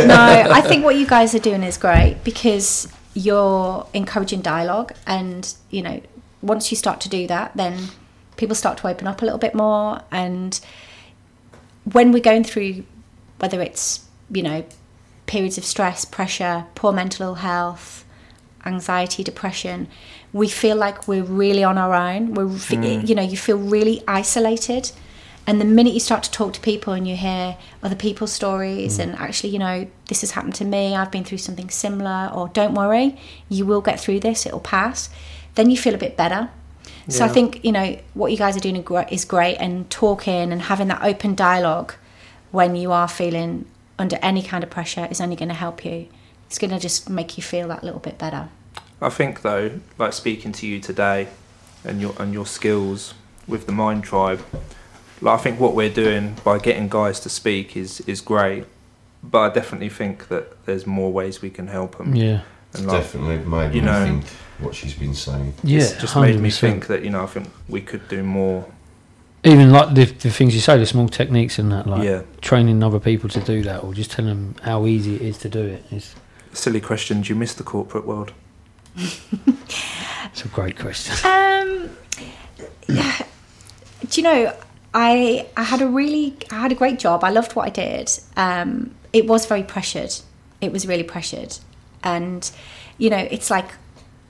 no, 0.06 0.16
I 0.16 0.60
think 0.60 0.84
what 0.84 0.96
you 0.96 1.06
guys 1.06 1.34
are 1.34 1.38
doing 1.40 1.62
is 1.62 1.76
great 1.76 2.18
because 2.24 2.88
you're 3.14 3.86
encouraging 3.94 4.40
dialogue, 4.40 4.92
and 5.06 5.54
you 5.70 5.82
know, 5.82 6.00
once 6.42 6.70
you 6.70 6.76
start 6.76 7.00
to 7.02 7.08
do 7.08 7.26
that, 7.26 7.56
then 7.56 7.88
people 8.36 8.54
start 8.54 8.78
to 8.78 8.88
open 8.88 9.06
up 9.06 9.22
a 9.22 9.24
little 9.24 9.38
bit 9.38 9.54
more. 9.54 10.00
And 10.10 10.58
when 11.92 12.12
we're 12.12 12.22
going 12.22 12.44
through, 12.44 12.84
whether 13.38 13.60
it's 13.60 14.08
you 14.30 14.42
know, 14.42 14.64
periods 15.26 15.58
of 15.58 15.64
stress, 15.64 16.04
pressure, 16.04 16.66
poor 16.74 16.92
mental 16.92 17.36
health, 17.36 18.04
anxiety, 18.64 19.22
depression, 19.22 19.88
we 20.32 20.48
feel 20.48 20.76
like 20.76 21.08
we're 21.08 21.22
really 21.22 21.64
on 21.64 21.78
our 21.78 21.94
own. 21.94 22.34
We're, 22.34 22.50
fe- 22.50 22.98
hmm. 22.98 23.06
you 23.06 23.14
know, 23.14 23.22
you 23.22 23.36
feel 23.36 23.56
really 23.56 24.02
isolated. 24.06 24.90
And 25.48 25.62
the 25.62 25.64
minute 25.64 25.94
you 25.94 26.00
start 26.00 26.24
to 26.24 26.30
talk 26.30 26.52
to 26.52 26.60
people 26.60 26.92
and 26.92 27.08
you 27.08 27.16
hear 27.16 27.56
other 27.82 27.96
people's 27.96 28.32
stories 28.32 28.98
mm. 28.98 29.02
and 29.02 29.16
actually, 29.16 29.48
you 29.48 29.58
know, 29.58 29.86
this 30.08 30.20
has 30.20 30.32
happened 30.32 30.54
to 30.56 30.64
me, 30.66 30.94
I've 30.94 31.10
been 31.10 31.24
through 31.24 31.38
something 31.38 31.70
similar, 31.70 32.30
or 32.34 32.48
don't 32.48 32.74
worry, 32.74 33.16
you 33.48 33.64
will 33.64 33.80
get 33.80 33.98
through 33.98 34.20
this, 34.20 34.44
it'll 34.44 34.60
pass, 34.60 35.08
then 35.54 35.70
you 35.70 35.78
feel 35.78 35.94
a 35.94 35.98
bit 35.98 36.18
better. 36.18 36.50
So 37.08 37.24
I 37.24 37.28
think, 37.28 37.64
you 37.64 37.72
know, 37.72 37.98
what 38.12 38.30
you 38.30 38.36
guys 38.36 38.54
are 38.58 38.60
doing 38.60 38.76
is 38.76 39.06
is 39.10 39.24
great 39.24 39.56
and 39.56 39.88
talking 39.88 40.52
and 40.52 40.60
having 40.60 40.88
that 40.88 41.02
open 41.02 41.34
dialogue 41.34 41.94
when 42.50 42.76
you 42.76 42.92
are 42.92 43.08
feeling 43.08 43.64
under 43.98 44.18
any 44.20 44.42
kind 44.42 44.62
of 44.62 44.68
pressure 44.68 45.08
is 45.10 45.18
only 45.18 45.34
going 45.34 45.48
to 45.48 45.54
help 45.54 45.82
you. 45.86 46.08
It's 46.48 46.58
going 46.58 46.72
to 46.72 46.78
just 46.78 47.08
make 47.08 47.38
you 47.38 47.42
feel 47.42 47.68
that 47.68 47.82
little 47.82 48.00
bit 48.00 48.18
better. 48.18 48.50
I 49.00 49.08
think 49.08 49.40
though, 49.40 49.80
like 49.96 50.12
speaking 50.12 50.52
to 50.52 50.66
you 50.66 50.80
today, 50.80 51.28
and 51.82 52.02
your 52.02 52.14
and 52.18 52.34
your 52.34 52.44
skills 52.44 53.14
with 53.46 53.64
the 53.64 53.72
Mind 53.72 54.04
Tribe, 54.04 54.44
like 55.20 55.38
I 55.38 55.42
think 55.42 55.60
what 55.60 55.74
we're 55.74 55.92
doing 55.92 56.36
by 56.44 56.58
getting 56.58 56.88
guys 56.88 57.20
to 57.20 57.28
speak 57.28 57.76
is 57.76 58.00
is 58.00 58.20
great, 58.20 58.64
but 59.22 59.38
I 59.38 59.54
definitely 59.54 59.88
think 59.88 60.28
that 60.28 60.64
there's 60.66 60.86
more 60.86 61.12
ways 61.12 61.42
we 61.42 61.50
can 61.50 61.68
help 61.68 61.98
them. 61.98 62.14
yeah. 62.14 62.42
and 62.74 62.86
like, 62.86 63.02
Definitely 63.02 63.38
made 63.38 63.74
you 63.74 63.82
me 63.82 63.86
know- 63.86 64.04
think 64.04 64.24
what 64.58 64.74
she's 64.74 64.94
been 64.94 65.14
saying. 65.14 65.54
Yeah. 65.62 65.78
it's 65.80 65.92
just 66.00 66.16
made 66.16 66.38
me 66.40 66.50
think 66.50 66.86
that 66.88 67.02
you 67.04 67.10
know 67.10 67.22
I 67.22 67.26
think 67.26 67.48
we 67.68 67.80
could 67.80 68.08
do 68.08 68.22
more. 68.22 68.66
Even 69.44 69.70
like 69.70 69.94
the, 69.94 70.04
the 70.04 70.30
things 70.30 70.52
you 70.52 70.60
say, 70.60 70.76
the 70.78 70.84
small 70.84 71.08
techniques 71.08 71.60
and 71.60 71.70
that, 71.70 71.86
like 71.86 72.02
yeah, 72.02 72.22
training 72.40 72.82
other 72.82 72.98
people 72.98 73.28
to 73.30 73.40
do 73.40 73.62
that, 73.62 73.84
or 73.84 73.94
just 73.94 74.10
telling 74.10 74.30
them 74.30 74.54
how 74.62 74.84
easy 74.86 75.14
it 75.14 75.22
is 75.22 75.38
to 75.38 75.48
do 75.48 75.62
it. 75.64 75.84
It's, 75.92 76.16
silly 76.52 76.80
question. 76.80 77.20
Do 77.20 77.28
you 77.28 77.36
miss 77.38 77.54
the 77.54 77.62
corporate 77.62 78.04
world? 78.04 78.32
it's 78.96 80.44
a 80.44 80.48
great 80.48 80.76
question. 80.76 81.14
Um, 81.24 81.90
yeah. 82.88 83.22
Do 84.08 84.20
you 84.20 84.22
know, 84.22 84.56
I 84.94 85.46
I 85.56 85.62
had 85.64 85.80
a 85.82 85.88
really 85.88 86.36
I 86.50 86.56
had 86.60 86.72
a 86.72 86.74
great 86.74 86.98
job. 86.98 87.24
I 87.24 87.30
loved 87.30 87.54
what 87.54 87.66
I 87.66 87.70
did. 87.70 88.10
Um, 88.36 88.94
it 89.12 89.26
was 89.26 89.46
very 89.46 89.62
pressured. 89.62 90.14
It 90.60 90.72
was 90.72 90.86
really 90.86 91.02
pressured, 91.04 91.58
and 92.02 92.50
you 92.98 93.10
know, 93.10 93.28
it's 93.30 93.50
like 93.50 93.70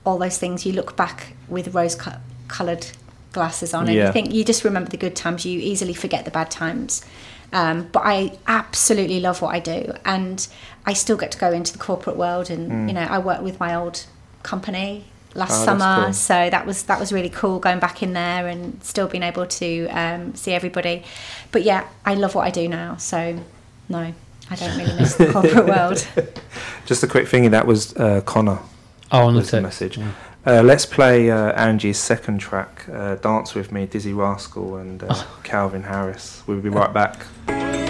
all 0.05 0.17
those 0.17 0.37
things. 0.37 0.65
You 0.65 0.73
look 0.73 0.95
back 0.95 1.33
with 1.47 1.73
rose-colored 1.73 2.85
glasses 3.33 3.73
on, 3.73 3.87
and 3.87 3.95
Yeah. 3.95 4.07
you 4.07 4.13
think 4.13 4.33
you 4.33 4.43
just 4.43 4.63
remember 4.63 4.89
the 4.89 4.97
good 4.97 5.15
times. 5.15 5.45
You 5.45 5.59
easily 5.59 5.93
forget 5.93 6.25
the 6.25 6.31
bad 6.31 6.51
times. 6.51 7.03
Um, 7.51 7.89
but 7.91 8.03
I 8.05 8.37
absolutely 8.45 9.19
love 9.19 9.41
what 9.41 9.55
I 9.55 9.59
do, 9.59 9.93
and 10.05 10.47
I 10.85 10.93
still 10.93 11.17
get 11.17 11.31
to 11.31 11.37
go 11.39 11.51
into 11.51 11.73
the 11.73 11.79
corporate 11.79 12.15
world. 12.15 12.49
And 12.51 12.87
you 12.89 12.93
know, 12.93 13.01
I 13.09 13.17
work 13.17 13.41
with 13.41 13.59
my 13.59 13.73
old 13.73 14.05
company 14.43 15.05
last 15.35 15.61
Oh, 15.61 15.65
summer, 15.65 16.03
cool. 16.05 16.13
so 16.13 16.49
that 16.49 16.65
was 16.65 16.83
that 16.83 16.99
was 16.99 17.11
really 17.13 17.29
cool 17.29 17.59
going 17.59 17.79
back 17.79 18.01
in 18.03 18.13
there 18.13 18.47
and 18.47 18.83
still 18.83 19.07
being 19.07 19.23
able 19.23 19.45
to 19.45 19.87
um, 19.89 20.35
see 20.35 20.53
everybody. 20.53 21.03
But 21.51 21.63
yeah, 21.63 21.87
I 22.05 22.15
love 22.15 22.35
what 22.35 22.45
I 22.47 22.49
do 22.51 22.67
now, 22.67 22.97
so 22.97 23.39
no, 23.87 24.13
I 24.49 24.55
don't 24.55 24.77
really 24.77 24.93
miss 24.99 25.15
the 25.15 25.31
corporate 25.31 25.65
world. 25.75 26.05
Just 26.85 27.03
a 27.03 27.07
quick 27.07 27.27
thingy. 27.27 27.49
That 27.51 27.67
was 27.67 27.95
uh, 27.95 28.21
Connor. 28.25 28.59
Oh, 29.11 29.25
on 29.25 29.33
the 29.33 29.39
was 29.39 29.53
message. 29.53 29.97
yeah. 29.97 30.11
Uh, 30.45 30.61
let's 30.63 30.85
play 30.85 31.29
uh, 31.29 31.51
Angie's 31.53 31.97
second 31.99 32.39
track, 32.39 32.85
uh, 32.91 33.15
"Dance 33.15 33.53
with 33.55 33.71
Me," 33.71 33.85
Dizzee 33.87 34.15
Rascal 34.15 34.77
and 34.77 35.03
uh, 35.03 35.23
Calvin 35.43 35.83
Harris. 35.83 36.43
We'll 36.47 36.61
be 36.61 36.69
right 36.69 36.93
back. 36.93 37.88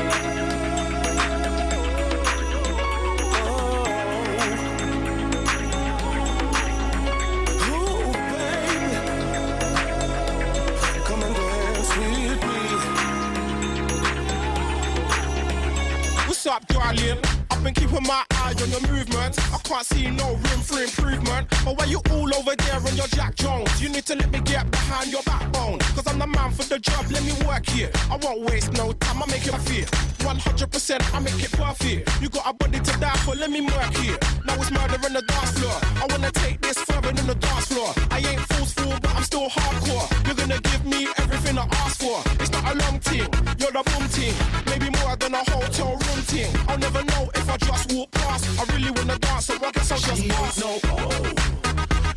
On 18.74 18.82
your 18.82 18.92
movement. 18.92 19.38
I 19.54 19.58
can't 19.64 19.86
see 19.86 20.10
no 20.10 20.34
room 20.34 20.62
for 20.62 20.82
improvement. 20.82 21.48
But 21.66 21.78
why 21.78 21.86
you 21.86 22.02
all 22.12 22.36
over 22.36 22.56
there 22.56 22.76
on 22.76 22.96
your 22.96 23.08
Jack 23.08 23.36
Jones? 23.36 23.82
You 23.82 23.90
need 23.90 24.06
to 24.06 24.16
let 24.16 24.32
me 24.32 24.40
get 24.42 24.70
behind 24.72 25.12
your 25.12 25.24
backbone. 25.24 25.80
Cause 25.96 26.08
I'm 26.08 26.20
the 26.20 26.28
man 26.28 26.52
for 26.52 26.64
the 26.64 26.80
job, 26.80 27.06
let 27.12 27.24
me 27.24 27.34
work 27.46 27.68
here. 27.70 27.90
I 28.10 28.18
won't 28.18 28.42
waste 28.42 28.74
no 28.74 28.92
time, 28.94 29.24
I 29.24 29.26
make 29.28 29.48
it 29.48 29.58
feel. 29.68 29.86
100% 30.20 31.16
I 31.16 31.20
make 31.20 31.44
it 31.44 31.52
perfect. 31.52 32.22
You 32.22 32.30
got 32.30 32.50
a 32.50 32.54
body 32.54 32.80
to 32.80 33.00
die 33.00 33.18
for, 33.26 33.36
let 33.36 33.50
me 33.50 33.62
work 33.62 33.94
here. 33.98 34.18
Now 34.46 34.56
it's 34.56 34.72
murder 34.72 35.00
on 35.06 35.14
the 35.14 35.24
dance 35.28 35.52
floor. 35.58 35.78
I 36.02 36.08
wanna 36.10 36.32
take 36.32 36.62
this 36.62 36.78
further 36.80 37.12
than 37.12 37.28
the 37.28 37.36
dance 37.36 37.68
floor. 37.68 37.94
I 38.12 38.20
ain't 38.20 38.42
fool's 38.52 38.74
forceful, 38.74 39.00
but 39.02 39.16
I'm 39.16 39.24
still 39.24 39.50
hardcore. 39.50 40.08
You're 40.26 40.36
gonna 40.36 40.60
give 40.62 40.86
me 40.86 41.08
everything 41.18 41.58
I 41.58 41.66
ask 41.84 42.02
for. 42.02 42.22
It's 42.42 42.52
not 42.52 42.64
a 42.72 42.76
long 42.78 43.00
thing, 43.00 43.28
you're 43.60 43.72
the 43.72 43.84
boom 43.90 44.06
thing. 44.10 44.34
Maybe 44.66 44.90
more 45.02 45.16
than 45.16 45.34
a 45.34 45.44
hotel 45.52 45.92
room 45.92 46.22
thing. 46.30 46.52
I'll 46.68 46.78
never 46.78 47.04
know 47.04 47.30
if 47.36 47.50
I 47.50 47.58
just 47.58 47.94
walk 47.94 48.12
past. 48.12 48.59
I 48.60 48.66
really 48.74 48.92
wanna 48.92 49.18
dance, 49.18 49.46
so 49.46 49.54
I 49.56 49.72
guess 49.72 49.90
I'll 49.90 50.00
just 50.00 50.28
pass. 50.28 50.60
No, 50.60 50.80
oh. 50.84 51.34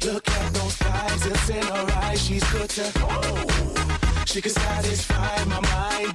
Look 0.05 0.29
at 0.29 0.53
those 0.53 0.75
thighs, 0.75 1.27
it's 1.27 1.49
in 1.51 1.63
her 1.63 1.87
eyes. 2.03 2.21
She's 2.21 2.43
good 2.51 2.69
to 2.71 2.93
oh. 2.97 4.25
She 4.27 4.43
can 4.43 4.51
satisfy 4.51 5.45
my 5.45 5.61
mind, 5.61 6.12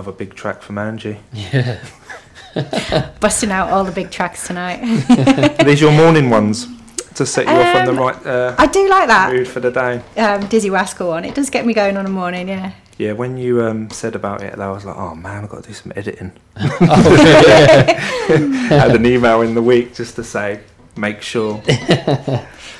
Another 0.00 0.16
big 0.16 0.32
track 0.34 0.62
from 0.62 0.78
Angie. 0.78 1.18
Yeah. 1.34 1.78
Busting 3.20 3.50
out 3.50 3.68
all 3.68 3.84
the 3.84 3.92
big 3.92 4.10
tracks 4.10 4.46
tonight. 4.46 4.80
Are 5.60 5.64
these 5.64 5.82
your 5.82 5.92
morning 5.92 6.30
ones 6.30 6.66
to 7.16 7.26
set 7.26 7.44
you 7.44 7.52
off 7.52 7.76
on 7.76 7.84
the 7.84 7.90
Um, 7.90 7.98
right 7.98 8.26
uh, 8.26 8.54
I 8.56 8.66
do 8.66 8.88
like 8.88 9.08
that 9.08 9.30
mood 9.30 9.46
for 9.46 9.60
the 9.60 9.70
day? 9.70 9.96
um, 10.16 10.40
Dizzee 10.48 10.70
Rascal 10.70 11.08
one. 11.08 11.26
It 11.26 11.34
does 11.34 11.50
get 11.50 11.66
me 11.66 11.74
going 11.74 11.98
on 11.98 12.06
a 12.06 12.08
morning, 12.08 12.48
yeah. 12.48 12.72
Yeah, 12.96 13.12
when 13.12 13.36
you 13.36 13.62
um, 13.62 13.90
said 13.90 14.14
about 14.16 14.42
it, 14.42 14.58
I 14.58 14.70
was 14.70 14.86
like, 14.86 14.96
oh 14.96 15.14
man, 15.14 15.44
I've 15.44 15.50
got 15.50 15.64
to 15.64 15.68
do 15.68 15.74
some 15.74 15.92
editing. 15.94 16.32
Had 16.56 16.80
an 18.96 19.04
email 19.04 19.42
in 19.42 19.52
the 19.52 19.60
week 19.60 19.94
just 19.94 20.16
to 20.16 20.24
say, 20.24 20.60
make 20.96 21.20
sure. 21.20 21.60
Do 21.66 21.74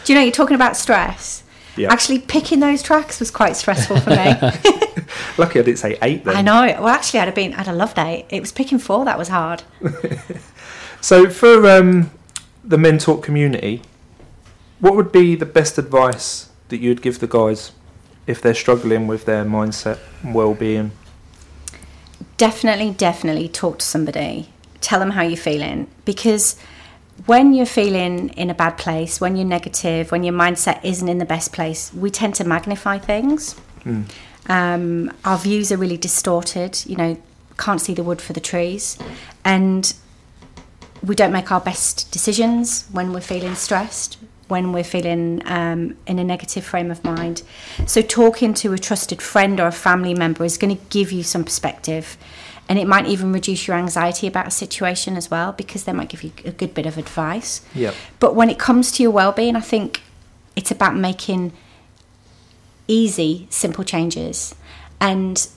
you 0.07 0.15
know, 0.15 0.23
you're 0.23 0.33
talking 0.33 0.55
about 0.55 0.75
stress. 0.75 1.43
Yeah. 1.77 1.93
Actually, 1.93 2.19
picking 2.21 2.61
those 2.61 2.83
tracks 2.83 3.21
was 3.21 3.31
quite 3.31 3.57
stressful 3.57 4.01
for 4.01 4.11
me. 4.11 4.17
Lucky 5.39 5.61
I 5.61 5.63
didn't 5.63 5.79
say 5.79 5.99
eight 6.03 6.25
then. 6.25 6.37
I 6.37 6.43
know. 6.43 6.83
Well, 6.83 6.89
actually, 6.89 7.21
I'd 7.21 7.27
have 7.27 7.35
been, 7.35 7.55
I'd 7.55 7.67
have 7.67 7.77
loved 7.77 7.99
eight. 7.99 8.27
It 8.31 8.41
was 8.41 8.53
picking 8.53 8.79
four 8.79 9.05
that 9.05 9.19
was 9.19 9.29
hard. 9.29 9.63
So 11.01 11.31
for 11.31 11.69
um, 11.69 12.11
the 12.63 12.77
Men 12.77 12.99
Talk 12.99 13.23
community, 13.23 13.83
what 14.81 14.95
would 14.95 15.11
be 15.11 15.35
the 15.35 15.47
best 15.47 15.79
advice 15.79 16.51
that 16.69 16.79
you'd 16.79 17.03
give 17.03 17.21
the 17.21 17.27
guys 17.27 17.73
if 18.27 18.43
they're 18.43 18.55
struggling 18.55 19.07
with 19.07 19.25
their 19.25 19.45
mindset 19.45 19.99
and 20.23 20.35
well-being? 20.35 20.93
Definitely, 22.37 22.93
definitely 22.93 23.49
talk 23.49 23.79
to 23.79 23.85
somebody. 23.85 24.51
Tell 24.81 25.01
them 25.01 25.11
how 25.11 25.23
you're 25.23 25.37
feeling 25.37 25.89
because 26.05 26.57
when 27.27 27.53
you're 27.53 27.67
feeling 27.67 28.31
in 28.31 28.51
a 28.51 28.55
bad 28.55 28.79
place, 28.79 29.21
when 29.21 29.37
you're 29.37 29.47
negative, 29.47 30.11
when 30.11 30.23
your 30.23 30.35
mindset 30.35 30.83
isn't 30.85 31.09
in 31.09 31.19
the 31.19 31.25
best 31.25 31.53
place, 31.53 31.93
we 31.93 32.11
tend 32.11 32.35
to 32.37 32.45
magnify 32.45 32.99
things. 32.99 33.57
Um, 34.49 35.13
our 35.25 35.39
views 35.39 35.71
are 35.71 35.77
really 35.77 35.97
distorted. 35.97 36.85
You 36.87 36.97
know, 36.97 37.23
can't 37.59 37.81
see 37.81 37.95
the 37.95 38.03
wood 38.03 38.23
for 38.23 38.33
the 38.33 38.41
trees, 38.41 38.99
and 39.45 39.93
we 41.05 41.15
don't 41.15 41.33
make 41.33 41.51
our 41.53 41.61
best 41.61 42.11
decisions 42.11 42.87
when 42.93 43.13
we're 43.13 43.21
feeling 43.21 43.55
stressed, 43.55 44.19
when 44.49 44.73
we're 44.73 44.85
feeling 44.85 45.43
um, 45.47 45.97
in 46.07 46.19
a 46.19 46.25
negative 46.25 46.65
frame 46.65 46.91
of 46.91 47.05
mind. 47.05 47.43
So, 47.87 48.03
talking 48.03 48.55
to 48.55 48.73
a 48.73 48.79
trusted 48.79 49.23
friend 49.23 49.61
or 49.61 49.67
a 49.67 49.73
family 49.73 50.15
member 50.15 50.45
is 50.45 50.59
going 50.59 50.77
to 50.77 50.83
give 50.89 51.13
you 51.13 51.23
some 51.23 51.45
perspective. 51.45 52.17
And 52.71 52.79
it 52.79 52.87
might 52.87 53.07
even 53.07 53.33
reduce 53.33 53.67
your 53.67 53.77
anxiety 53.77 54.29
about 54.29 54.47
a 54.47 54.51
situation 54.53 55.17
as 55.17 55.29
well 55.29 55.51
because 55.51 55.83
they 55.85 55.93
might 55.93 56.09
give 56.09 56.23
you 56.23 56.31
a 56.45 56.53
good 56.53 56.73
bit 56.73 56.87
of 56.87 56.97
advice. 56.97 57.63
Yep. 57.75 57.95
But 58.21 58.37
when 58.37 58.49
it 58.49 58.61
comes 58.61 58.93
to 58.93 59.03
your 59.03 59.11
well-being, 59.11 59.57
I 59.57 59.61
think 59.61 60.03
it's 60.55 60.71
about 60.71 60.95
making 60.95 61.53
easy, 62.87 63.49
simple 63.51 63.83
changes, 63.83 64.55
and 65.01 65.49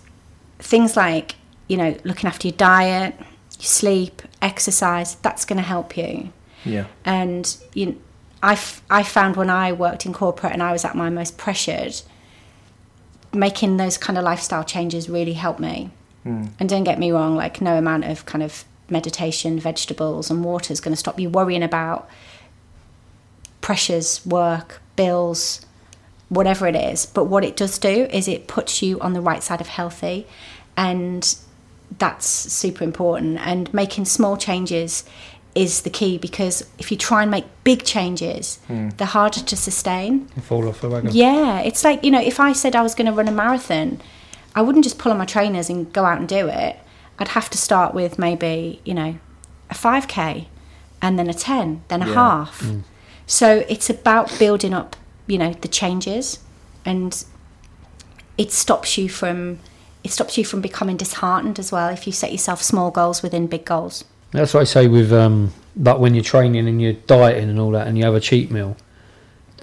things 0.58 0.98
like 0.98 1.36
you 1.68 1.78
know 1.78 1.96
looking 2.04 2.28
after 2.28 2.48
your 2.48 2.58
diet, 2.58 3.14
your 3.20 3.28
sleep, 3.60 4.24
exercise. 4.42 5.14
That's 5.22 5.46
going 5.46 5.58
to 5.58 5.68
help 5.76 5.96
you. 5.96 6.34
Yeah. 6.66 6.88
And 7.06 7.56
you, 7.76 8.02
I, 8.42 8.54
f- 8.54 8.82
I 8.90 9.04
found 9.04 9.36
when 9.36 9.52
I 9.52 9.72
worked 9.72 10.08
in 10.08 10.14
corporate 10.14 10.54
and 10.54 10.64
I 10.64 10.72
was 10.72 10.84
at 10.84 10.96
my 10.96 11.12
most 11.12 11.38
pressured, 11.38 12.02
making 13.34 13.78
those 13.78 14.00
kind 14.00 14.18
of 14.18 14.24
lifestyle 14.24 14.64
changes 14.64 15.10
really 15.10 15.34
helped 15.34 15.60
me. 15.60 15.92
Hmm. 16.24 16.48
And 16.60 16.70
don't 16.70 16.84
get 16.84 17.00
me 17.00 17.12
wrong, 17.12 17.36
like 17.36 17.62
no 17.62 17.78
amount 17.78 18.06
of 18.06 18.26
kind 18.26 18.44
of 18.44 18.66
meditation, 18.90 19.60
vegetables, 19.60 20.30
and 20.30 20.44
water 20.44 20.72
is 20.72 20.80
going 20.80 20.94
to 20.94 21.00
stop 21.00 21.20
you 21.20 21.30
worrying 21.30 21.64
about 21.64 22.10
pressures, 23.62 24.26
work, 24.26 24.82
bills, 24.96 25.66
whatever 26.30 26.68
it 26.68 26.76
is. 26.76 27.06
But 27.06 27.26
what 27.26 27.44
it 27.44 27.56
does 27.56 27.78
do 27.78 28.08
is 28.12 28.28
it 28.28 28.48
puts 28.48 28.82
you 28.82 29.00
on 29.00 29.14
the 29.14 29.22
right 29.22 29.44
side 29.44 29.62
of 29.62 29.68
healthy, 29.68 30.28
and 30.76 31.36
that's 32.00 32.26
super 32.26 32.84
important. 32.84 33.40
And 33.46 33.74
making 33.74 34.06
small 34.06 34.38
changes 34.38 35.04
is 35.56 35.82
the 35.82 35.90
key 35.90 36.18
because 36.18 36.68
if 36.80 36.92
you 36.92 36.98
try 36.98 37.22
and 37.22 37.30
make 37.30 37.46
big 37.64 37.84
changes, 37.84 38.58
hmm. 38.68 38.90
they're 38.98 39.08
harder 39.08 39.42
to 39.42 39.56
sustain. 39.56 40.26
Fall 40.28 40.68
off 40.68 40.82
the 40.82 40.90
wagon. 40.90 41.12
Yeah, 41.14 41.60
it's 41.60 41.84
like, 41.84 42.04
you 42.04 42.12
know, 42.12 42.22
if 42.22 42.40
I 42.40 42.54
said 42.54 42.76
I 42.76 42.82
was 42.82 42.96
going 42.96 43.08
to 43.08 43.14
run 43.14 43.28
a 43.28 43.32
marathon, 43.32 44.02
I 44.56 44.62
wouldn't 44.62 44.84
just 44.84 44.98
pull 45.00 45.12
on 45.12 45.18
my 45.18 45.26
trainers 45.26 45.70
and 45.70 45.92
go 45.94 46.06
out 46.06 46.20
and 46.20 46.28
do 46.28 46.48
it. 46.48 46.78
I'd 47.20 47.30
have 47.30 47.50
to 47.52 47.58
start 47.58 47.94
with 47.94 48.20
maybe, 48.20 48.82
you 48.86 48.94
know, 48.94 49.18
a 49.70 49.74
5K 49.74 50.48
and 51.02 51.18
then 51.18 51.30
a 51.30 51.34
10, 51.34 51.84
then 51.88 52.02
a 52.02 52.08
Yeah. 52.08 52.14
half. 52.14 52.64
So 53.26 53.64
it's 53.70 53.90
about 53.90 54.32
building 54.40 54.74
up, 54.74 54.96
you 55.28 55.38
know, 55.38 55.54
the 55.54 55.68
changes 55.68 56.40
and 56.86 57.24
it 58.38 58.52
stops 58.52 58.98
you 58.98 59.10
from 59.10 59.60
it 60.04 60.12
stops 60.12 60.38
you 60.38 60.44
from 60.44 60.60
becoming 60.60 60.98
disheartened 60.98 61.58
as 61.60 61.72
well 61.72 61.88
if 61.88 62.06
you 62.06 62.12
set 62.12 62.32
yourself 62.34 62.62
small 62.62 62.92
goals 62.92 63.24
within 63.24 63.48
big 63.48 63.64
goals. 63.64 64.04
That's 64.32 64.54
what 64.54 64.60
I 64.62 64.64
say 64.66 64.88
with 64.88 65.14
um, 65.14 65.54
like 65.78 65.98
when 65.98 66.14
you're 66.14 66.24
training 66.26 66.68
and 66.68 66.82
you're 66.82 66.92
dieting 66.94 67.50
and 67.50 67.58
all 67.58 67.72
that, 67.72 67.88
and 67.88 67.98
you 67.98 68.04
have 68.04 68.14
a 68.16 68.20
cheat 68.20 68.52
meal. 68.52 68.76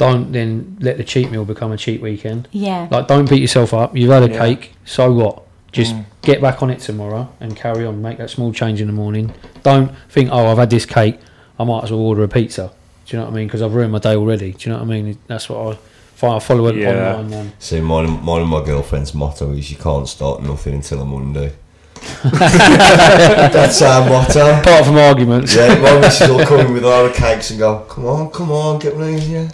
Don't 0.00 0.32
then 0.32 0.78
let 0.80 0.96
the 0.96 1.04
cheat 1.04 1.30
meal 1.30 1.44
become 1.44 1.72
a 1.72 1.76
cheat 1.76 2.00
weekend. 2.00 2.48
Yeah. 2.52 2.88
Like, 2.90 3.06
don't 3.06 3.28
beat 3.28 3.42
yourself 3.42 3.74
up. 3.74 3.94
You've 3.94 4.10
had 4.10 4.22
a 4.22 4.30
Yeah. 4.32 4.38
cake, 4.38 4.72
so 4.86 5.12
what? 5.12 5.42
Just 5.72 5.94
get 6.22 6.40
back 6.40 6.62
on 6.62 6.70
it 6.70 6.80
tomorrow 6.80 7.28
and 7.38 7.54
carry 7.54 7.84
on. 7.84 8.00
Make 8.00 8.16
that 8.16 8.30
small 8.30 8.50
change 8.50 8.80
in 8.80 8.86
the 8.86 8.94
morning. 8.94 9.34
Don't 9.62 9.90
think, 10.08 10.30
oh, 10.32 10.46
I've 10.46 10.56
had 10.56 10.70
this 10.70 10.86
cake. 10.86 11.18
I 11.58 11.64
might 11.64 11.84
as 11.84 11.90
well 11.90 12.00
order 12.00 12.24
a 12.24 12.28
pizza. 12.28 12.70
Do 13.06 13.14
you 13.16 13.18
know 13.18 13.26
what 13.26 13.34
I 13.34 13.36
mean? 13.36 13.46
Because 13.46 13.60
I've 13.60 13.74
ruined 13.74 13.92
my 13.92 13.98
day 13.98 14.16
already. 14.16 14.52
Do 14.52 14.58
you 14.70 14.72
know 14.72 14.78
what 14.82 14.88
I 14.90 15.00
mean? 15.02 15.18
That's 15.26 15.50
what 15.50 15.74
I 15.74 15.78
fi- 16.14 16.34
I 16.36 16.38
follow 16.38 16.66
it 16.68 16.76
Yeah. 16.76 17.16
online. 17.16 17.34
Um, 17.40 17.52
See, 17.58 17.80
mine, 17.82 18.06
and- 18.06 18.22
mine 18.22 18.40
and 18.40 18.50
my 18.50 18.64
girlfriend's 18.64 19.12
motto 19.14 19.52
is 19.52 19.70
you 19.70 19.76
can't 19.76 20.08
start 20.08 20.42
nothing 20.42 20.74
until 20.76 21.02
a 21.02 21.04
Monday. 21.04 21.52
That's 22.22 23.82
our 23.82 24.08
motto. 24.08 24.58
apart 24.60 24.86
from 24.86 24.96
arguments. 24.96 25.54
Yeah, 25.54 25.74
my 25.78 26.00
missus 26.00 26.28
will 26.28 26.44
come 26.46 26.60
in 26.60 26.72
with 26.72 26.84
all 26.90 27.04
the 27.04 27.12
cakes 27.12 27.50
and 27.50 27.58
go, 27.58 27.80
come 27.80 28.06
on, 28.06 28.30
come 28.30 28.50
on, 28.50 28.78
get 28.78 28.94
one 28.94 29.02
of 29.04 29.08
these, 29.10 29.28
yeah. 29.28 29.48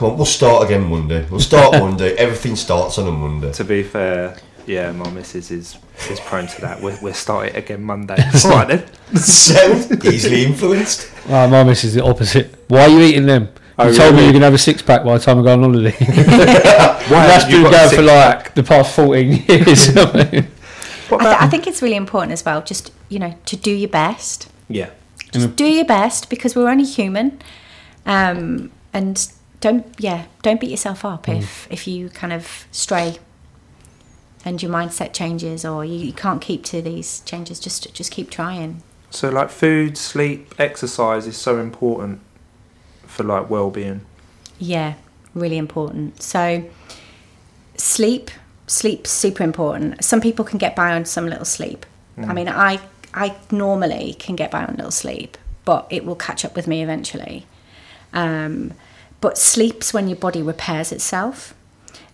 Come 0.00 0.12
on, 0.12 0.16
we'll 0.16 0.24
start 0.24 0.64
again 0.64 0.88
Monday. 0.88 1.26
We'll 1.30 1.40
start 1.40 1.72
Monday. 1.78 2.14
Everything 2.14 2.56
starts 2.56 2.96
on 2.96 3.06
a 3.06 3.12
Monday. 3.12 3.52
To 3.52 3.64
be 3.64 3.82
fair, 3.82 4.34
yeah, 4.64 4.92
my 4.92 5.10
missus 5.10 5.50
is 5.50 5.76
is 6.08 6.18
prone 6.20 6.46
to 6.46 6.60
that. 6.62 6.80
We're, 6.80 6.96
we'll 7.02 7.12
start 7.12 7.48
it 7.48 7.56
again 7.56 7.82
Monday. 7.82 8.14
right 8.46 8.66
then. 8.66 9.16
Sound 9.18 10.02
easily 10.06 10.46
influenced. 10.46 11.12
Oh, 11.28 11.46
my 11.48 11.64
miss 11.64 11.84
is 11.84 11.92
the 11.92 12.02
opposite. 12.02 12.64
Why 12.68 12.84
are 12.84 12.88
you 12.88 13.00
eating 13.00 13.26
them? 13.26 13.50
Oh, 13.78 13.88
you 13.88 13.94
told 13.94 14.14
me 14.14 14.22
you're 14.22 14.32
gonna 14.32 14.46
have 14.46 14.54
a 14.54 14.58
six 14.58 14.80
pack 14.80 15.04
by 15.04 15.18
the 15.18 15.22
time 15.22 15.40
I 15.40 15.42
go 15.42 15.52
on 15.52 15.62
holiday. 15.64 15.90
Why 15.98 17.26
That's 17.26 17.44
have 17.44 17.52
you 17.52 17.64
been 17.64 17.70
going 17.70 17.94
for 17.94 18.02
like 18.02 18.54
the 18.54 18.62
past 18.62 18.96
14 18.96 19.28
years. 19.28 19.94
I, 19.98 20.24
th- 20.24 20.50
I 21.10 21.46
think 21.46 21.66
it's 21.66 21.82
really 21.82 21.96
important 21.96 22.32
as 22.32 22.42
well, 22.42 22.62
just 22.62 22.90
you 23.10 23.18
know, 23.18 23.34
to 23.44 23.54
do 23.54 23.70
your 23.70 23.90
best. 23.90 24.48
yeah. 24.66 24.88
Just 25.30 25.56
do 25.56 25.66
your 25.66 25.84
best 25.84 26.30
because 26.30 26.56
we're 26.56 26.70
only 26.70 26.84
human, 26.84 27.38
um, 28.06 28.72
and 28.94 29.30
don't 29.60 29.86
yeah, 29.98 30.26
don't 30.42 30.60
beat 30.60 30.70
yourself 30.70 31.04
up 31.04 31.28
if 31.28 31.70
if 31.70 31.86
you 31.86 32.08
kind 32.08 32.32
of 32.32 32.66
stray, 32.72 33.18
and 34.44 34.62
your 34.62 34.72
mindset 34.72 35.12
changes 35.12 35.64
or 35.64 35.84
you, 35.84 35.98
you 35.98 36.12
can't 36.12 36.40
keep 36.40 36.64
to 36.64 36.82
these 36.82 37.20
changes. 37.20 37.60
Just 37.60 37.92
just 37.94 38.10
keep 38.10 38.30
trying. 38.30 38.82
So 39.10 39.28
like 39.28 39.50
food, 39.50 39.98
sleep, 39.98 40.54
exercise 40.58 41.26
is 41.26 41.36
so 41.36 41.58
important 41.58 42.20
for 43.06 43.24
like 43.24 43.50
well-being. 43.50 44.02
Yeah, 44.58 44.94
really 45.34 45.58
important. 45.58 46.22
So, 46.22 46.64
sleep, 47.76 48.30
sleep's 48.66 49.10
super 49.10 49.42
important. 49.42 50.04
Some 50.04 50.20
people 50.20 50.44
can 50.44 50.58
get 50.58 50.76
by 50.76 50.92
on 50.92 51.04
some 51.04 51.26
little 51.26 51.44
sleep. 51.44 51.86
I 52.18 52.34
mean, 52.34 52.48
I 52.48 52.78
I 53.14 53.34
normally 53.50 54.14
can 54.18 54.36
get 54.36 54.50
by 54.50 54.64
on 54.64 54.76
little 54.76 54.90
sleep, 54.90 55.38
but 55.64 55.86
it 55.88 56.04
will 56.04 56.16
catch 56.16 56.44
up 56.44 56.54
with 56.54 56.66
me 56.66 56.82
eventually. 56.82 57.46
Um, 58.12 58.74
but 59.20 59.38
sleep's 59.38 59.92
when 59.92 60.08
your 60.08 60.16
body 60.16 60.42
repairs 60.42 60.92
itself, 60.92 61.54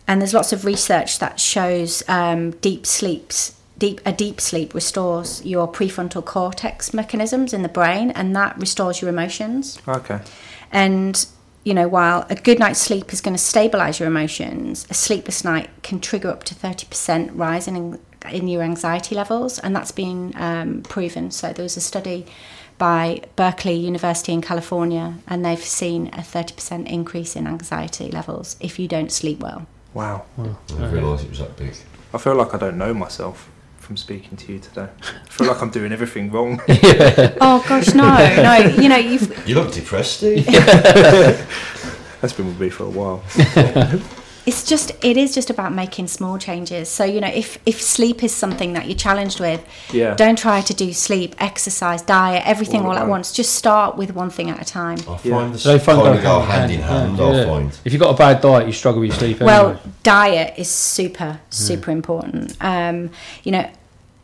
and 0.06 0.20
there's 0.20 0.34
lots 0.34 0.52
of 0.52 0.64
research 0.64 1.18
that 1.18 1.40
shows 1.40 2.02
um, 2.08 2.52
deep 2.52 2.86
sleeps. 2.86 3.52
Deep, 3.78 4.00
a 4.06 4.12
deep 4.12 4.40
sleep 4.40 4.72
restores 4.72 5.44
your 5.44 5.70
prefrontal 5.70 6.24
cortex 6.24 6.94
mechanisms 6.94 7.52
in 7.52 7.62
the 7.62 7.68
brain, 7.68 8.10
and 8.12 8.34
that 8.34 8.58
restores 8.58 9.02
your 9.02 9.10
emotions. 9.10 9.78
Okay. 9.86 10.20
And 10.72 11.26
you 11.62 11.74
know, 11.74 11.88
while 11.88 12.24
a 12.30 12.36
good 12.36 12.58
night's 12.58 12.80
sleep 12.80 13.12
is 13.12 13.20
going 13.20 13.34
to 13.34 13.42
stabilize 13.42 13.98
your 14.00 14.08
emotions, 14.08 14.86
a 14.88 14.94
sleepless 14.94 15.44
night 15.44 15.68
can 15.82 16.00
trigger 16.00 16.30
up 16.30 16.44
to 16.44 16.54
thirty 16.54 16.86
percent 16.86 17.32
rise 17.32 17.68
in 17.68 17.98
in 18.30 18.48
your 18.48 18.62
anxiety 18.62 19.14
levels, 19.14 19.58
and 19.58 19.76
that's 19.76 19.92
been 19.92 20.32
um, 20.36 20.82
proven. 20.82 21.30
So 21.30 21.52
there 21.52 21.62
was 21.62 21.76
a 21.76 21.80
study 21.80 22.24
by 22.78 23.22
Berkeley 23.36 23.74
University 23.74 24.32
in 24.32 24.40
California, 24.42 25.14
and 25.26 25.44
they've 25.44 25.62
seen 25.62 26.10
a 26.12 26.22
thirty 26.22 26.54
percent 26.54 26.88
increase 26.88 27.36
in 27.36 27.46
anxiety 27.46 28.10
levels 28.10 28.56
if 28.60 28.78
you 28.78 28.88
don't 28.88 29.10
sleep 29.12 29.40
well. 29.40 29.66
Wow. 29.94 30.26
Hmm. 30.36 30.42
I 30.42 30.54
didn't 30.66 30.92
realise 30.92 31.22
it 31.22 31.30
was 31.30 31.38
that 31.38 31.56
big. 31.56 31.74
I 32.12 32.18
feel 32.18 32.34
like 32.34 32.54
I 32.54 32.58
don't 32.58 32.78
know 32.78 32.92
myself 32.94 33.50
from 33.78 33.96
speaking 33.96 34.36
to 34.36 34.52
you 34.52 34.58
today. 34.58 34.88
I 35.02 35.28
feel 35.28 35.46
like 35.46 35.62
I'm 35.62 35.70
doing 35.70 35.92
everything 35.92 36.30
wrong. 36.30 36.60
Oh 37.40 37.64
gosh, 37.68 37.94
no, 37.94 38.08
no, 38.42 38.56
you 38.82 38.88
know 38.88 38.96
you've 38.96 39.48
You 39.48 39.54
look 39.54 39.72
depressed, 39.72 40.22
eh? 40.22 40.42
Steve. 40.42 40.46
That's 42.20 42.32
been 42.32 42.46
with 42.46 42.60
me 42.60 42.70
for 42.70 42.84
a 42.84 42.90
while. 42.90 43.22
it's 44.46 44.64
just 44.64 44.92
it 45.04 45.16
is 45.16 45.34
just 45.34 45.50
about 45.50 45.72
making 45.72 46.06
small 46.06 46.38
changes 46.38 46.88
so 46.88 47.04
you 47.04 47.20
know 47.20 47.28
if 47.28 47.58
if 47.66 47.82
sleep 47.82 48.22
is 48.22 48.32
something 48.32 48.72
that 48.74 48.86
you're 48.86 48.96
challenged 48.96 49.40
with 49.40 49.60
Yeah. 49.92 50.14
don't 50.14 50.38
try 50.38 50.60
to 50.60 50.72
do 50.74 50.92
sleep 50.92 51.34
exercise 51.38 52.00
diet 52.02 52.42
everything 52.46 52.82
All 52.82 52.88
all, 52.92 52.96
at 52.96 53.02
at 53.02 53.08
once. 53.08 53.28
once 53.28 53.32
just 53.32 53.54
start 53.54 53.96
with 53.96 54.14
one 54.14 54.30
thing 54.30 54.48
at 54.50 54.60
a 54.60 54.64
time 54.64 54.98
I 55.08 55.18
Yeah. 55.24 55.34
find 55.36 55.54
this 55.54 55.62
So 55.62 55.72
they 55.76 55.84
kind 55.84 56.00
find 56.02 56.16
of 56.18 56.22
go 56.22 56.40
hand 56.40 56.70
in 56.70 56.80
hand. 56.80 57.18
yeah. 57.18 57.26
I 57.42 57.44
find. 57.44 57.78
If 57.84 57.92
you've 57.92 58.00
got 58.02 58.14
a 58.14 58.18
bad 58.18 58.40
diet, 58.40 58.66
you 58.66 58.72
struggle 58.72 59.00
with 59.00 59.10
your 59.10 59.18
sleep. 59.18 59.40
well 59.40 59.66
anyway. 59.70 59.80
diet 60.04 60.54
is 60.56 60.68
super 60.70 61.40
super 61.50 61.90
important 61.90 62.56
um 62.60 63.10
you 63.42 63.50
know 63.52 63.68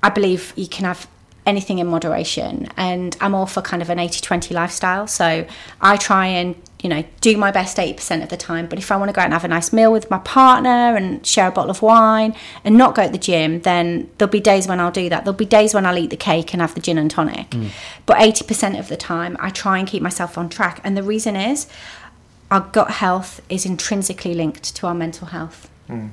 i 0.03 0.09
believe 0.09 0.53
you 0.57 0.69
can 0.69 0.85
have 0.85 1.07
anything 1.45 1.79
in 1.81 1.87
moderation 1.89 2.69
and 2.77 3.17
i'm 3.21 3.35
all 3.35 3.47
for 3.47 3.61
kind 3.63 3.83
of 3.83 3.91
an 3.91 3.99
80-20 3.99 4.53
lifestyle 4.55 5.09
so 5.09 5.45
i 5.81 5.97
try 5.97 6.27
and 6.27 6.55
you 6.83 6.89
know 6.89 7.05
do 7.21 7.37
my 7.37 7.51
best 7.51 7.77
80% 7.79 8.23
of 8.23 8.29
the 8.29 8.37
time. 8.37 8.67
But 8.67 8.79
if 8.79 8.91
i 8.91 8.97
want 8.97 9.09
to 9.09 9.13
go 9.13 9.21
out 9.21 9.27
and 9.27 9.33
have 9.33 9.45
a 9.45 9.49
nice 9.49 9.73
meal 9.73 9.91
with 9.91 10.11
my 10.11 10.19
partner 10.19 10.97
and 10.97 11.27
share 11.27 11.49
a 11.49 11.53
bottle 11.53 11.71
of 11.71 11.81
wine 11.81 12.35
and 12.65 12.77
not 12.77 12.95
go 12.95 13.07
to 13.07 13.13
the 13.13 13.19
gym 13.19 13.61
then 13.63 14.11
there'll 14.19 14.31
be 14.31 14.41
days 14.41 14.67
when 14.69 14.81
i'll 14.81 14.91
do 14.91 15.09
that. 15.09 15.25
There'll 15.25 15.39
be 15.39 15.47
days 15.47 15.73
when 15.73 15.87
i'll 15.87 15.99
eat 15.99 16.11
the 16.11 16.17
cake 16.17 16.53
and 16.53 16.61
have 16.61 16.75
the 16.75 16.81
gin 16.81 16.99
and 16.99 17.11
tonic. 17.11 17.51
Mm. 17.51 17.71
But 18.05 18.19
80% 18.19 18.79
of 18.79 18.89
the 18.89 18.97
time 18.97 19.37
i 19.41 19.49
try 19.51 19.79
and 19.79 19.89
keep 19.89 20.03
myself 20.03 20.37
on 20.37 20.49
track. 20.49 20.81
And 20.85 20.97
the 20.97 21.03
reason 21.03 21.37
is 21.37 21.69
our 22.51 22.61
gut 22.61 22.91
health 22.91 23.41
is 23.49 23.65
intrinsically 23.65 24.35
linked 24.35 24.77
to 24.77 24.87
our 24.87 24.95
mental 24.95 25.29
health. 25.29 25.71
Mm. 25.89 26.11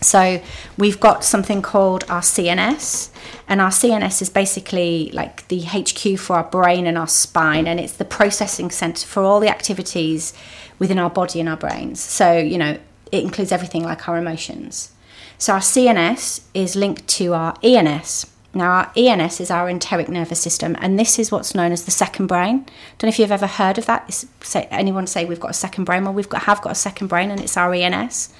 So 0.00 0.42
we've 0.78 1.00
got 1.00 1.24
something 1.24 1.62
called 1.62 2.04
our 2.08 2.20
CNS, 2.20 3.10
and 3.48 3.60
our 3.60 3.70
CNS 3.70 4.22
is 4.22 4.30
basically 4.30 5.10
like 5.12 5.46
the 5.48 5.60
HQ 5.60 6.18
for 6.18 6.36
our 6.36 6.44
brain 6.44 6.86
and 6.86 6.96
our 6.96 7.08
spine, 7.08 7.66
and 7.66 7.78
it's 7.80 7.94
the 7.94 8.04
processing 8.04 8.70
center 8.70 9.06
for 9.06 9.22
all 9.22 9.40
the 9.40 9.48
activities 9.48 10.32
within 10.78 10.98
our 10.98 11.10
body 11.10 11.40
and 11.40 11.48
our 11.48 11.56
brains. 11.56 12.00
So, 12.00 12.38
you 12.38 12.58
know, 12.58 12.78
it 13.12 13.24
includes 13.24 13.52
everything 13.52 13.84
like 13.84 14.08
our 14.08 14.16
emotions. 14.16 14.92
So 15.38 15.54
our 15.54 15.60
CNS 15.60 16.42
is 16.54 16.76
linked 16.76 17.08
to 17.08 17.34
our 17.34 17.56
ENS. 17.62 18.26
Now, 18.52 18.70
our 18.70 18.92
ENS 18.96 19.40
is 19.40 19.50
our 19.50 19.68
enteric 19.68 20.08
nervous 20.08 20.40
system, 20.40 20.76
and 20.80 20.98
this 20.98 21.18
is 21.18 21.30
what's 21.30 21.54
known 21.54 21.72
as 21.72 21.84
the 21.84 21.90
second 21.90 22.26
brain. 22.26 22.66
Don't 22.98 23.04
know 23.04 23.08
if 23.08 23.18
you've 23.18 23.30
ever 23.30 23.46
heard 23.46 23.78
of 23.78 23.86
that. 23.86 24.04
Is- 24.08 24.26
say, 24.42 24.66
anyone 24.70 25.06
say 25.06 25.24
we've 25.24 25.38
got 25.38 25.52
a 25.52 25.54
second 25.54 25.84
brain? 25.84 26.04
Well, 26.04 26.12
we've 26.12 26.28
got 26.28 26.42
have 26.42 26.60
got 26.60 26.72
a 26.72 26.76
second 26.76 27.06
brain, 27.06 27.30
and 27.30 27.40
it's 27.40 27.56
our 27.56 27.72
ENS, 27.72 28.30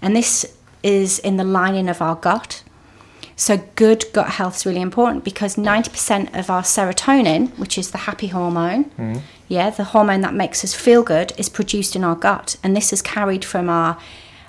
and 0.00 0.14
this 0.14 0.56
is 0.82 1.18
in 1.18 1.36
the 1.36 1.44
lining 1.44 1.88
of 1.88 2.00
our 2.02 2.14
gut. 2.16 2.62
So, 3.36 3.56
good 3.74 4.04
gut 4.12 4.30
health 4.32 4.56
is 4.56 4.66
really 4.66 4.82
important 4.82 5.24
because 5.24 5.56
90% 5.56 6.38
of 6.38 6.50
our 6.50 6.62
serotonin, 6.62 7.58
which 7.58 7.78
is 7.78 7.90
the 7.90 7.98
happy 7.98 8.26
hormone, 8.26 9.22
yeah, 9.48 9.70
the 9.70 9.84
hormone 9.84 10.20
that 10.20 10.34
makes 10.34 10.62
us 10.62 10.74
feel 10.74 11.02
good, 11.02 11.32
is 11.38 11.48
produced 11.48 11.96
in 11.96 12.04
our 12.04 12.14
gut. 12.16 12.56
And 12.62 12.76
this 12.76 12.92
is 12.92 13.00
carried 13.00 13.44
from 13.44 13.70
our 13.70 13.96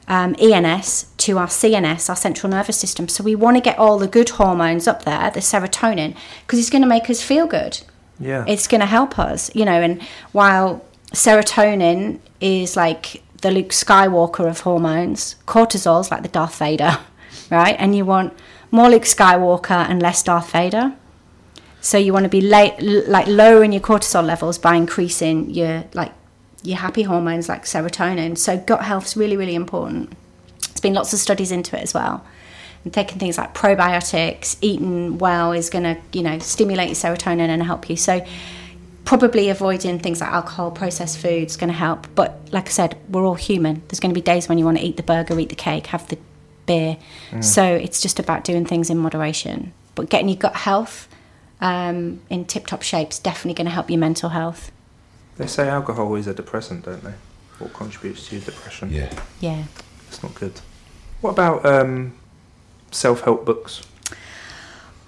um, 0.09 0.35
ENS 0.39 1.05
to 1.19 1.37
our 1.37 1.47
CNS, 1.47 2.09
our 2.09 2.17
central 2.17 2.49
nervous 2.51 2.77
system. 2.77 3.07
So, 3.07 3.23
we 3.23 3.33
want 3.33 3.55
to 3.55 3.61
get 3.61 3.77
all 3.79 3.97
the 3.97 4.09
good 4.09 4.29
hormones 4.31 4.87
up 4.89 5.05
there, 5.05 5.31
the 5.31 5.39
serotonin, 5.39 6.13
because 6.45 6.59
it's 6.59 6.69
going 6.69 6.81
to 6.81 6.87
make 6.87 7.09
us 7.09 7.21
feel 7.23 7.47
good 7.47 7.79
Yeah. 8.19 8.43
it's 8.45 8.67
going 8.67 8.81
to 8.81 8.87
help 8.87 9.17
us, 9.17 9.49
you 9.55 9.63
know. 9.63 9.81
And 9.81 10.01
while 10.33 10.83
serotonin 11.13 12.19
is 12.41 12.75
like 12.75 13.20
the 13.41 13.51
Luke 13.51 13.69
Skywalker 13.69 14.47
of 14.47 14.61
hormones, 14.61 15.35
cortisol's 15.45 16.11
like 16.11 16.21
the 16.21 16.29
Darth 16.29 16.57
Vader, 16.57 16.99
right? 17.49 17.75
And 17.77 17.95
you 17.95 18.05
want 18.05 18.33
more 18.69 18.89
Luke 18.89 19.03
Skywalker 19.03 19.89
and 19.89 20.01
less 20.01 20.23
Darth 20.23 20.51
Vader. 20.51 20.93
So 21.81 21.97
you 21.97 22.13
want 22.13 22.23
to 22.23 22.29
be 22.29 22.41
late, 22.41 22.79
like 22.79 23.27
lowering 23.27 23.71
your 23.73 23.81
cortisol 23.81 24.23
levels 24.23 24.59
by 24.59 24.75
increasing 24.75 25.49
your 25.49 25.83
like 25.93 26.13
your 26.63 26.77
happy 26.77 27.01
hormones 27.03 27.49
like 27.49 27.63
serotonin. 27.63 28.37
So 28.37 28.57
gut 28.57 28.83
health's 28.83 29.17
really 29.17 29.35
really 29.35 29.55
important. 29.55 30.15
There's 30.67 30.79
been 30.79 30.93
lots 30.93 31.11
of 31.11 31.19
studies 31.19 31.51
into 31.51 31.75
it 31.75 31.81
as 31.81 31.93
well. 31.93 32.23
And 32.83 32.93
taking 32.93 33.17
things 33.19 33.37
like 33.37 33.53
probiotics, 33.53 34.57
eating 34.61 35.17
well 35.17 35.51
is 35.51 35.69
going 35.69 35.83
to, 35.83 35.97
you 36.13 36.23
know, 36.23 36.39
stimulate 36.39 36.87
your 36.87 36.95
serotonin 36.95 37.49
and 37.49 37.61
help 37.61 37.89
you. 37.89 37.95
So 37.95 38.25
probably 39.05 39.49
avoiding 39.49 39.99
things 39.99 40.21
like 40.21 40.31
alcohol, 40.31 40.71
processed 40.71 41.17
foods 41.17 41.53
is 41.53 41.57
going 41.57 41.69
to 41.71 41.77
help. 41.77 42.07
But 42.15 42.39
like 42.51 42.67
I 42.67 42.71
said, 42.71 42.97
we're 43.09 43.25
all 43.25 43.35
human. 43.35 43.81
There's 43.87 43.99
going 43.99 44.11
to 44.11 44.15
be 44.15 44.21
days 44.21 44.47
when 44.47 44.57
you 44.57 44.65
want 44.65 44.77
to 44.77 44.83
eat 44.83 44.97
the 44.97 45.03
burger, 45.03 45.39
eat 45.39 45.49
the 45.49 45.55
cake, 45.55 45.87
have 45.87 46.07
the 46.07 46.17
beer. 46.65 46.97
So 47.41 47.63
it's 47.63 48.01
just 48.01 48.19
about 48.19 48.43
doing 48.43 48.65
things 48.65 48.89
in 48.89 48.97
moderation. 48.97 49.73
But 49.95 50.09
getting 50.09 50.29
your 50.29 50.37
gut 50.37 50.55
health 50.55 51.07
um, 51.59 52.21
in 52.29 52.45
tip-top 52.45 52.81
shape 52.81 53.11
is 53.11 53.19
definitely 53.19 53.55
going 53.55 53.65
to 53.65 53.71
help 53.71 53.89
your 53.89 53.99
mental 53.99 54.29
health. 54.29 54.71
They 55.37 55.47
say 55.47 55.67
alcohol 55.67 56.13
is 56.15 56.27
a 56.27 56.33
depressant, 56.33 56.85
don't 56.85 57.03
they? 57.03 57.13
Or 57.59 57.69
contributes 57.69 58.27
to 58.27 58.35
your 58.35 58.45
depression. 58.45 58.91
Yeah. 58.91 59.11
Yeah. 59.39 59.63
It's 60.07 60.21
not 60.21 60.35
good. 60.35 60.59
What 61.21 61.31
about 61.31 61.65
um, 61.65 62.13
self-help 62.91 63.45
books? 63.45 63.81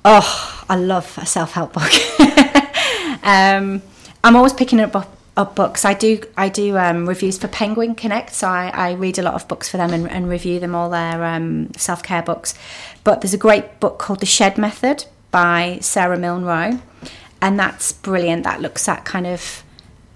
Oh, 0.06 0.66
I 0.70 0.76
love 0.76 1.18
a 1.22 1.26
self-help 1.26 1.74
book. 1.74 1.92
um, 3.24 3.82
I'm 4.24 4.36
always 4.36 4.54
picking 4.54 4.80
up, 4.80 4.96
up 5.36 5.56
books. 5.56 5.86
I 5.86 5.94
do 5.94 6.22
I 6.38 6.50
do 6.50 6.78
um, 6.78 7.08
reviews 7.08 7.38
for 7.38 7.48
Penguin 7.48 7.96
Connect, 7.96 8.34
so 8.34 8.48
I, 8.48 8.70
I 8.74 8.92
read 8.94 9.18
a 9.18 9.22
lot 9.22 9.34
of 9.34 9.48
books 9.48 9.68
for 9.70 9.78
them 9.78 9.92
and, 9.92 10.10
and 10.10 10.30
review 10.30 10.60
them 10.60 10.76
all 10.76 10.90
their 10.90 11.24
um, 11.24 11.74
self-care 11.76 12.22
books. 12.22 12.54
But 13.04 13.22
there's 13.22 13.34
a 13.34 13.38
great 13.38 13.80
book 13.80 14.00
called 14.00 14.20
The 14.20 14.26
Shed 14.26 14.58
Method 14.58 15.06
by 15.32 15.80
Sarah 15.82 16.18
Milne 16.18 16.82
and 17.44 17.60
that's 17.60 17.92
brilliant. 17.92 18.46
That 18.46 18.62
looks 18.62 18.88
at 18.88 19.04
kind 19.04 19.28
of 19.28 19.64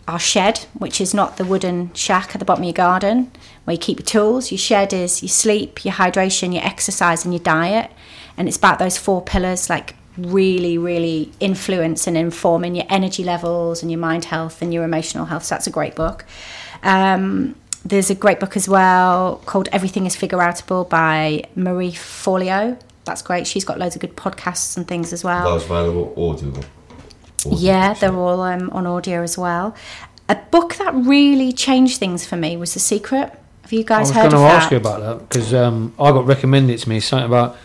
our 0.08 0.18
shed, 0.18 0.60
which 0.78 1.02
is 1.02 1.14
not 1.14 1.36
the 1.36 1.44
wooden 1.44 1.94
shack 1.94 2.30
at 2.34 2.40
the 2.40 2.46
bottom 2.46 2.64
of 2.64 2.68
your 2.68 2.74
garden 2.74 3.30
where 3.66 3.74
you 3.74 3.78
keep 3.78 4.00
your 4.00 4.06
tools. 4.06 4.50
Your 4.50 4.58
shed 4.58 4.94
is 4.94 5.22
your 5.22 5.28
sleep, 5.30 5.84
your 5.84 5.96
hydration, 5.96 6.54
your 6.54 6.64
exercise, 6.64 7.26
and 7.26 7.34
your 7.34 7.44
diet. 7.44 7.92
And 8.38 8.48
it's 8.48 8.56
about 8.56 8.80
those 8.80 8.98
four 8.98 9.22
pillars, 9.22 9.70
like 9.70 9.96
really, 10.18 10.78
really 10.78 11.32
influence 11.40 12.08
and 12.08 12.18
inform 12.18 12.64
in 12.64 12.76
your 12.76 12.86
energy 12.90 13.24
levels 13.24 13.82
and 13.82 13.92
your 13.92 14.00
mind 14.00 14.26
health 14.26 14.62
and 14.62 14.74
your 14.74 14.84
emotional 14.84 15.26
health. 15.26 15.44
So 15.44 15.56
that's 15.56 15.68
a 15.68 15.72
great 15.72 15.96
book. 15.96 16.26
Um, 16.84 17.56
there's 17.86 18.10
a 18.10 18.16
great 18.16 18.40
book 18.40 18.58
as 18.58 18.68
well 18.68 19.42
called 19.46 19.70
Everything 19.72 20.06
is 20.06 20.16
Figure 20.16 20.40
Outable 20.40 20.90
by 20.90 21.44
Marie 21.56 21.92
Forleo. 21.92 22.80
That's 23.06 23.22
great. 23.22 23.48
She's 23.48 23.64
got 23.64 23.80
loads 23.80 23.96
of 23.96 24.02
good 24.02 24.16
podcasts 24.16 24.76
and 24.76 24.88
things 24.88 25.14
as 25.14 25.24
well. 25.24 25.46
Those 25.46 25.64
available 25.64 26.12
audible. 26.12 26.64
Audible, 27.46 27.58
Yeah, 27.60 27.94
they're 27.94 28.14
all 28.14 28.42
um, 28.42 28.70
on 28.72 28.86
audio 28.86 29.22
as 29.24 29.38
well. 29.38 29.76
A 30.28 30.36
book 30.36 30.76
that 30.76 30.94
really 30.94 31.54
changed 31.54 32.00
things 32.00 32.26
for 32.26 32.36
me 32.36 32.58
was 32.58 32.74
The 32.74 32.82
Secret. 32.82 33.32
Have 33.62 33.72
you 33.72 33.84
guys 33.84 34.12
heard 34.12 34.26
of 34.26 34.32
that? 34.32 34.38
I 34.38 34.42
guys 34.42 34.42
was 34.42 34.42
going 34.42 34.50
to 34.50 34.56
ask 34.56 34.72
you 34.72 34.78
about 34.78 35.00
that 35.02 35.30
because 35.30 35.54
um, 35.54 35.94
I 36.00 36.12
got 36.12 36.26
recommended 36.26 36.80
to 36.80 36.90
me 36.90 37.00
something 37.00 37.28
about 37.28 37.58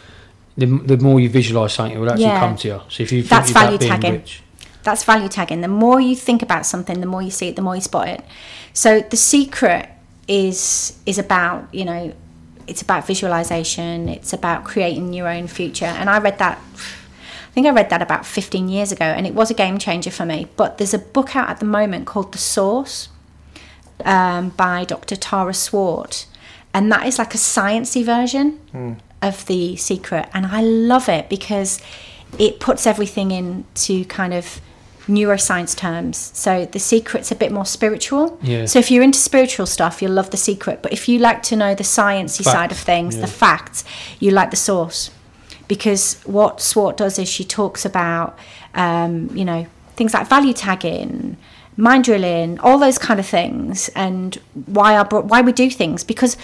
the, 0.56 0.66
the 0.66 0.96
more 0.98 1.18
you 1.20 1.28
visualise 1.28 1.72
something, 1.74 1.96
it 1.96 2.00
will 2.00 2.10
actually 2.10 2.24
Yeah. 2.26 2.40
come 2.40 2.56
to 2.58 2.68
you. 2.68 2.80
So 2.88 3.02
if 3.02 3.12
you 3.12 3.22
think 3.22 3.30
That's 3.30 3.50
about 3.50 3.64
value 3.64 3.78
being 3.78 3.90
tagging. 3.92 4.12
rich, 4.12 4.42
That's 4.82 5.04
value 5.04 5.28
tagging. 5.28 5.60
The 5.60 5.68
more 5.68 6.00
you 6.00 6.14
think 6.16 6.42
about 6.42 6.66
something, 6.66 7.00
the 7.00 7.06
more 7.06 7.22
you 7.22 7.30
see 7.30 7.48
it, 7.48 7.56
the 7.56 7.62
more 7.62 7.74
you 7.74 7.80
spot 7.80 8.08
it. 8.08 8.24
So 8.72 9.00
the 9.00 9.16
secret 9.16 9.88
is 10.28 10.98
is 11.06 11.18
about 11.18 11.68
you 11.72 11.84
know, 11.84 12.12
it's 12.66 12.82
about 12.82 13.06
visualization. 13.06 14.08
It's 14.08 14.32
about 14.32 14.64
creating 14.64 15.12
your 15.12 15.28
own 15.28 15.46
future. 15.46 15.86
And 15.86 16.08
I 16.10 16.18
read 16.18 16.38
that. 16.38 16.58
I 16.58 17.54
think 17.54 17.66
I 17.66 17.70
read 17.70 17.90
that 17.90 18.00
about 18.00 18.24
15 18.24 18.68
years 18.70 18.92
ago, 18.92 19.04
and 19.04 19.26
it 19.26 19.34
was 19.34 19.50
a 19.50 19.54
game 19.54 19.76
changer 19.78 20.10
for 20.10 20.24
me. 20.24 20.46
But 20.56 20.78
there's 20.78 20.94
a 20.94 20.98
book 20.98 21.36
out 21.36 21.50
at 21.50 21.58
the 21.60 21.66
moment 21.66 22.06
called 22.06 22.32
The 22.32 22.38
Source 22.38 23.08
um, 24.06 24.50
by 24.50 24.84
Dr. 24.84 25.16
Tara 25.16 25.52
Swart, 25.52 26.24
and 26.72 26.90
that 26.90 27.06
is 27.06 27.18
like 27.18 27.34
a 27.34 27.38
sciencey 27.38 28.02
version 28.04 28.58
of 29.22 29.46
The 29.46 29.76
Secret, 29.76 30.28
and 30.34 30.46
I 30.46 30.62
love 30.62 31.08
it 31.08 31.28
because 31.28 31.80
it 32.38 32.60
puts 32.60 32.86
everything 32.86 33.30
into 33.30 34.04
kind 34.06 34.34
of 34.34 34.60
neuroscience 35.06 35.76
terms. 35.76 36.16
So 36.34 36.64
The 36.64 36.78
Secret's 36.78 37.32
a 37.32 37.34
bit 37.34 37.52
more 37.52 37.66
spiritual. 37.66 38.38
Yeah. 38.42 38.66
So 38.66 38.78
if 38.78 38.90
you're 38.90 39.02
into 39.02 39.18
spiritual 39.18 39.66
stuff, 39.66 40.00
you'll 40.00 40.12
love 40.12 40.30
The 40.30 40.36
Secret. 40.36 40.82
But 40.82 40.92
if 40.92 41.08
you 41.08 41.18
like 41.18 41.42
to 41.44 41.56
know 41.56 41.74
the 41.74 41.84
sciencey 41.84 42.44
side 42.44 42.70
of 42.72 42.78
things, 42.78 43.16
yeah. 43.16 43.22
the 43.22 43.26
facts, 43.26 43.84
you 44.20 44.30
like 44.30 44.50
The 44.50 44.56
Source 44.56 45.10
because 45.72 46.20
what 46.24 46.60
Swart 46.60 46.98
does 46.98 47.18
is 47.18 47.30
she 47.30 47.44
talks 47.44 47.86
about, 47.86 48.38
um, 48.74 49.34
you 49.34 49.42
know, 49.42 49.66
things 49.96 50.12
like 50.12 50.28
value 50.28 50.52
tagging, 50.52 51.38
mind 51.78 52.04
drilling, 52.04 52.58
all 52.60 52.78
those 52.78 52.98
kind 52.98 53.18
of 53.18 53.24
things, 53.24 53.88
and 53.94 54.38
why 54.66 54.96
our 54.96 55.06
why 55.22 55.40
we 55.40 55.50
do 55.50 55.70
things. 55.70 56.04
Because 56.04 56.36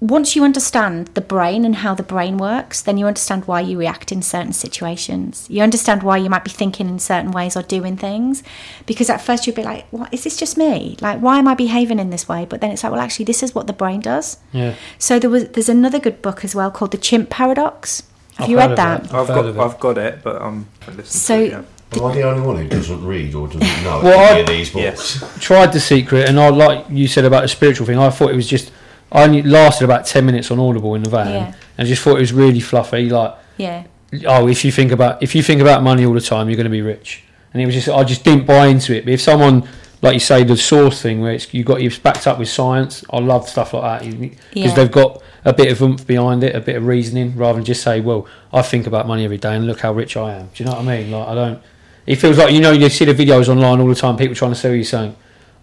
once 0.00 0.36
you 0.36 0.44
understand 0.44 1.06
the 1.14 1.20
brain 1.20 1.64
and 1.64 1.76
how 1.76 1.94
the 1.94 2.02
brain 2.02 2.36
works, 2.36 2.82
then 2.82 2.98
you 2.98 3.06
understand 3.06 3.46
why 3.46 3.60
you 3.60 3.78
react 3.78 4.12
in 4.12 4.20
certain 4.20 4.52
situations. 4.52 5.46
You 5.48 5.62
understand 5.62 6.02
why 6.02 6.18
you 6.18 6.28
might 6.28 6.44
be 6.44 6.50
thinking 6.50 6.88
in 6.88 6.98
certain 6.98 7.30
ways 7.30 7.56
or 7.56 7.62
doing 7.62 7.96
things. 7.96 8.42
Because 8.86 9.08
at 9.08 9.22
first 9.22 9.46
you'd 9.46 9.56
be 9.56 9.62
like, 9.62 9.86
"What 9.92 10.12
is 10.12 10.24
this 10.24 10.36
just 10.36 10.58
me? 10.58 10.96
Like, 11.00 11.20
why 11.20 11.38
am 11.38 11.48
I 11.48 11.54
behaving 11.54 11.98
in 11.98 12.10
this 12.10 12.28
way?" 12.28 12.44
But 12.44 12.60
then 12.60 12.70
it's 12.70 12.82
like, 12.84 12.92
well, 12.92 13.00
actually, 13.00 13.24
this 13.24 13.42
is 13.42 13.54
what 13.54 13.66
the 13.66 13.72
brain 13.72 14.00
does. 14.00 14.36
yeah. 14.52 14.74
So 14.98 15.18
there 15.18 15.30
was 15.30 15.48
there's 15.48 15.68
another 15.70 15.98
good 15.98 16.20
book 16.20 16.44
as 16.44 16.54
well 16.54 16.70
called 16.70 16.90
The 16.90 16.98
Chimp 16.98 17.30
Paradox. 17.30 18.02
Have 18.34 18.44
I've 18.44 18.50
you 18.50 18.56
read 18.58 18.70
of 18.72 18.76
that? 18.76 19.04
that. 19.04 19.14
I've 19.14 19.28
got 19.28 19.46
it. 19.46 19.56
I've 19.56 19.80
got 19.80 19.96
it, 19.98 20.18
but 20.22 20.42
I'm 20.42 20.66
listening 20.88 21.04
So- 21.06 21.38
to 21.38 21.44
it. 21.44 21.50
Yeah. 21.50 21.62
Am 22.00 22.04
I 22.06 22.14
the 22.14 22.22
only 22.22 22.44
one 22.44 22.56
who 22.56 22.66
doesn't 22.66 23.04
read 23.06 23.36
or 23.36 23.46
doesn't 23.46 23.84
know 23.84 24.00
Well, 24.02 24.18
any 24.18 24.38
I- 24.38 24.40
of 24.40 24.48
these 24.48 24.70
books? 24.70 25.20
Yes. 25.22 25.24
tried 25.38 25.72
the 25.72 25.78
secret, 25.78 26.28
and 26.28 26.40
I 26.40 26.48
like 26.48 26.86
you 26.90 27.06
said 27.06 27.24
about 27.24 27.42
the 27.42 27.48
spiritual 27.48 27.86
thing. 27.86 27.96
I 27.98 28.10
thought 28.10 28.30
it 28.30 28.36
was 28.36 28.48
just. 28.48 28.70
I 29.14 29.22
only 29.22 29.42
lasted 29.42 29.84
about 29.84 30.04
ten 30.06 30.26
minutes 30.26 30.50
on 30.50 30.58
Audible 30.58 30.94
in 30.96 31.02
the 31.04 31.10
van, 31.10 31.28
Yeah. 31.28 31.46
and 31.78 31.86
I 31.86 31.88
just 31.88 32.02
thought 32.02 32.16
it 32.16 32.20
was 32.20 32.32
really 32.32 32.60
fluffy. 32.60 33.08
Like, 33.08 33.34
Yeah. 33.56 33.84
oh, 34.26 34.48
if 34.48 34.64
you 34.64 34.72
think 34.72 34.90
about 34.92 35.22
if 35.22 35.34
you 35.34 35.42
think 35.42 35.60
about 35.60 35.82
money 35.82 36.04
all 36.04 36.12
the 36.14 36.20
time, 36.20 36.48
you're 36.48 36.56
going 36.56 36.64
to 36.64 36.70
be 36.70 36.82
rich. 36.82 37.22
And 37.52 37.62
it 37.62 37.66
was 37.66 37.74
just 37.76 37.88
I 37.88 38.02
just 38.04 38.24
didn't 38.24 38.46
buy 38.46 38.66
into 38.66 38.92
it. 38.94 39.04
But 39.04 39.14
if 39.14 39.20
someone 39.20 39.62
like 40.02 40.14
you 40.14 40.20
say 40.20 40.42
the 40.44 40.56
source 40.56 41.00
thing 41.00 41.20
where 41.22 41.32
it's 41.32 41.54
you 41.54 41.62
got 41.64 41.80
you 41.80 41.90
backed 42.02 42.26
up 42.26 42.38
with 42.38 42.48
science, 42.48 43.04
I 43.10 43.20
love 43.20 43.48
stuff 43.48 43.72
like 43.72 44.02
that 44.02 44.20
because 44.20 44.36
Yeah. 44.52 44.74
they've 44.74 44.90
got 44.90 45.22
a 45.44 45.52
bit 45.52 45.70
of 45.70 45.80
oomph 45.80 46.06
behind 46.06 46.42
it, 46.42 46.54
a 46.56 46.60
bit 46.60 46.74
of 46.76 46.84
reasoning, 46.86 47.34
rather 47.36 47.54
than 47.56 47.64
just 47.64 47.82
say, 47.82 48.00
well, 48.00 48.26
I 48.52 48.62
think 48.62 48.86
about 48.86 49.06
money 49.06 49.24
every 49.24 49.38
day 49.38 49.54
and 49.54 49.66
look 49.66 49.80
how 49.80 49.92
rich 49.92 50.16
I 50.16 50.34
am. 50.34 50.48
Do 50.54 50.64
you 50.64 50.64
know 50.68 50.72
what 50.76 50.82
I 50.88 50.96
mean? 50.96 51.10
Like 51.12 51.28
I 51.28 51.34
don't. 51.34 51.58
It 52.06 52.16
feels 52.16 52.36
like 52.36 52.52
you 52.52 52.60
know 52.60 52.72
you 52.72 52.88
see 52.90 53.04
the 53.04 53.14
videos 53.14 53.48
online 53.48 53.80
all 53.80 53.86
the 53.88 53.94
time. 53.94 54.16
People 54.16 54.34
trying 54.34 54.50
to 54.50 54.56
sell 54.58 54.74
you 54.74 54.84
saying, 54.84 55.14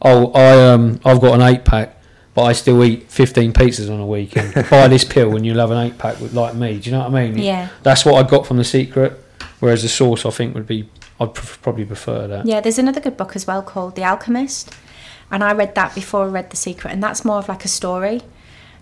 "Oh, 0.02 0.32
I 0.32 0.72
um 0.74 0.99
I've 1.04 1.20
got 1.20 1.34
an 1.36 1.41
eight 1.41 1.66
pack." 1.66 1.97
But 2.34 2.43
I 2.43 2.53
still 2.53 2.82
eat 2.84 3.11
15 3.11 3.51
pizzas 3.51 3.91
on 3.91 3.99
a 3.99 4.05
week 4.05 4.38
and 4.38 4.53
buy 4.69 4.88
this 4.88 5.03
pill 5.03 5.36
and 5.36 5.45
you'll 5.45 5.59
have 5.59 5.71
an 5.71 5.86
eight 5.86 5.97
pack 5.97 6.19
with, 6.21 6.34
like 6.34 6.55
me. 6.55 6.79
Do 6.79 6.89
you 6.89 6.95
know 6.95 7.03
what 7.03 7.13
I 7.13 7.29
mean? 7.29 7.38
Yeah. 7.38 7.67
That's 7.84 8.05
what 8.05 8.23
I 8.23 8.27
got 8.27 8.47
from 8.47 8.57
the 8.57 8.63
secret. 8.63 9.19
Whereas 9.59 9.84
the 9.84 9.89
source, 9.89 10.25
I 10.25 10.29
think, 10.32 10.55
would 10.55 10.65
be 10.65 10.89
I'd 11.21 11.36
pr- 11.36 11.57
probably 11.61 11.86
prefer 11.86 12.27
that. 12.27 12.47
Yeah, 12.47 12.61
there's 12.61 12.79
another 12.79 12.99
good 12.99 13.15
book 13.15 13.36
as 13.36 13.45
well 13.45 13.61
called 13.61 13.95
The 13.95 14.03
Alchemist, 14.03 14.73
and 15.29 15.43
I 15.43 15.53
read 15.53 15.75
that 15.75 15.93
before 15.93 16.23
I 16.25 16.27
read 16.27 16.49
The 16.49 16.57
Secret, 16.57 16.91
and 16.91 17.01
that's 17.01 17.23
more 17.23 17.38
of 17.38 17.47
like 17.47 17.63
a 17.63 17.67
story, 17.67 18.21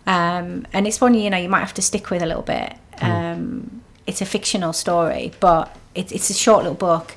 um, 0.08 0.66
and 0.72 0.88
it's 0.88 1.02
one 1.02 1.14
you 1.14 1.30
know 1.30 1.38
you 1.38 1.50
might 1.50 1.60
have 1.60 1.74
to 1.74 1.82
stick 1.82 2.10
with 2.10 2.22
a 2.22 2.26
little 2.26 2.44
bit. 2.44 2.76
Um, 3.02 3.82
it's 4.08 4.22
a 4.22 4.26
fictional 4.26 4.72
story, 4.72 5.34
but 5.42 5.76
it's 5.96 6.14
it's 6.14 6.30
a 6.30 6.34
short 6.34 6.64
little 6.64 6.78
book, 6.78 7.16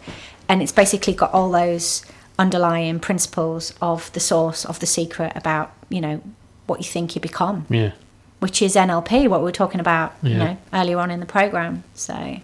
and 0.48 0.60
it's 0.60 0.72
basically 0.72 1.14
got 1.14 1.32
all 1.32 1.52
those 1.52 2.04
underlying 2.38 2.98
principles 3.00 3.74
of 3.80 4.10
the 4.12 4.20
source 4.20 4.64
of 4.64 4.78
the 4.80 4.86
secret 4.86 5.32
about 5.36 5.72
you 5.88 6.00
know 6.00 6.20
what 6.66 6.78
you 6.80 6.84
think 6.86 7.14
you 7.14 7.20
become, 7.20 7.66
Yeah. 7.68 7.92
which 8.40 8.62
is 8.62 8.74
NLP, 8.76 9.28
what 9.28 9.40
we 9.40 9.44
were 9.44 9.52
talking 9.52 9.80
about 9.80 10.14
you 10.22 10.36
know 10.38 10.56
earlier 10.72 10.98
on 10.98 11.10
in 11.10 11.20
the 11.20 11.26
program. 11.26 11.84
So 11.94 12.36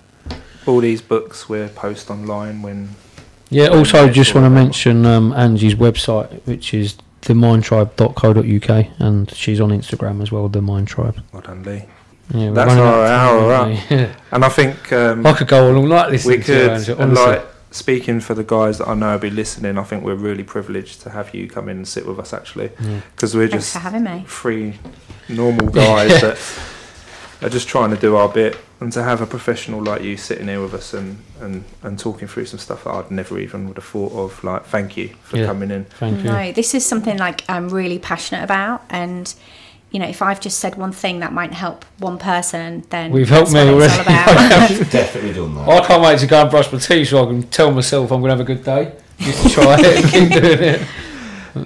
All 0.66 0.80
these 0.80 1.00
books 1.00 1.48
we'll 1.48 1.68
post 1.70 2.10
online 2.10 2.62
when 2.62 2.90
Yeah. 3.50 3.68
Also, 3.68 4.04
I 4.04 4.08
just 4.10 4.34
want 4.34 4.44
to 4.44 4.50
mention 4.50 5.06
um, 5.06 5.32
Angie's 5.32 5.74
website, 5.74 6.40
which 6.46 6.74
is 6.74 6.96
themindtribe.co.uk, 7.22 8.86
and 8.98 9.30
she's 9.34 9.60
on 9.60 9.70
Instagram 9.70 10.22
as 10.22 10.30
well, 10.32 10.48
the 10.48 10.60
Mind 10.62 10.88
Tribe. 10.88 11.20
well 11.32 11.42
done, 11.42 11.62
Lee. 11.62 11.84
Yeah, 12.34 12.50
That's 12.50 12.72
our 12.72 13.06
hour 13.06 13.40
time, 13.56 13.72
up. 13.76 13.90
aren't? 13.90 14.10
And 14.32 14.44
I 14.44 14.48
think 14.50 14.92
um, 14.92 15.26
I 15.26 15.32
could 15.32 15.48
go 15.48 15.70
along 15.70 15.86
like 15.88 16.10
this. 16.10 16.26
we 16.26 16.38
could, 16.38 16.70
and 16.70 16.90
honestly. 17.00 17.14
like 17.26 17.42
speaking 17.70 18.20
for 18.20 18.34
the 18.34 18.44
guys 18.44 18.78
that 18.78 18.88
I 18.88 18.94
know 18.94 19.12
will 19.12 19.18
be 19.18 19.30
listening, 19.30 19.76
I 19.78 19.82
think 19.84 20.02
we're 20.04 20.14
really 20.14 20.44
privileged 20.44 21.00
to 21.02 21.10
have 21.10 21.34
you 21.34 21.48
come 21.48 21.68
in 21.68 21.76
and 21.78 21.88
sit 21.88 22.06
with 22.06 22.18
us 22.18 22.32
actually, 22.32 22.70
Yeah. 22.80 23.00
because 23.14 23.34
we're 23.36 23.48
thanks 23.48 23.64
just 23.66 23.72
for 23.74 23.80
having 23.80 24.04
me. 24.04 24.24
three 24.26 24.78
normal 25.28 25.66
guys 25.70 26.20
that 26.22 26.38
are 27.42 27.48
just 27.50 27.68
trying 27.68 27.90
to 27.90 27.96
do 27.96 28.16
our 28.16 28.28
bit, 28.28 28.58
and 28.80 28.92
to 28.92 29.02
have 29.02 29.20
a 29.20 29.26
professional 29.26 29.82
like 29.82 30.02
you 30.02 30.16
sitting 30.16 30.46
here 30.48 30.60
with 30.62 30.72
us 30.74 30.94
and, 30.94 31.18
and, 31.40 31.64
and 31.82 31.98
talking 31.98 32.26
through 32.28 32.44
some 32.46 32.58
stuff 32.58 32.84
that 32.84 32.90
I'd 32.90 33.10
never 33.10 33.38
even 33.38 33.66
would 33.68 33.76
have 33.76 33.84
thought 33.84 34.12
of. 34.12 34.42
Like, 34.44 34.64
thank 34.66 34.96
you 34.96 35.08
for 35.22 35.36
Yeah. 35.36 35.46
coming 35.46 35.70
in. 35.70 35.84
Thank 35.84 36.18
you. 36.18 36.30
No, 36.30 36.52
this 36.52 36.74
is 36.74 36.84
something 36.86 37.16
like 37.18 37.44
I'm 37.48 37.68
really 37.68 37.98
passionate 37.98 38.42
about, 38.44 38.82
and 38.88 39.32
you 39.90 39.98
know, 39.98 40.06
if 40.06 40.20
I've 40.20 40.40
just 40.40 40.58
said 40.58 40.76
one 40.76 40.92
thing 40.92 41.20
that 41.20 41.32
might 41.32 41.52
help 41.52 41.84
one 41.98 42.18
person, 42.18 42.84
then 42.90 43.10
We've 43.10 43.28
helped 43.28 43.52
me 43.52 43.72
what 43.72 43.84
it's 43.84 43.98
all 43.98 44.04
already. 44.04 44.84
Definitely 44.90 45.32
done 45.32 45.54
that. 45.54 45.68
I 45.68 45.86
can't 45.86 46.02
wait 46.02 46.18
to 46.20 46.26
go 46.26 46.42
and 46.42 46.50
brush 46.50 46.70
my 46.72 46.78
teeth 46.78 47.08
so 47.08 47.22
I 47.24 47.26
can 47.26 47.42
tell 47.44 47.70
myself 47.70 48.10
I'm 48.12 48.20
going 48.20 48.30
to 48.30 48.36
have 48.36 48.40
a 48.40 48.44
good 48.44 48.64
day. 48.64 48.92
Just 49.18 49.54
try 49.54 49.76
it 49.80 50.04
keep 50.12 50.42
doing 50.42 50.62
it. 50.62 50.88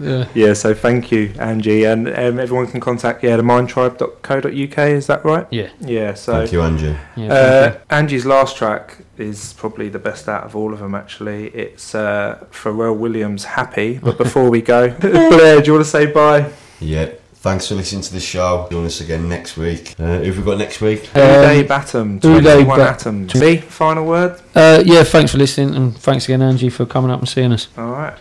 Yeah. 0.00 0.26
Yeah, 0.34 0.52
so 0.54 0.72
thank 0.72 1.10
you, 1.12 1.34
Angie, 1.38 1.84
and 1.84 2.08
um, 2.08 2.38
everyone 2.38 2.66
can 2.66 2.80
contact 2.80 3.22
yeah 3.22 3.36
the 3.36 3.42
mindtribe.co.uk. 3.42 4.78
Is 4.88 5.06
that 5.08 5.24
right? 5.24 5.46
Yeah. 5.50 5.68
Yeah. 5.80 6.14
So 6.14 6.32
Thank 6.38 6.52
you, 6.52 6.62
Angie. 6.62 6.96
yeah 7.16 7.32
Uh, 7.32 7.70
thank 7.72 7.82
Angie's 7.90 8.24
last 8.24 8.56
track 8.56 8.98
is 9.18 9.52
probably 9.54 9.88
the 9.90 9.98
best 9.98 10.28
out 10.28 10.44
of 10.44 10.56
all 10.56 10.72
of 10.72 10.78
them. 10.78 10.94
Actually, 10.94 11.48
it's 11.48 11.94
uh, 11.94 12.42
Pharrell 12.52 12.96
Williams' 12.96 13.44
"Happy." 13.44 13.98
But 13.98 14.16
before 14.16 14.48
we 14.48 14.62
go, 14.62 14.88
Blair, 15.00 15.60
do 15.60 15.66
you 15.66 15.72
want 15.74 15.84
to 15.84 15.90
say 15.90 16.06
bye? 16.06 16.50
Yeah. 16.80 17.10
Thanks 17.42 17.66
for 17.66 17.74
listening 17.74 18.02
to 18.02 18.12
the 18.12 18.20
show. 18.20 18.68
Join 18.70 18.86
us 18.86 19.00
again 19.00 19.28
next 19.28 19.56
week. 19.56 19.96
Uh, 19.98 20.18
who 20.18 20.24
have 20.26 20.38
we 20.38 20.44
got 20.44 20.58
next 20.58 20.80
week? 20.80 21.04
Um, 21.16 21.22
Uday 21.22 21.66
Batum, 21.66 22.20
21 22.20 22.78
Bat- 22.78 22.88
Atoms. 23.00 23.32
See, 23.32 23.56
final 23.56 24.06
word? 24.06 24.40
Uh, 24.54 24.80
yeah, 24.86 25.02
thanks 25.02 25.32
for 25.32 25.38
listening 25.38 25.74
and 25.74 25.98
thanks 25.98 26.26
again, 26.26 26.40
Angie, 26.40 26.68
for 26.68 26.86
coming 26.86 27.10
up 27.10 27.18
and 27.18 27.28
seeing 27.28 27.52
us. 27.52 27.66
All 27.76 27.90
right. 27.90 28.16